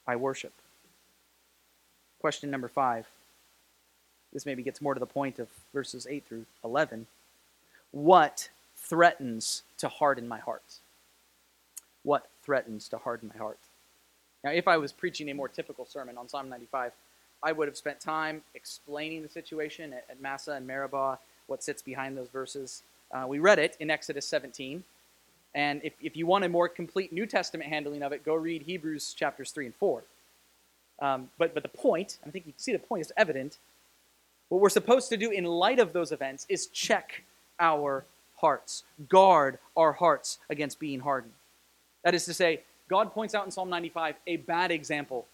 I 0.06 0.16
worship? 0.16 0.52
Question 2.20 2.50
number 2.50 2.68
five 2.68 3.06
this 4.32 4.46
maybe 4.46 4.62
gets 4.62 4.80
more 4.80 4.94
to 4.94 5.00
the 5.00 5.06
point 5.06 5.38
of 5.38 5.48
verses 5.74 6.06
8 6.08 6.24
through 6.26 6.46
11. 6.64 7.06
What 7.90 8.48
threatens 8.82 9.62
to 9.78 9.88
harden 9.88 10.28
my 10.28 10.38
heart? 10.38 10.80
What 12.02 12.28
threatens 12.42 12.88
to 12.88 12.98
harden 12.98 13.30
my 13.32 13.38
heart? 13.38 13.58
Now, 14.44 14.50
if 14.50 14.66
I 14.66 14.76
was 14.76 14.92
preaching 14.92 15.30
a 15.30 15.34
more 15.34 15.48
typical 15.48 15.86
sermon 15.86 16.18
on 16.18 16.28
Psalm 16.28 16.48
95, 16.48 16.92
I 17.42 17.52
would 17.52 17.68
have 17.68 17.76
spent 17.76 18.00
time 18.00 18.42
explaining 18.54 19.22
the 19.22 19.28
situation 19.28 19.92
at, 19.92 20.04
at 20.10 20.20
Massah 20.20 20.52
and 20.52 20.66
Meribah, 20.66 21.18
what 21.46 21.62
sits 21.62 21.82
behind 21.82 22.16
those 22.16 22.28
verses. 22.28 22.82
Uh, 23.12 23.24
we 23.28 23.38
read 23.38 23.58
it 23.58 23.76
in 23.78 23.90
Exodus 23.90 24.26
17. 24.26 24.82
And 25.54 25.80
if, 25.84 25.92
if 26.00 26.16
you 26.16 26.26
want 26.26 26.44
a 26.44 26.48
more 26.48 26.68
complete 26.68 27.12
New 27.12 27.26
Testament 27.26 27.68
handling 27.68 28.02
of 28.02 28.12
it, 28.12 28.24
go 28.24 28.34
read 28.34 28.62
Hebrews 28.62 29.12
chapters 29.12 29.50
3 29.50 29.66
and 29.66 29.74
4. 29.74 30.02
Um, 31.00 31.30
but, 31.36 31.52
but 31.52 31.62
the 31.62 31.68
point, 31.68 32.18
I 32.26 32.30
think 32.30 32.46
you 32.46 32.52
can 32.52 32.60
see 32.60 32.72
the 32.72 32.78
point 32.78 33.02
is 33.02 33.12
evident, 33.16 33.58
what 34.48 34.60
we're 34.60 34.68
supposed 34.68 35.08
to 35.10 35.16
do 35.16 35.30
in 35.30 35.44
light 35.44 35.78
of 35.78 35.92
those 35.92 36.12
events 36.12 36.46
is 36.48 36.66
check 36.66 37.22
our 37.58 38.04
hearts, 38.42 38.84
guard 39.08 39.58
our 39.76 39.92
hearts 39.92 40.38
against 40.50 40.78
being 40.78 41.00
hardened. 41.00 41.32
That 42.04 42.14
is 42.14 42.26
to 42.26 42.34
say, 42.34 42.60
God 42.88 43.14
points 43.14 43.34
out 43.34 43.46
in 43.46 43.50
Psalm 43.50 43.70
95 43.70 44.16
a 44.26 44.36
bad 44.36 44.70
example 44.70 45.26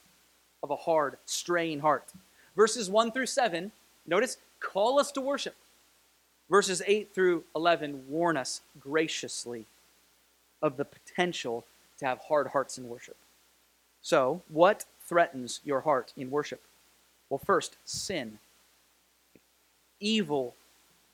of 0.63 0.71
a 0.71 0.77
hard, 0.77 1.17
straying 1.27 1.81
heart. 1.81 2.05
Verses 2.55 2.89
1 2.89 3.11
through 3.11 3.27
7, 3.27 3.73
notice, 4.07 4.37
call 4.61 5.01
us 5.01 5.11
to 5.13 5.21
worship. 5.21 5.57
Verses 6.49 6.83
8 6.87 7.13
through 7.13 7.43
11 7.57 8.05
warn 8.09 8.37
us 8.37 8.61
graciously 8.79 9.67
of 10.63 10.77
the 10.77 10.85
potential 10.85 11.65
to 11.99 12.07
have 12.07 12.19
hard 12.29 12.49
hearts 12.49 12.79
in 12.79 12.89
worship. 12.89 13.17
So, 14.03 14.43
what 14.49 14.85
threatens 15.05 15.61
your 15.65 15.81
heart 15.81 16.13
in 16.17 16.31
worship? 16.31 16.63
Well, 17.29 17.41
first, 17.45 17.77
sin 17.85 18.39
evil, 20.01 20.55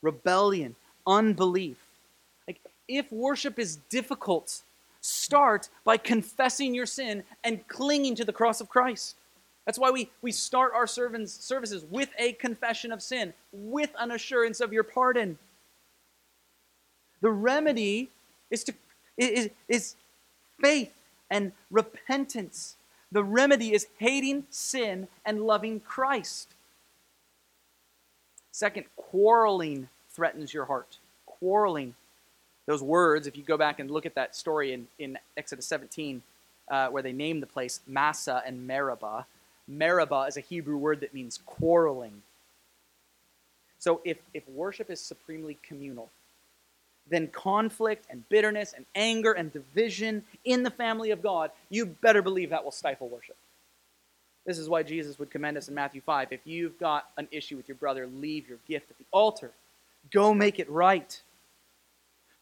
rebellion, 0.03 0.77
unbelief. 1.07 1.77
If 2.89 3.11
worship 3.11 3.59
is 3.59 3.77
difficult, 3.89 4.63
start 5.01 5.69
by 5.85 5.97
confessing 5.97 6.75
your 6.75 6.87
sin 6.87 7.25
and 7.43 7.67
clinging 7.69 8.15
to 8.17 8.25
the 8.25 8.33
cross 8.33 8.61
of 8.61 8.69
Christ. 8.69 9.17
That's 9.67 9.79
why 9.79 9.91
we, 9.91 10.11
we 10.21 10.33
start 10.33 10.73
our 10.75 10.87
servants, 10.87 11.33
services 11.33 11.85
with 11.91 12.11
a 12.19 12.33
confession 12.33 12.93
of 12.93 13.03
sin, 13.03 13.33
with 13.53 13.91
an 13.99 14.11
assurance 14.11 14.61
of 14.61 14.73
your 14.73 14.83
pardon. 14.83 15.39
The 17.23 17.31
remedy 17.31 18.11
is, 18.51 18.65
to, 18.65 18.75
is, 19.17 19.49
is 19.69 19.97
faith 20.61 20.93
and 21.31 21.53
repentance. 21.71 22.77
The 23.11 23.25
remedy 23.25 23.73
is 23.73 23.87
hating 23.99 24.47
sin 24.51 25.09
and 25.25 25.47
loving 25.47 25.81
Christ. 25.81 26.55
Second, 28.53 28.85
quarreling 28.97 29.89
threatens 30.11 30.53
your 30.53 30.67
heart. 30.67 30.99
Quarreling. 31.25 31.95
Those 32.67 32.83
words, 32.83 33.27
if 33.27 33.37
you 33.37 33.43
go 33.43 33.57
back 33.57 33.79
and 33.79 33.91
look 33.91 34.07
at 34.07 34.15
that 34.15 34.35
story 34.35 34.73
in, 34.73 34.87
in 34.99 35.19
Exodus 35.37 35.67
17, 35.67 36.23
uh, 36.71 36.89
where 36.89 37.03
they 37.03 37.13
name 37.13 37.41
the 37.41 37.47
place 37.47 37.81
Massah 37.87 38.43
and 38.47 38.67
Meribah, 38.67 39.27
Meribah 39.69 40.27
is 40.29 40.37
a 40.37 40.41
Hebrew 40.41 40.77
word 40.77 41.01
that 41.01 41.15
means 41.15 41.41
quarreling. 41.45 42.23
So 43.79 44.01
if, 44.05 44.19
if 44.33 44.49
worship 44.49 44.91
is 44.91 45.01
supremely 45.01 45.59
communal, 45.63 46.11
then 47.11 47.29
conflict 47.29 48.07
and 48.09 48.27
bitterness 48.29 48.73
and 48.75 48.87
anger 48.95 49.33
and 49.33 49.53
division 49.53 50.25
in 50.45 50.63
the 50.63 50.71
family 50.71 51.11
of 51.11 51.23
God, 51.23 51.51
you 51.69 51.85
better 51.85 52.23
believe 52.23 52.51
that 52.51 52.65
will 52.65 52.71
stifle 52.71 53.09
worship. 53.09 53.37
This 54.47 54.59
is 54.59 54.69
why 54.69 54.83
Jesus 54.83 55.19
would 55.19 55.31
commend 55.31 55.57
us 55.57 55.69
in 55.69 55.75
Matthew 55.75 56.01
5. 56.01 56.29
If 56.31 56.41
you've 56.45 56.79
got 56.79 57.09
an 57.17 57.29
issue 57.31 57.57
with 57.57 57.69
your 57.69 57.77
brother, 57.77 58.07
leave 58.07 58.49
your 58.49 58.59
gift 58.69 58.91
at 58.91 58.99
the 58.99 59.05
altar. 59.11 59.53
Go 60.11 60.35
make 60.35 60.59
it 60.59 60.69
right. 60.71 61.21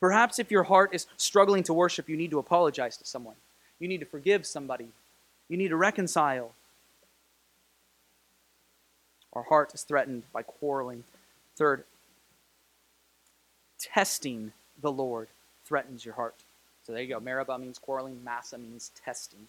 Perhaps 0.02 0.40
if 0.40 0.50
your 0.50 0.64
heart 0.64 0.92
is 0.92 1.06
struggling 1.16 1.62
to 1.62 1.72
worship, 1.72 2.08
you 2.08 2.16
need 2.16 2.32
to 2.32 2.40
apologize 2.40 2.96
to 2.96 3.04
someone. 3.06 3.36
You 3.78 3.86
need 3.86 4.00
to 4.00 4.04
forgive 4.04 4.44
somebody. 4.44 4.88
You 5.48 5.56
need 5.56 5.68
to 5.68 5.76
reconcile. 5.76 6.50
Our 9.32 9.44
heart 9.44 9.72
is 9.74 9.84
threatened 9.84 10.24
by 10.32 10.42
quarreling. 10.42 11.04
Third, 11.54 11.84
testing 13.78 14.50
the 14.80 14.90
Lord 14.90 15.28
threatens 15.64 16.04
your 16.04 16.14
heart. 16.14 16.34
So 16.82 16.92
there 16.92 17.00
you 17.00 17.08
go. 17.08 17.20
Meribah 17.20 17.58
means 17.58 17.78
quarreling, 17.78 18.24
Massah 18.24 18.58
means 18.58 18.90
testing. 19.04 19.46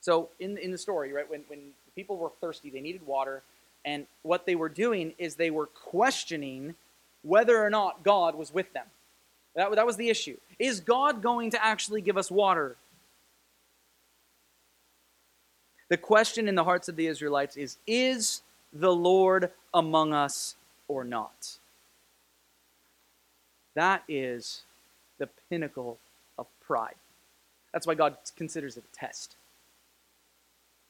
So 0.00 0.30
in, 0.40 0.58
in 0.58 0.72
the 0.72 0.78
story, 0.78 1.12
right, 1.12 1.30
when, 1.30 1.42
when 1.46 1.60
people 1.94 2.16
were 2.16 2.32
thirsty, 2.40 2.70
they 2.70 2.80
needed 2.80 3.06
water, 3.06 3.44
and 3.84 4.08
what 4.22 4.46
they 4.46 4.56
were 4.56 4.68
doing 4.68 5.14
is 5.16 5.36
they 5.36 5.50
were 5.52 5.66
questioning 5.66 6.74
whether 7.26 7.62
or 7.62 7.70
not 7.70 8.02
God 8.02 8.34
was 8.34 8.52
with 8.52 8.72
them. 8.72 8.86
That, 9.54 9.74
that 9.74 9.86
was 9.86 9.96
the 9.96 10.08
issue. 10.08 10.36
Is 10.58 10.80
God 10.80 11.22
going 11.22 11.50
to 11.50 11.64
actually 11.64 12.00
give 12.00 12.16
us 12.16 12.30
water? 12.30 12.76
The 15.88 15.96
question 15.96 16.48
in 16.48 16.54
the 16.54 16.64
hearts 16.64 16.88
of 16.88 16.96
the 16.96 17.06
Israelites 17.06 17.56
is 17.56 17.76
Is 17.86 18.42
the 18.72 18.94
Lord 18.94 19.50
among 19.72 20.12
us 20.12 20.56
or 20.88 21.04
not? 21.04 21.58
That 23.74 24.02
is 24.08 24.62
the 25.18 25.28
pinnacle 25.50 25.98
of 26.38 26.46
pride. 26.66 26.94
That's 27.72 27.86
why 27.86 27.94
God 27.94 28.16
considers 28.36 28.76
it 28.76 28.84
a 28.92 28.96
test. 28.96 29.36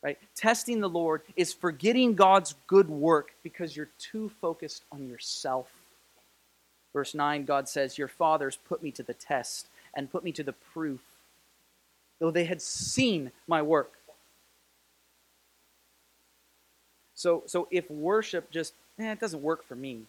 Right? 0.03 0.19
Testing 0.37 0.81
the 0.81 0.89
Lord 0.89 1.23
is 1.35 1.53
forgetting 1.53 2.15
God's 2.15 2.55
good 2.69 2.89
work 2.89 3.33
because 3.43 3.77
you're 3.77 3.89
too 3.99 4.31
focused 4.41 4.85
on 4.93 5.09
yourself. 5.09 5.69
Verse 6.97 7.15
9, 7.15 7.45
God 7.45 7.69
says, 7.69 7.99
Your 7.99 8.09
fathers 8.09 8.59
put 8.71 8.83
me 8.83 8.91
to 8.93 9.03
the 9.03 9.13
test 9.13 9.67
and 9.93 10.11
put 10.11 10.25
me 10.25 10.33
to 10.33 10.43
the 10.43 10.55
proof, 10.55 11.03
though 12.19 12.31
they 12.31 12.47
had 12.47 12.63
seen 12.63 13.33
my 13.47 13.61
work. 13.61 13.93
So, 17.15 17.43
so 17.45 17.69
if 17.71 17.91
worship 17.91 18.51
just, 18.51 18.73
eh, 18.99 19.13
it 19.13 19.21
doesn't 19.21 19.43
work 19.43 19.63
for 19.63 19.75
me, 19.75 20.05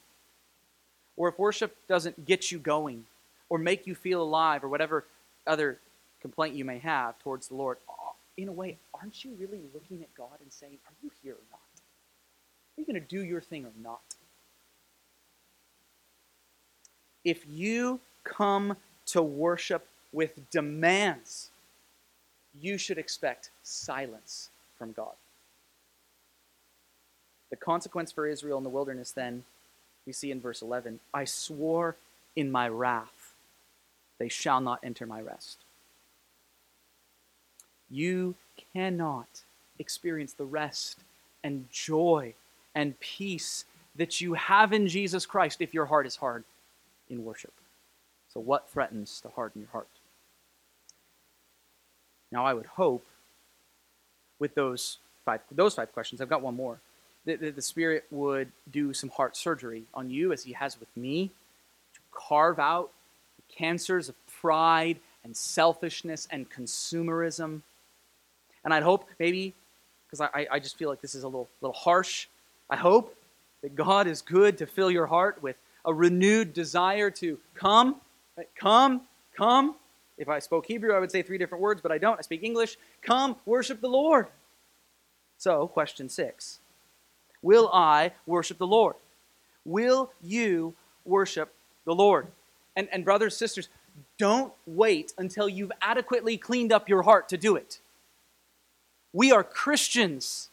or 1.18 1.28
if 1.28 1.38
worship 1.38 1.76
doesn't 1.90 2.26
get 2.26 2.54
you 2.54 2.58
going, 2.58 3.04
or 3.50 3.58
make 3.58 3.86
you 3.86 3.94
feel 3.94 4.22
alive, 4.22 4.64
or 4.64 4.70
whatever 4.70 5.04
other 5.46 5.80
complaint 6.22 6.56
you 6.56 6.64
may 6.64 6.80
have 6.80 7.20
towards 7.20 7.50
the 7.50 7.56
Lord, 7.56 7.80
in 8.38 8.48
a 8.48 8.54
way, 8.54 8.78
aren't 8.94 9.26
you 9.26 9.32
really 9.38 9.60
looking 9.74 10.04
at 10.04 10.16
God 10.16 10.40
and 10.42 10.54
saying, 10.54 10.78
Are 10.86 10.94
you 11.04 11.12
here 11.22 11.34
or 11.34 11.48
not? 11.52 11.60
Are 11.60 12.80
you 12.80 12.86
going 12.86 12.96
to 12.96 13.06
do 13.06 13.26
your 13.26 13.42
thing 13.42 13.66
or 13.66 13.74
not? 13.84 14.00
If 17.28 17.44
you 17.46 18.00
come 18.24 18.78
to 19.08 19.22
worship 19.22 19.86
with 20.14 20.50
demands, 20.50 21.50
you 22.62 22.78
should 22.78 22.98
expect 22.98 23.50
silence 23.64 24.48
from 24.80 24.94
God. 24.94 25.12
The 27.50 27.58
consequence 27.58 28.14
for 28.14 28.28
Israel 28.28 28.58
in 28.58 28.64
the 28.64 28.70
wilderness, 28.70 29.12
then, 29.12 29.44
we 30.06 30.14
see 30.14 30.32
in 30.32 30.40
verse 30.40 30.62
11 30.62 31.02
I 31.14 31.26
swore 31.26 31.98
in 32.38 32.50
my 32.50 32.70
wrath, 32.70 33.34
they 34.20 34.30
shall 34.30 34.62
not 34.62 34.80
enter 34.82 35.06
my 35.06 35.20
rest. 35.20 35.58
You 37.90 38.36
cannot 38.72 39.42
experience 39.80 40.32
the 40.32 40.46
rest 40.46 41.00
and 41.44 41.68
joy 41.74 42.36
and 42.74 42.98
peace 43.02 43.66
that 43.98 44.22
you 44.22 44.36
have 44.36 44.72
in 44.72 44.88
Jesus 44.88 45.26
Christ 45.26 45.62
if 45.62 45.74
your 45.74 45.88
heart 45.88 46.08
is 46.08 46.16
hard 46.16 46.46
in 47.10 47.24
worship. 47.24 47.54
So, 48.34 48.40
what 48.40 48.70
threatens 48.70 49.22
to 49.22 49.30
harden 49.30 49.62
your 49.62 49.72
heart? 49.72 49.88
Now, 52.32 52.46
I 52.46 52.54
would 52.54 52.66
hope 52.66 53.06
with 54.40 54.54
those 54.56 54.98
five, 55.26 55.42
those 55.52 55.76
five 55.76 55.92
questions, 55.94 56.22
I've 56.22 56.30
got 56.30 56.42
one 56.42 56.56
more 56.56 56.80
that, 57.26 57.40
that 57.42 57.56
the 57.56 57.62
Spirit 57.62 58.06
would 58.10 58.52
do 58.72 58.94
some 58.94 59.10
heart 59.10 59.38
surgery 59.38 59.84
on 59.94 60.10
you 60.10 60.32
as 60.32 60.44
He 60.44 60.54
has 60.54 60.80
with 60.80 60.90
me 60.96 61.32
to 61.94 62.00
carve 62.12 62.60
out 62.60 62.92
the 63.38 63.54
cancers 63.54 64.10
of 64.10 64.16
pride 64.42 64.98
and 65.24 65.36
selfishness 65.36 66.28
and 66.32 66.50
consumerism. 66.50 67.62
And 68.64 68.74
I'd 68.74 68.84
hope 68.84 69.10
maybe, 69.20 69.54
because 70.06 70.22
I, 70.34 70.48
I 70.52 70.60
just 70.60 70.78
feel 70.78 70.90
like 70.90 71.02
this 71.02 71.16
is 71.16 71.24
a 71.24 71.28
little, 71.28 71.50
little 71.62 71.76
harsh, 71.76 72.28
I 72.70 72.76
hope 72.76 73.16
that 73.62 73.76
God 73.76 74.08
is 74.08 74.22
good 74.22 74.58
to 74.60 74.66
fill 74.66 74.92
your 74.92 75.08
heart 75.08 75.42
with 75.42 75.58
a 75.88 75.94
renewed 75.94 76.54
desire 76.54 77.10
to 77.10 77.40
come, 77.56 77.96
come, 78.56 79.02
come. 79.36 79.76
If 80.18 80.28
I 80.28 80.40
spoke 80.40 80.66
Hebrew, 80.68 80.94
I 80.94 81.00
would 81.00 81.12
say 81.12 81.24
three 81.24 81.38
different 81.38 81.62
words, 81.62 81.82
but 81.82 81.92
I 81.92 81.98
don't. 81.98 82.20
I 82.20 82.22
speak 82.22 82.44
English. 82.44 82.78
Come, 83.02 83.38
worship 83.46 83.80
the 83.82 83.88
Lord. 83.88 84.28
So, 85.38 85.68
question 85.68 86.10
six 86.10 86.60
Will 87.42 87.70
I 87.74 88.12
worship 88.26 88.58
the 88.58 88.68
Lord? 88.68 88.96
Will 89.64 90.12
you 90.22 90.74
worship 91.06 91.54
the 91.86 91.96
Lord? 91.96 92.28
And, 92.76 92.90
and 92.92 93.06
brothers, 93.06 93.38
sisters, 93.38 93.70
don't 94.18 94.54
wait 94.66 95.14
until 95.18 95.48
you've 95.48 95.72
adequately 95.82 96.38
cleaned 96.38 96.72
up 96.72 96.90
your 96.90 97.04
heart 97.04 97.30
to 97.30 97.38
do 97.38 97.56
it. 97.56 97.80
We 99.14 99.32
are 99.32 99.44
Christians. 99.44 100.50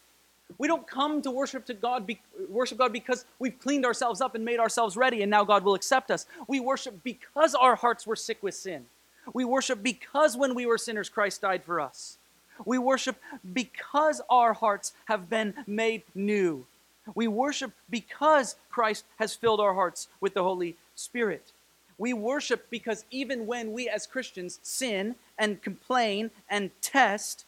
We 0.58 0.68
don't 0.68 0.86
come 0.86 1.22
to 1.22 1.30
worship 1.30 1.64
to 1.66 1.74
God, 1.74 2.06
be, 2.06 2.20
worship 2.48 2.78
God 2.78 2.92
because 2.92 3.24
we've 3.38 3.58
cleaned 3.58 3.84
ourselves 3.84 4.20
up 4.20 4.34
and 4.34 4.44
made 4.44 4.60
ourselves 4.60 4.96
ready, 4.96 5.22
and 5.22 5.30
now 5.30 5.44
God 5.44 5.64
will 5.64 5.74
accept 5.74 6.10
us. 6.10 6.26
We 6.46 6.60
worship 6.60 7.02
because 7.02 7.54
our 7.54 7.76
hearts 7.76 8.06
were 8.06 8.16
sick 8.16 8.42
with 8.42 8.54
sin. 8.54 8.86
We 9.32 9.44
worship 9.44 9.82
because 9.82 10.36
when 10.36 10.54
we 10.54 10.66
were 10.66 10.78
sinners, 10.78 11.08
Christ 11.08 11.40
died 11.40 11.64
for 11.64 11.80
us. 11.80 12.18
We 12.64 12.78
worship 12.78 13.16
because 13.52 14.20
our 14.30 14.52
hearts 14.52 14.92
have 15.06 15.28
been 15.28 15.54
made 15.66 16.02
new. 16.14 16.66
We 17.14 17.26
worship 17.28 17.72
because 17.90 18.56
Christ 18.70 19.04
has 19.18 19.34
filled 19.34 19.60
our 19.60 19.74
hearts 19.74 20.08
with 20.20 20.34
the 20.34 20.42
Holy 20.42 20.76
Spirit. 20.94 21.52
We 21.98 22.12
worship 22.12 22.68
because 22.70 23.04
even 23.10 23.46
when 23.46 23.72
we 23.72 23.88
as 23.88 24.06
Christians 24.06 24.58
sin 24.62 25.16
and 25.38 25.62
complain 25.62 26.30
and 26.48 26.70
test, 26.80 27.44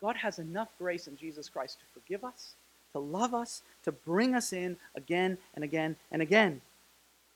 God 0.00 0.16
has 0.16 0.38
enough 0.38 0.68
grace 0.78 1.08
in 1.08 1.16
Jesus 1.16 1.48
Christ 1.48 1.78
to 1.80 1.86
forgive 1.86 1.97
us, 2.24 2.54
to 2.92 2.98
love 2.98 3.34
us, 3.34 3.62
to 3.84 3.92
bring 3.92 4.34
us 4.34 4.52
in 4.52 4.76
again 4.94 5.38
and 5.54 5.64
again 5.64 5.96
and 6.10 6.22
again. 6.22 6.60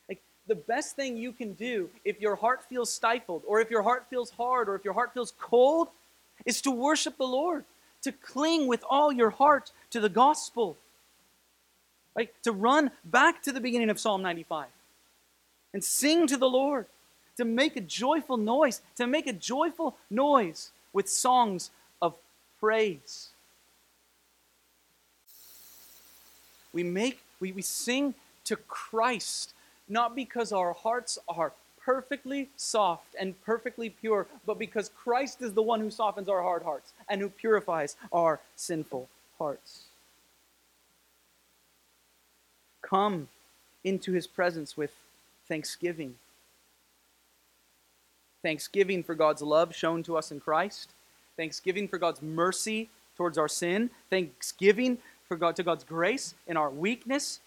Like 0.08 0.20
the 0.46 0.54
best 0.54 0.96
thing 0.96 1.16
you 1.16 1.32
can 1.32 1.54
do 1.54 1.90
if 2.04 2.20
your 2.20 2.36
heart 2.36 2.64
feels 2.68 2.92
stifled, 2.92 3.42
or 3.46 3.60
if 3.60 3.70
your 3.70 3.82
heart 3.82 4.06
feels 4.08 4.30
hard, 4.30 4.68
or 4.68 4.74
if 4.74 4.84
your 4.84 4.94
heart 4.94 5.12
feels 5.14 5.32
cold, 5.38 5.88
is 6.46 6.60
to 6.62 6.70
worship 6.70 7.16
the 7.16 7.26
Lord, 7.26 7.64
to 8.02 8.12
cling 8.12 8.66
with 8.66 8.82
all 8.88 9.12
your 9.12 9.30
heart 9.30 9.72
to 9.90 10.00
the 10.00 10.08
gospel 10.08 10.76
like 12.14 12.34
to 12.42 12.52
run 12.52 12.90
back 13.04 13.42
to 13.42 13.52
the 13.52 13.60
beginning 13.60 13.90
of 13.90 13.98
Psalm 13.98 14.22
95 14.22 14.66
and 15.72 15.82
sing 15.82 16.26
to 16.26 16.36
the 16.36 16.48
Lord, 16.48 16.86
to 17.36 17.44
make 17.44 17.76
a 17.76 17.80
joyful 17.80 18.36
noise, 18.36 18.82
to 18.96 19.06
make 19.06 19.26
a 19.26 19.32
joyful 19.32 19.96
noise 20.10 20.70
with 20.92 21.08
songs 21.08 21.70
of 22.02 22.14
praise. 22.60 23.30
We 26.72 26.82
make 26.82 27.20
we, 27.40 27.52
we 27.52 27.62
sing 27.62 28.14
to 28.44 28.56
Christ, 28.56 29.54
not 29.88 30.14
because 30.14 30.52
our 30.52 30.72
hearts 30.72 31.18
are 31.28 31.52
perfectly 31.84 32.48
soft 32.56 33.16
and 33.18 33.40
perfectly 33.42 33.90
pure, 33.90 34.28
but 34.46 34.58
because 34.58 34.90
Christ 34.90 35.42
is 35.42 35.52
the 35.52 35.62
one 35.62 35.80
who 35.80 35.90
softens 35.90 36.28
our 36.28 36.42
hard 36.42 36.62
hearts 36.62 36.92
and 37.08 37.20
who 37.20 37.28
purifies 37.28 37.96
our 38.12 38.40
sinful 38.54 39.08
hearts. 39.38 39.86
come 42.92 43.28
into 43.84 44.12
his 44.12 44.26
presence 44.26 44.76
with 44.76 44.92
thanksgiving. 45.48 46.14
Thanksgiving 48.42 49.02
for 49.02 49.14
God's 49.14 49.40
love 49.40 49.74
shown 49.74 50.02
to 50.02 50.18
us 50.18 50.30
in 50.30 50.40
Christ. 50.40 50.90
Thanksgiving 51.38 51.88
for 51.88 51.96
God's 51.96 52.20
mercy 52.20 52.90
towards 53.16 53.38
our 53.38 53.48
sin. 53.48 53.88
Thanksgiving 54.10 54.98
for 55.32 55.36
God 55.36 55.56
to 55.56 55.62
God's 55.62 55.82
grace 55.82 56.34
in 56.46 56.58
our 56.58 56.68
weakness. 56.68 57.40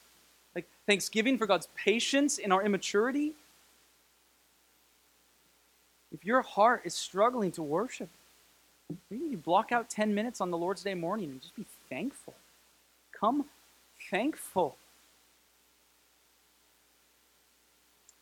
Like 0.56 0.66
thanksgiving 0.88 1.38
for 1.38 1.46
God's 1.46 1.68
patience 1.76 2.40
in 2.40 2.52
our 2.52 2.64
immaturity. 2.64 3.34
If 6.12 6.26
your 6.26 6.42
heart 6.42 6.82
is 6.84 6.96
struggling 6.96 7.52
to 7.52 7.62
worship, 7.62 8.10
maybe 9.12 9.26
you 9.26 9.38
block 9.38 9.72
out 9.72 9.88
10 9.88 10.16
minutes 10.16 10.42
on 10.42 10.50
the 10.50 10.58
Lord's 10.58 10.82
Day 10.82 10.96
morning 10.96 11.30
and 11.30 11.42
just 11.42 11.56
be 11.56 11.66
thankful. 11.88 12.34
Come 13.12 13.46
thankful 14.10 14.78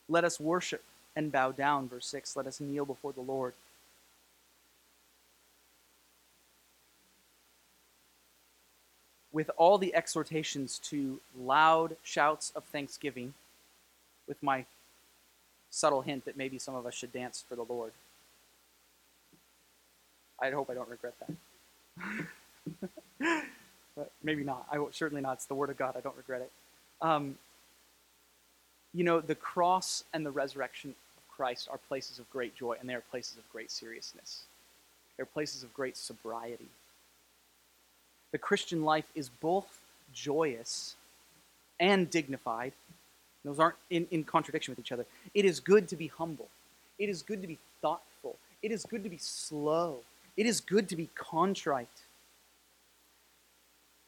Let 0.09 0.25
us 0.25 0.39
worship 0.39 0.83
and 1.15 1.31
bow 1.31 1.51
down. 1.51 1.87
Verse 1.87 2.05
6 2.07 2.35
Let 2.35 2.47
us 2.47 2.59
kneel 2.59 2.85
before 2.85 3.13
the 3.13 3.21
Lord. 3.21 3.53
With 9.33 9.51
all 9.57 9.77
the 9.77 9.93
exhortations 9.93 10.79
to 10.85 11.19
loud 11.37 11.97
shouts 12.03 12.53
of 12.55 12.63
thanksgiving, 12.65 13.33
with 14.27 14.41
my 14.41 14.65
subtle 15.69 16.01
hint 16.01 16.25
that 16.25 16.37
maybe 16.37 16.59
some 16.59 16.75
of 16.75 16.85
us 16.85 16.93
should 16.93 17.11
dance 17.11 17.43
for 17.47 17.55
the 17.55 17.63
Lord. 17.63 17.91
I 20.39 20.51
hope 20.51 20.69
I 20.69 20.75
don't 20.75 20.89
regret 20.89 21.15
that. 21.19 21.33
but 23.95 24.11
maybe 24.23 24.43
not. 24.43 24.67
I 24.71 24.77
will, 24.79 24.91
certainly 24.91 25.21
not. 25.21 25.33
It's 25.33 25.45
the 25.45 25.55
Word 25.55 25.69
of 25.69 25.77
God. 25.77 25.95
I 25.97 26.01
don't 26.01 26.15
regret 26.17 26.41
it. 26.41 26.51
Um, 27.01 27.37
you 28.93 29.03
know, 29.03 29.19
the 29.19 29.35
cross 29.35 30.03
and 30.13 30.25
the 30.25 30.31
resurrection 30.31 30.91
of 30.91 31.35
Christ 31.35 31.67
are 31.71 31.79
places 31.87 32.19
of 32.19 32.29
great 32.29 32.55
joy, 32.55 32.75
and 32.79 32.87
they 32.87 32.93
are 32.93 33.01
places 33.01 33.37
of 33.37 33.49
great 33.51 33.71
seriousness. 33.71 34.43
They're 35.17 35.25
places 35.25 35.63
of 35.63 35.73
great 35.73 35.97
sobriety. 35.97 36.67
The 38.33 38.39
Christian 38.39 38.83
life 38.83 39.05
is 39.13 39.29
both 39.29 39.79
joyous 40.11 40.95
and 41.79 42.09
dignified, 42.09 42.73
Those 43.45 43.59
aren't 43.59 43.75
in, 43.89 44.07
in 44.09 44.23
contradiction 44.23 44.71
with 44.71 44.79
each 44.79 44.91
other. 44.91 45.05
It 45.33 45.45
is 45.45 45.59
good 45.59 45.87
to 45.89 45.95
be 45.95 46.07
humble. 46.07 46.47
It 46.97 47.09
is 47.09 47.21
good 47.21 47.41
to 47.41 47.47
be 47.47 47.59
thoughtful. 47.81 48.37
It 48.61 48.71
is 48.71 48.85
good 48.85 49.03
to 49.03 49.09
be 49.09 49.17
slow. 49.17 49.99
It 50.35 50.45
is 50.45 50.61
good 50.61 50.89
to 50.89 50.95
be 50.95 51.09
contrite. 51.13 51.87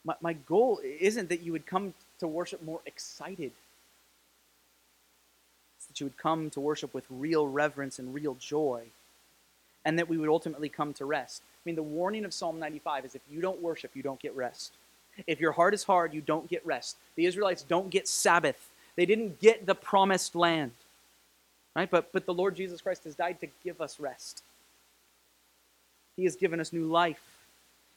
My, 0.03 0.15
my 0.21 0.33
goal 0.33 0.79
isn't 0.83 1.29
that 1.29 1.41
you 1.41 1.51
would 1.51 1.67
come 1.67 1.93
to 2.19 2.27
worship 2.27 2.63
more 2.63 2.81
excited, 2.85 3.51
it's 5.77 5.85
that 5.87 5.99
you 5.99 6.05
would 6.07 6.17
come 6.17 6.49
to 6.51 6.59
worship 6.59 6.93
with 6.93 7.05
real 7.09 7.47
reverence 7.47 7.99
and 7.99 8.13
real 8.13 8.35
joy, 8.35 8.83
and 9.85 9.97
that 9.99 10.09
we 10.09 10.17
would 10.17 10.29
ultimately 10.29 10.67
come 10.67 10.93
to 10.93 11.05
rest. 11.05 11.43
I 11.45 11.61
mean, 11.65 11.75
the 11.75 11.83
warning 11.83 12.25
of 12.25 12.33
Psalm 12.33 12.59
95 12.59 13.05
is 13.05 13.15
if 13.15 13.21
you 13.29 13.39
don't 13.39 13.61
worship, 13.61 13.91
you 13.93 14.03
don't 14.03 14.19
get 14.19 14.35
rest. 14.35 14.73
If 15.27 15.39
your 15.39 15.53
heart 15.53 15.73
is 15.73 15.83
hard, 15.83 16.13
you 16.13 16.21
don't 16.21 16.49
get 16.49 16.65
rest. 16.65 16.97
The 17.15 17.25
Israelites 17.25 17.63
don't 17.63 17.89
get 17.89 18.07
Sabbath. 18.07 18.69
They 18.95 19.05
didn't 19.05 19.39
get 19.39 19.65
the 19.65 19.75
promised 19.75 20.35
land. 20.35 20.71
Right? 21.75 21.89
But, 21.89 22.11
but 22.11 22.25
the 22.25 22.33
Lord 22.33 22.55
Jesus 22.55 22.81
Christ 22.81 23.03
has 23.05 23.15
died 23.15 23.39
to 23.41 23.47
give 23.63 23.79
us 23.79 23.99
rest. 23.99 24.43
He 26.15 26.23
has 26.23 26.35
given 26.35 26.59
us 26.59 26.73
new 26.73 26.85
life. 26.85 27.21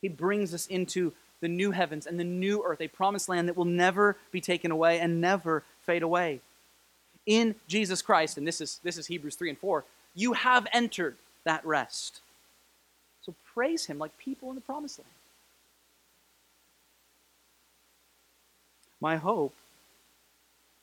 He 0.00 0.08
brings 0.08 0.54
us 0.54 0.66
into 0.66 1.12
the 1.40 1.48
new 1.48 1.70
heavens 1.70 2.06
and 2.06 2.18
the 2.18 2.24
new 2.24 2.62
earth, 2.64 2.80
a 2.80 2.88
promised 2.88 3.28
land 3.28 3.48
that 3.48 3.56
will 3.56 3.64
never 3.64 4.16
be 4.32 4.40
taken 4.40 4.70
away 4.70 4.98
and 4.98 5.20
never 5.20 5.62
fade 5.82 6.02
away. 6.02 6.40
In 7.26 7.54
Jesus 7.68 8.02
Christ, 8.02 8.38
and 8.38 8.46
this 8.46 8.60
is, 8.60 8.80
this 8.82 8.98
is 8.98 9.06
Hebrews 9.06 9.36
3 9.36 9.50
and 9.50 9.58
4, 9.58 9.84
you 10.14 10.32
have 10.32 10.66
entered 10.72 11.16
that 11.48 11.64
rest. 11.64 12.20
So 13.22 13.34
praise 13.54 13.86
Him 13.86 13.98
like 13.98 14.16
people 14.18 14.50
in 14.50 14.54
the 14.54 14.60
promised 14.60 14.98
land. 14.98 15.10
My 19.00 19.16
hope 19.16 19.54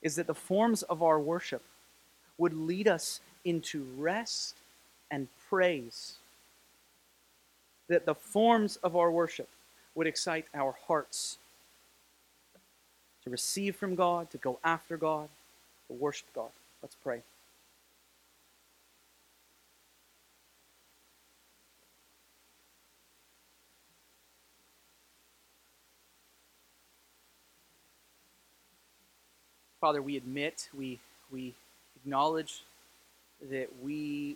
is 0.01 0.15
that 0.15 0.27
the 0.27 0.33
forms 0.33 0.83
of 0.83 1.03
our 1.03 1.19
worship 1.19 1.61
would 2.37 2.53
lead 2.53 2.87
us 2.87 3.19
into 3.43 3.85
rest 3.97 4.55
and 5.11 5.27
praise. 5.49 6.15
That 7.87 8.05
the 8.05 8.15
forms 8.15 8.77
of 8.77 8.95
our 8.95 9.11
worship 9.11 9.49
would 9.93 10.07
excite 10.07 10.45
our 10.53 10.75
hearts 10.87 11.37
to 13.23 13.29
receive 13.29 13.75
from 13.75 13.95
God, 13.95 14.31
to 14.31 14.37
go 14.37 14.59
after 14.63 14.97
God, 14.97 15.29
to 15.87 15.93
worship 15.93 16.27
God. 16.33 16.49
Let's 16.81 16.95
pray. 17.03 17.21
Father, 29.85 30.01
we 30.01 30.17
admit, 30.17 30.67
we, 30.75 30.97
we 31.31 31.53
acknowledge 31.95 32.63
that 33.51 33.67
we 33.83 34.35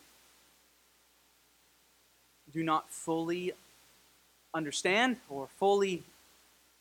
do 2.53 2.61
not 2.61 2.87
fully 2.91 3.53
understand 4.53 5.17
or 5.27 5.47
fully 5.57 6.03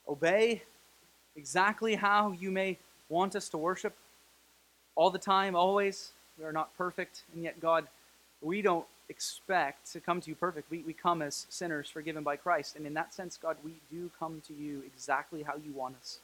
obey 0.06 0.60
exactly 1.34 1.94
how 1.94 2.32
you 2.32 2.50
may 2.50 2.76
want 3.08 3.34
us 3.34 3.48
to 3.48 3.56
worship 3.56 3.96
all 4.96 5.08
the 5.08 5.18
time, 5.18 5.56
always. 5.56 6.10
We 6.38 6.44
are 6.44 6.52
not 6.52 6.76
perfect, 6.76 7.22
and 7.32 7.42
yet, 7.42 7.60
God, 7.60 7.88
we 8.42 8.60
don't 8.60 8.84
expect 9.08 9.90
to 9.94 10.00
come 10.00 10.20
to 10.20 10.28
you 10.28 10.36
perfect. 10.36 10.70
We, 10.70 10.80
we 10.80 10.92
come 10.92 11.22
as 11.22 11.46
sinners 11.48 11.88
forgiven 11.88 12.22
by 12.22 12.36
Christ. 12.36 12.76
And 12.76 12.86
in 12.86 12.92
that 12.92 13.14
sense, 13.14 13.38
God, 13.38 13.56
we 13.64 13.76
do 13.90 14.10
come 14.18 14.42
to 14.46 14.52
you 14.52 14.82
exactly 14.84 15.42
how 15.42 15.54
you 15.56 15.72
want 15.72 15.96
us. 16.02 16.18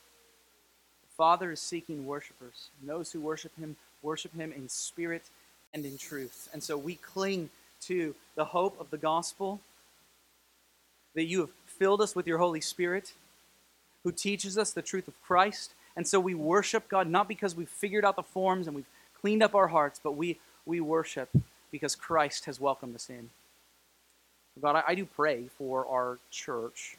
Father 1.17 1.53
is 1.53 1.61
seeking 1.61 2.07
worshipers. 2.07 2.71
And 2.81 2.89
those 2.89 3.13
who 3.13 3.21
worship 3.21 3.53
him 3.59 3.77
worship 4.03 4.35
him 4.35 4.53
in 4.53 4.69
spirit 4.69 5.23
and 5.73 5.85
in 5.85 5.97
truth. 5.97 6.49
And 6.53 6.63
so 6.63 6.77
we 6.77 6.97
cling 6.97 7.51
to 7.83 8.15
the 8.35 8.45
hope 8.45 8.79
of 8.81 8.91
the 8.91 8.99
gospel 8.99 9.61
that 11.15 11.25
you 11.25 11.41
have 11.41 11.51
filled 11.67 12.01
us 12.01 12.15
with 12.15 12.27
your 12.27 12.39
Holy 12.39 12.61
Spirit 12.61 13.15
who 14.05 14.13
teaches 14.13 14.59
us 14.59 14.73
the 14.73 14.83
truth 14.83 15.09
of 15.09 15.21
Christ. 15.23 15.73
And 15.97 16.07
so 16.07 16.21
we 16.21 16.35
worship 16.35 16.89
God 16.89 17.09
not 17.09 17.29
because 17.29 17.57
we've 17.57 17.69
figured 17.69 18.05
out 18.05 18.17
the 18.17 18.23
forms 18.23 18.67
and 18.67 18.77
we've 18.77 18.85
cleaned 19.21 19.43
up 19.43 19.55
our 19.55 19.69
hearts, 19.69 20.01
but 20.03 20.17
we, 20.17 20.39
we 20.67 20.81
worship 20.81 21.31
because 21.73 21.97
Christ 21.97 22.45
has 22.45 22.61
welcomed 22.61 22.95
us 22.95 23.09
in. 23.09 23.31
God, 24.61 24.77
I, 24.77 24.83
I 24.89 24.95
do 24.95 25.07
pray 25.07 25.49
for 25.59 25.87
our 25.87 26.19
church, 26.31 26.97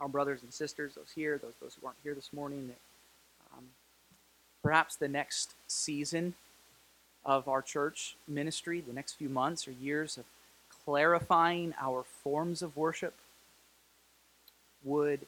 our 0.00 0.08
brothers 0.08 0.42
and 0.42 0.52
sisters, 0.52 0.94
those 0.94 1.12
here, 1.14 1.38
those, 1.38 1.52
those 1.60 1.76
who 1.78 1.86
aren't 1.86 1.98
here 2.02 2.14
this 2.14 2.32
morning, 2.32 2.68
that 2.68 2.78
perhaps 4.64 4.96
the 4.96 5.06
next 5.06 5.52
season 5.68 6.32
of 7.24 7.46
our 7.48 7.60
church 7.60 8.16
ministry, 8.26 8.80
the 8.80 8.94
next 8.94 9.12
few 9.12 9.28
months 9.28 9.68
or 9.68 9.72
years 9.72 10.16
of 10.16 10.24
clarifying 10.84 11.74
our 11.78 12.02
forms 12.02 12.62
of 12.62 12.74
worship, 12.74 13.14
would 14.82 15.20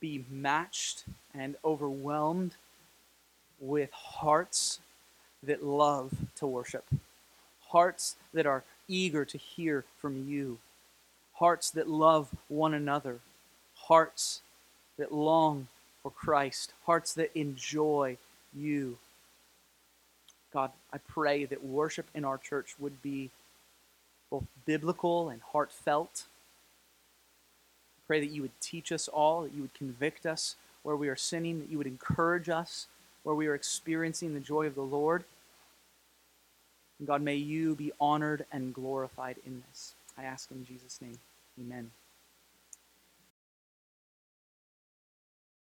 be 0.00 0.24
matched 0.28 1.04
and 1.32 1.54
overwhelmed 1.64 2.56
with 3.60 3.90
hearts 3.92 4.80
that 5.44 5.64
love 5.64 6.12
to 6.34 6.46
worship, 6.46 6.84
hearts 7.68 8.16
that 8.34 8.46
are 8.46 8.64
eager 8.88 9.24
to 9.24 9.38
hear 9.38 9.84
from 9.98 10.28
you, 10.28 10.58
hearts 11.34 11.70
that 11.70 11.88
love 11.88 12.28
one 12.48 12.74
another, 12.74 13.18
hearts 13.76 14.40
that 14.96 15.12
long 15.12 15.68
for 16.02 16.10
Christ, 16.10 16.72
hearts 16.86 17.14
that 17.14 17.36
enjoy 17.38 18.16
you. 18.54 18.98
God, 20.52 20.70
I 20.92 20.98
pray 20.98 21.44
that 21.44 21.64
worship 21.64 22.06
in 22.14 22.24
our 22.24 22.38
church 22.38 22.74
would 22.78 23.02
be 23.02 23.30
both 24.30 24.44
biblical 24.66 25.28
and 25.28 25.40
heartfelt. 25.52 26.24
I 27.98 28.00
pray 28.06 28.20
that 28.20 28.30
you 28.30 28.42
would 28.42 28.60
teach 28.60 28.92
us 28.92 29.08
all, 29.08 29.42
that 29.42 29.54
you 29.54 29.62
would 29.62 29.74
convict 29.74 30.24
us 30.26 30.56
where 30.82 30.96
we 30.96 31.08
are 31.08 31.16
sinning, 31.16 31.60
that 31.60 31.70
you 31.70 31.78
would 31.78 31.86
encourage 31.86 32.48
us 32.48 32.86
where 33.22 33.34
we 33.34 33.46
are 33.46 33.54
experiencing 33.54 34.32
the 34.32 34.40
joy 34.40 34.66
of 34.66 34.74
the 34.74 34.82
Lord. 34.82 35.24
And 36.98 37.06
God, 37.06 37.22
may 37.22 37.36
you 37.36 37.74
be 37.74 37.92
honored 38.00 38.46
and 38.50 38.74
glorified 38.74 39.36
in 39.44 39.62
this. 39.68 39.94
I 40.16 40.24
ask 40.24 40.50
in 40.50 40.64
Jesus' 40.64 41.00
name. 41.00 41.18
Amen. 41.60 41.90